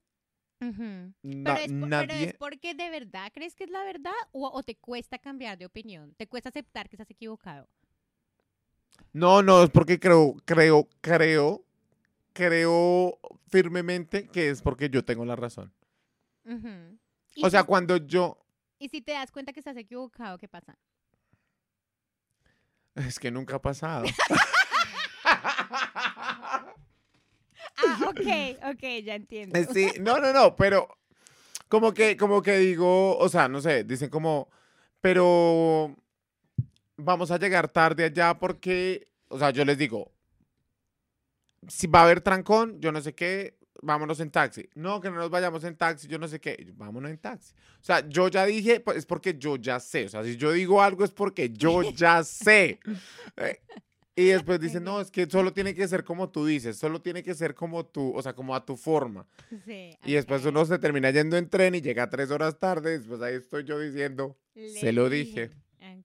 Na- 1.23 1.55
Pero, 1.55 1.57
es 1.65 1.73
por- 1.73 1.89
pero 1.89 1.89
nadie. 1.89 2.25
es 2.29 2.35
porque 2.35 2.75
de 2.75 2.91
verdad 2.91 3.31
crees 3.33 3.55
que 3.55 3.65
es 3.65 3.71
la 3.71 3.83
verdad 3.85 4.13
o, 4.33 4.49
o 4.49 4.63
te 4.63 4.75
cuesta 4.77 5.19
cambiar 5.19 5.57
de 5.59 5.67
opinión, 5.67 6.15
te 6.17 6.27
cuesta 6.29 6.51
aceptar 6.51 6.89
que 6.89 6.97
estás 6.97 7.11
equivocado. 7.11 7.69
No, 9.13 9.43
no, 9.43 9.63
es 9.65 9.71
porque 9.71 9.99
creo, 9.99 10.37
creo, 10.45 10.89
creo, 11.01 11.65
creo 12.33 13.19
firmemente 13.49 14.29
que 14.29 14.51
es 14.51 14.61
porque 14.63 14.89
yo 14.91 15.05
tengo 15.05 15.25
la 15.25 15.37
razón. 15.37 15.73
O 17.43 17.51
sea, 17.51 17.61
si- 17.63 17.67
cuando 17.67 17.97
yo. 17.99 18.39
y 18.79 18.89
si 18.89 19.01
te 19.01 19.13
das 19.13 19.31
cuenta 19.31 19.53
que 19.53 19.61
estás 19.61 19.77
equivocado, 19.77 20.39
¿qué 20.39 20.49
pasa? 20.49 20.77
Es 22.95 23.19
que 23.19 23.31
nunca 23.31 23.57
ha 23.57 23.63
pasado. 23.63 24.05
Ah, 27.85 27.99
ok, 28.09 28.75
ok, 28.75 28.83
ya 29.05 29.15
entiendo. 29.15 29.59
Eh, 29.59 29.67
Sí, 29.73 29.87
no, 30.01 30.19
no, 30.21 30.33
no, 30.33 30.57
pero 30.57 30.89
como 31.69 31.93
que, 31.95 32.17
como 32.17 32.43
que 32.43 32.59
digo, 32.59 33.17
o 33.19 33.29
sea, 33.29 33.49
no 33.49 33.61
sé, 33.61 33.85
dicen 33.85 34.11
como, 34.11 34.49
pero 35.01 35.95
vamos 36.97 37.31
a 37.31 37.39
llegar 37.39 37.69
tarde 37.69 38.05
allá 38.05 38.39
porque, 38.39 39.09
o 39.29 39.39
sea, 39.39 39.51
yo 39.51 39.65
les 39.65 39.79
digo, 39.79 40.13
si 41.69 41.87
va 41.87 42.01
a 42.01 42.05
haber 42.05 42.21
trancón, 42.21 42.81
yo 42.81 42.93
no 42.93 43.01
sé 43.01 43.15
qué, 43.15 43.57
vámonos 43.83 44.19
en 44.21 44.31
taxi. 44.31 44.69
No, 44.75 45.01
que 45.01 45.11
no 45.11 45.17
nos 45.17 45.29
vayamos 45.31 45.63
en 45.65 45.77
taxi, 45.77 46.09
yo 46.09 46.19
no 46.19 46.27
sé 46.29 46.41
qué, 46.41 46.73
vámonos 46.77 47.11
en 47.11 47.19
taxi. 47.19 47.53
O 47.81 47.85
sea, 47.85 48.09
yo 48.09 48.29
ya 48.29 48.47
dije, 48.47 48.81
pues 48.81 48.97
es 48.97 49.07
porque 49.07 49.37
yo 49.37 49.57
ya 49.57 49.79
sé, 49.81 50.07
o 50.07 50.09
sea, 50.09 50.25
si 50.25 50.37
yo 50.37 50.53
digo 50.53 50.81
algo 50.81 51.05
es 51.05 51.11
porque 51.11 51.51
yo 51.51 51.83
ya 51.93 52.25
sé. 52.25 52.79
Eh, 53.37 53.61
Y 54.15 54.27
después 54.27 54.61
dicen, 54.61 54.85
no, 54.85 55.01
es 55.01 55.11
que 55.11 55.27
solo 55.29 55.55
tiene 55.55 55.75
que 55.75 55.89
ser 55.89 56.05
como 56.05 56.29
tú 56.29 56.45
dices, 56.45 56.77
solo 56.77 57.01
tiene 57.01 57.23
que 57.23 57.35
ser 57.35 57.55
como 57.55 57.87
tú, 57.87 58.13
o 58.15 58.21
sea, 58.23 58.35
como 58.35 58.55
a 58.55 58.63
tu 58.65 58.77
forma. 58.77 59.27
Sí, 59.65 59.97
Y 60.05 60.13
después 60.13 60.43
ok. 60.43 60.49
uno 60.51 60.67
se 60.67 60.79
termina 60.79 61.11
yendo 61.11 61.39
en 61.39 61.49
tren 61.49 61.75
y 61.75 61.81
llega 61.81 62.11
tres 62.11 62.31
horas 62.31 62.59
tarde, 62.59 62.99
después 62.99 63.23
ahí 63.23 63.37
estoy 63.37 63.65
yo 63.65 63.79
diciendo, 63.79 64.37
se 64.55 64.83
Le 64.85 64.93
lo 64.93 65.09
dije, 65.09 65.51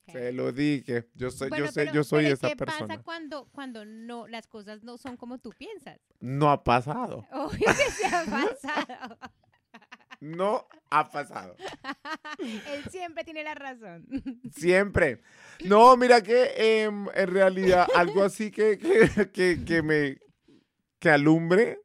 Se 0.05 0.31
lo 0.31 0.51
dije, 0.51 1.07
yo 1.15 1.31
soy, 1.31 1.49
Bueno, 1.49 1.65
yo 1.65 1.71
sé, 1.71 1.81
pero- 1.81 1.93
yo 1.93 2.03
soy 2.03 2.23
pero 2.23 2.33
esa 2.35 2.47
¿Qué 2.49 2.55
pasa 2.55 2.71
persona. 2.79 3.01
cuando, 3.03 3.45
cuando 3.51 3.85
no, 3.85 4.27
las 4.27 4.47
cosas 4.47 4.83
no 4.83 4.97
son 4.97 5.17
como 5.17 5.39
tú 5.39 5.51
piensas? 5.57 5.99
No 6.19 6.49
ha 6.51 6.63
pasado. 6.63 7.25
Obvio 7.31 7.59
que 7.67 7.91
se 7.91 8.05
ha 8.07 8.23
pasado. 8.25 9.17
No 10.19 10.67
ha 10.89 11.11
pasado. 11.11 11.55
Él 12.39 12.83
siempre 12.89 13.23
tiene 13.23 13.43
la 13.43 13.53
razón. 13.53 14.05
Siempre. 14.55 15.21
No, 15.63 15.95
mira 15.95 16.21
que 16.23 16.53
em, 16.83 17.07
en 17.13 17.27
realidad 17.27 17.87
algo 17.95 18.23
así 18.23 18.49
que, 18.49 18.77
que, 18.79 19.29
que, 19.31 19.63
que 19.63 19.81
me 19.83 20.17
que 20.99 21.09
alumbre, 21.11 21.79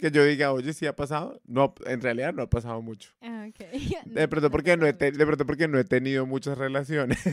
que 0.00 0.10
yo 0.10 0.24
diga, 0.24 0.52
oye, 0.52 0.72
sí 0.72 0.86
ha 0.86 0.96
pasado. 0.96 1.40
No, 1.46 1.74
en 1.86 2.00
realidad 2.00 2.32
no 2.34 2.42
ha 2.42 2.50
pasado 2.50 2.80
mucho. 2.82 3.10
Ah, 3.20 3.46
ok. 3.48 3.66
De 4.06 4.26
pronto 4.28 4.50
porque 4.50 4.76
no 4.76 4.86
he, 4.86 4.92
te- 4.92 5.12
de 5.12 5.26
pronto 5.26 5.46
porque 5.46 5.68
no 5.68 5.78
he 5.78 5.84
tenido 5.84 6.26
muchas 6.26 6.56
relaciones. 6.58 7.18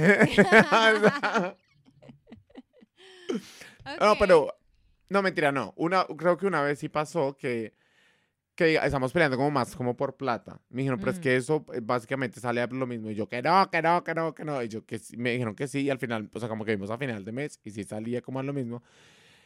No, 4.00 4.12
Ok. 4.12 4.18
pero. 4.20 4.54
No, 5.10 5.22
mentira, 5.22 5.52
no. 5.52 5.74
Una, 5.78 6.06
creo 6.18 6.38
que 6.38 6.46
una 6.48 6.62
vez 6.62 6.80
sí 6.80 6.90
pasó 6.90 7.38
que, 7.38 7.74
que 8.56 8.76
estamos 8.76 9.14
peleando 9.14 9.38
como 9.38 9.50
más 9.52 9.74
como 9.76 9.96
por 9.96 10.18
plata. 10.18 10.60
Me 10.70 10.82
dijeron, 10.82 11.00
pero 11.00 11.12
es 11.12 11.20
Mm. 11.20 11.22
que 11.22 11.36
eso 11.38 11.66
eh, 11.74 11.80
básicamente 11.82 12.42
sale 12.42 12.62
a 12.62 12.68
lo 12.68 12.86
mismo. 12.86 13.10
Y 13.10 13.16
yo, 13.16 13.30
que 13.30 13.42
no, 13.42 13.70
que 13.72 13.82
no, 13.82 14.04
que 14.04 14.14
no, 14.14 14.34
que 14.36 14.44
no. 14.44 14.62
Y 14.62 14.68
yo, 14.68 14.86
que 14.86 15.00
me 15.18 15.32
dijeron 15.32 15.56
que 15.56 15.68
sí. 15.70 15.80
Y 15.82 15.90
al 15.90 16.00
final, 16.00 16.30
o 16.34 16.40
sea, 16.40 16.50
como 16.50 16.66
que 16.66 16.72
vimos 16.76 16.90
a 16.90 16.98
final 16.98 17.24
de 17.24 17.32
mes 17.32 17.60
y 17.64 17.72
sí 17.72 17.86
salía 17.86 18.22
como 18.22 18.40
a 18.40 18.44
lo 18.44 18.52
mismo. 18.52 18.84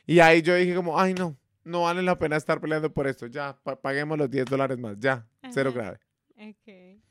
Y 0.08 0.20
ahí 0.20 0.42
yo 0.42 0.56
dije, 0.56 0.74
como, 0.74 1.00
ay, 1.00 1.14
no, 1.14 1.38
no 1.64 1.84
vale 1.84 2.02
la 2.02 2.18
pena 2.18 2.36
estar 2.38 2.60
peleando 2.60 2.92
por 2.94 3.08
esto. 3.08 3.28
Ya, 3.28 3.58
pa- 3.64 3.80
paguemos 3.80 4.18
los 4.18 4.30
10 4.30 4.46
dólares 4.46 4.78
más. 4.78 4.98
Ya, 5.00 5.28
cero 5.52 5.72
grave. 5.74 6.00
Ok. 6.38 7.02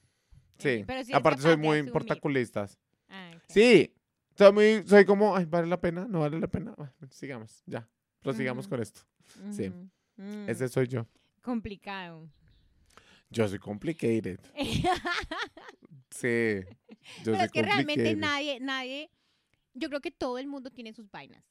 Sí. 0.59 0.85
Pero 0.87 1.01
es 1.01 1.13
Aparte, 1.15 1.43
soy 1.43 1.57
muy 1.57 1.83
portaculistas. 1.85 2.79
Ah. 3.09 3.33
Sí. 3.49 3.95
Soy, 4.37 4.53
muy, 4.53 4.83
soy 4.87 5.05
como, 5.05 5.35
ay, 5.37 5.45
¿vale 5.45 5.67
la 5.67 5.81
pena? 5.81 6.07
¿No 6.09 6.21
vale 6.21 6.39
la 6.39 6.47
pena? 6.49 6.73
Bueno, 6.77 6.93
sigamos, 7.11 7.63
ya. 7.67 7.89
Prosigamos 8.23 8.67
con 8.69 8.81
esto. 8.81 9.01
sí. 9.51 9.71
Mm, 10.17 10.49
Ese 10.49 10.69
soy 10.69 10.87
yo. 10.87 11.07
Complicado. 11.43 12.29
Yo 13.31 13.49
soy 13.49 13.59
complicated. 13.59 14.39
Sí. 16.11 16.61
Yo 17.19 17.25
Pero 17.25 17.37
soy 17.37 17.45
es 17.47 17.53
que 17.53 17.63
realmente 17.63 18.17
nadie, 18.17 18.59
nadie, 18.61 19.11
yo 19.75 19.89
creo 19.89 20.01
que 20.01 20.11
todo 20.11 20.39
el 20.39 20.47
mundo 20.49 20.71
tiene 20.71 20.93
sus 20.93 21.11
vainas. 21.11 21.45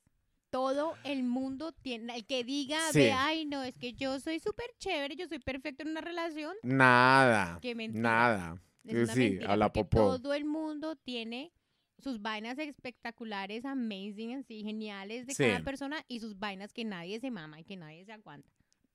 Todo 0.49 0.95
el 1.03 1.23
mundo 1.23 1.71
tiene, 1.73 2.15
el 2.15 2.25
que 2.25 2.43
diga, 2.43 2.79
Sí. 2.91 2.99
ve, 2.99 3.11
ay, 3.11 3.45
no, 3.45 3.63
es 3.63 3.77
que 3.77 3.93
yo 3.93 4.19
soy 4.19 4.39
súper 4.39 4.65
chévere, 4.79 5.15
yo 5.15 5.27
soy 5.27 5.39
perfecto 5.39 5.83
en 5.83 5.89
una 5.89 6.01
relación, 6.01 6.55
Nada. 6.63 7.59
qué 7.61 7.75
mentira. 7.75 8.01
Nada. 8.01 8.61
Es 8.85 9.11
sí, 9.11 9.19
mentira, 9.19 9.53
a 9.53 9.57
la 9.57 9.71
popó. 9.71 9.97
Todo 10.19 10.33
el 10.33 10.45
mundo 10.45 10.95
tiene 10.95 11.51
sus 11.99 12.21
vainas 12.21 12.57
espectaculares, 12.57 13.65
amazing, 13.65 14.35
así, 14.37 14.63
geniales 14.63 15.27
de 15.27 15.33
Sí. 15.35 15.43
cada 15.43 15.59
persona 15.59 16.03
y 16.07 16.19
sus 16.21 16.39
vainas 16.39 16.73
que 16.73 16.85
nadie 16.85 17.19
se 17.19 17.29
mama 17.29 17.59
y 17.59 17.63
que 17.65 17.75
nadie 17.75 18.05
se 18.05 18.13
aguanta. 18.13 18.49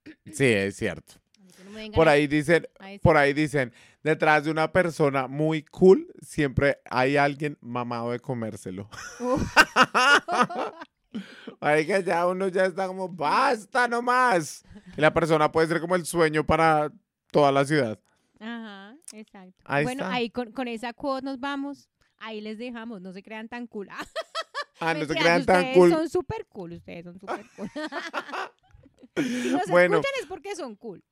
Sí, 0.32 0.44
es 0.46 0.76
cierto. 0.76 1.14
No 1.88 1.92
Por 1.92 2.08
ahí 2.08 2.26
dicen, 2.26 2.66
por 3.02 3.18
ahí 3.18 3.34
dicen, 3.34 3.70
detrás 4.02 4.44
de 4.44 4.50
una 4.50 4.72
persona 4.72 5.28
muy 5.28 5.62
cool, 5.64 6.10
siempre 6.22 6.78
hay 6.90 7.18
alguien 7.18 7.58
mamado 7.60 8.12
de 8.12 8.18
comérselo. 8.18 8.88
Ahí 9.20 9.26
que 11.60 12.02
ya 12.04 12.26
uno 12.26 12.48
ya 12.48 12.66
está 12.66 12.86
como, 12.86 13.08
basta 13.08 13.88
nomás. 13.88 14.64
Y 14.96 15.00
la 15.00 15.12
persona 15.12 15.50
puede 15.50 15.68
ser 15.68 15.80
como 15.80 15.94
el 15.96 16.04
sueño 16.06 16.44
para 16.44 16.90
toda 17.30 17.50
la 17.52 17.64
ciudad. 17.64 17.98
Ajá, 18.40 18.94
exacto. 19.12 19.54
Ahí 19.64 19.84
bueno, 19.84 20.04
está. 20.04 20.14
ahí 20.14 20.30
con, 20.30 20.52
con 20.52 20.68
esa 20.68 20.92
quote 20.92 21.24
nos 21.24 21.40
vamos. 21.40 21.88
Ahí 22.18 22.40
les 22.40 22.58
dejamos, 22.58 23.00
no 23.00 23.12
se 23.12 23.22
crean 23.22 23.48
tan 23.48 23.66
cool. 23.66 23.88
Ah, 24.80 24.92
no 24.92 25.04
se 25.04 25.14
crean 25.14 25.46
tan 25.46 25.72
cool. 25.72 25.88
son 25.88 26.08
súper 26.08 26.46
cool, 26.46 26.72
ustedes 26.72 27.04
son 27.04 27.18
súper 27.18 27.46
cool. 27.56 27.70
si 29.16 29.50
nos 29.52 29.66
Bueno. 29.68 29.96
escuchan 29.98 30.12
es 30.20 30.26
porque 30.26 30.56
son 30.56 30.74
cool. 30.74 31.02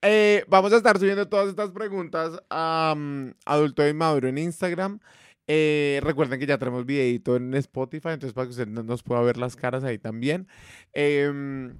Eh, 0.00 0.44
vamos 0.48 0.72
a 0.72 0.76
estar 0.76 0.96
subiendo 0.98 1.28
todas 1.28 1.48
estas 1.48 1.70
preguntas 1.72 2.40
a 2.48 2.94
mm, 2.96 3.30
Adulto 3.44 3.86
Inmaduro 3.86 4.28
en 4.28 4.38
Instagram. 4.38 5.00
Eh, 5.46 6.00
recuerden 6.02 6.40
que 6.40 6.46
ya 6.46 6.58
tenemos 6.58 6.86
videito 6.86 7.36
en 7.36 7.52
Spotify, 7.54 8.08
entonces 8.10 8.32
para 8.32 8.46
que 8.46 8.52
usted 8.52 8.66
no- 8.66 8.82
nos 8.82 9.02
pueda 9.02 9.20
ver 9.20 9.36
las 9.36 9.56
caras 9.56 9.84
ahí 9.84 9.98
también. 9.98 10.46
Em, 10.92 11.76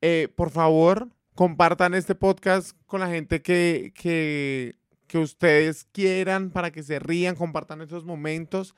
eh, 0.00 0.28
por 0.34 0.50
favor, 0.50 1.10
compartan 1.34 1.94
este 1.94 2.14
podcast 2.14 2.76
con 2.86 3.00
la 3.00 3.08
gente 3.08 3.42
que, 3.42 3.92
que, 3.94 4.76
que 5.06 5.18
ustedes 5.18 5.84
quieran 5.92 6.50
para 6.50 6.70
que 6.70 6.82
se 6.82 6.98
rían, 6.98 7.34
compartan 7.36 7.82
estos 7.82 8.04
momentos. 8.04 8.74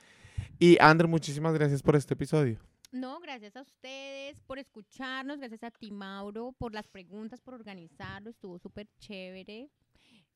Y 0.59 0.79
André, 0.81 1.07
muchísimas 1.07 1.55
gracias 1.55 1.83
por 1.83 1.95
este 1.97 2.15
episodio. 2.15 2.59
No, 2.91 3.19
gracias 3.21 3.57
a 3.57 3.63
ustedes 3.63 4.41
por 4.41 4.59
escucharnos, 4.59 5.39
gracias 5.39 5.65
a 5.65 5.71
ti, 5.73 5.91
Mauro, 5.91 6.53
por 6.59 6.73
las 6.73 6.89
preguntas, 6.89 7.41
por 7.41 7.55
organizarlo, 7.55 8.31
estuvo 8.31 8.59
súper 8.59 8.89
chévere. 9.01 9.69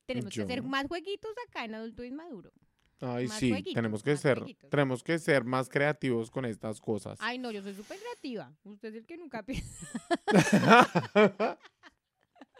Tenemos 0.05 0.33
que 0.33 0.41
hacer 0.41 0.61
más 0.63 0.87
jueguitos 0.87 1.31
acá 1.47 1.63
en 1.65 1.75
Adulto 1.75 2.03
Inmaduro. 2.03 2.51
Ay, 3.01 3.27
Más 3.27 3.39
sí, 3.39 3.49
jueguitos, 3.49 3.73
tenemos 3.73 4.03
que 4.03 4.11
más 4.11 4.19
ser, 4.19 4.37
jueguitos. 4.39 4.69
tenemos 4.69 5.03
que 5.03 5.19
ser 5.19 5.43
más 5.45 5.69
creativos 5.69 6.29
con 6.29 6.45
estas 6.45 6.81
cosas. 6.81 7.17
Ay, 7.21 7.37
no, 7.37 7.49
yo 7.51 7.61
soy 7.61 7.73
súper 7.73 7.97
creativa. 7.97 8.53
Usted 8.63 8.89
es 8.89 8.95
el 8.95 9.05
que 9.05 9.17
nunca 9.17 9.43
piensa. 9.43 9.87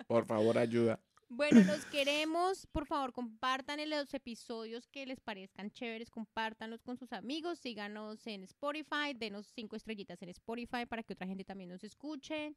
Por 0.07 0.25
favor, 0.25 0.57
ayuda. 0.57 0.99
Bueno, 1.27 1.61
los 1.61 1.85
queremos. 1.85 2.65
Por 2.67 2.87
favor, 2.87 3.13
compartan 3.13 3.87
los 3.89 4.13
episodios 4.13 4.87
que 4.87 5.05
les 5.05 5.19
parezcan 5.19 5.69
chéveres. 5.71 6.09
Compártanlos 6.09 6.81
con 6.81 6.97
sus 6.97 7.13
amigos. 7.13 7.59
Síganos 7.59 8.25
en 8.25 8.43
Spotify. 8.43 9.13
Denos 9.15 9.51
cinco 9.53 9.75
estrellitas 9.75 10.19
en 10.23 10.29
Spotify 10.29 10.85
para 10.87 11.03
que 11.03 11.13
otra 11.13 11.27
gente 11.27 11.43
también 11.43 11.69
nos 11.69 11.83
escuche. 11.83 12.55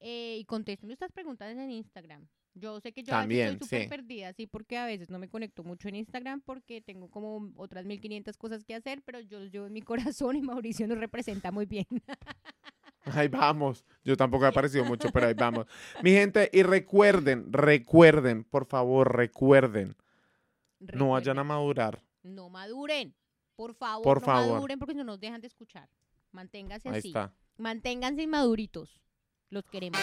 Eh, 0.00 0.38
y 0.40 0.44
contesten 0.46 0.88
nuestras 0.88 1.12
preguntas 1.12 1.50
en 1.50 1.70
Instagram. 1.70 2.26
Yo 2.58 2.80
sé 2.80 2.92
que 2.92 3.02
yo 3.02 3.10
También, 3.12 3.48
estoy 3.54 3.66
súper 3.68 3.82
sí. 3.82 3.88
perdida, 3.88 4.32
sí, 4.32 4.46
porque 4.46 4.76
a 4.78 4.86
veces 4.86 5.10
no 5.10 5.18
me 5.18 5.28
conecto 5.28 5.62
mucho 5.64 5.88
en 5.88 5.96
Instagram 5.96 6.40
porque 6.40 6.80
tengo 6.80 7.08
como 7.10 7.52
otras 7.56 7.84
1500 7.84 8.36
cosas 8.36 8.64
que 8.64 8.74
hacer, 8.74 9.02
pero 9.02 9.20
yo 9.20 9.44
llevo 9.44 9.66
en 9.66 9.72
mi 9.72 9.82
corazón 10.16 10.36
y 10.36 10.42
Mauricio 10.42 10.86
nos 10.86 10.98
representa 10.98 11.50
muy 11.50 11.66
bien. 11.66 11.86
Ahí 13.04 13.28
vamos. 13.28 13.84
Yo 14.04 14.16
tampoco 14.16 14.44
he 14.44 14.48
aparecido 14.48 14.84
mucho, 14.84 15.08
pero 15.10 15.28
ahí 15.28 15.34
vamos. 15.34 15.66
Mi 16.02 16.10
gente, 16.10 16.50
y 16.52 16.62
recuerden, 16.62 17.50
recuerden, 17.50 18.44
por 18.44 18.66
favor, 18.66 19.16
recuerden, 19.16 19.96
no 20.78 21.10
vayan 21.10 21.38
a 21.38 21.44
madurar. 21.44 22.02
No 22.22 22.50
maduren. 22.50 23.14
Por 23.56 23.74
favor, 23.74 24.04
Por 24.04 24.20
no 24.20 24.26
favor. 24.26 24.52
maduren 24.54 24.78
porque 24.78 24.92
si 24.92 24.98
no 24.98 25.04
nos 25.04 25.20
dejan 25.20 25.40
de 25.40 25.46
escuchar. 25.46 25.88
Manténganse 26.32 26.88
Ahí 26.90 26.98
así. 26.98 27.08
está. 27.08 27.32
Manténganse 27.56 28.22
inmaduritos. 28.22 29.02
Los 29.48 29.64
queremos. 29.70 30.00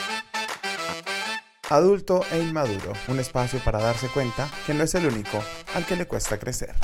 Adulto 1.70 2.22
e 2.32 2.38
Inmaduro, 2.38 2.94
un 3.08 3.20
espacio 3.20 3.60
para 3.60 3.80
darse 3.80 4.08
cuenta 4.10 4.48
que 4.68 4.74
no 4.76 4.84
es 4.84 4.94
el 4.94 5.08
único 5.08 5.44
al 5.74 5.84
que 5.84 5.96
le 5.96 6.06
cuesta 6.06 6.38
crecer. 6.38 6.76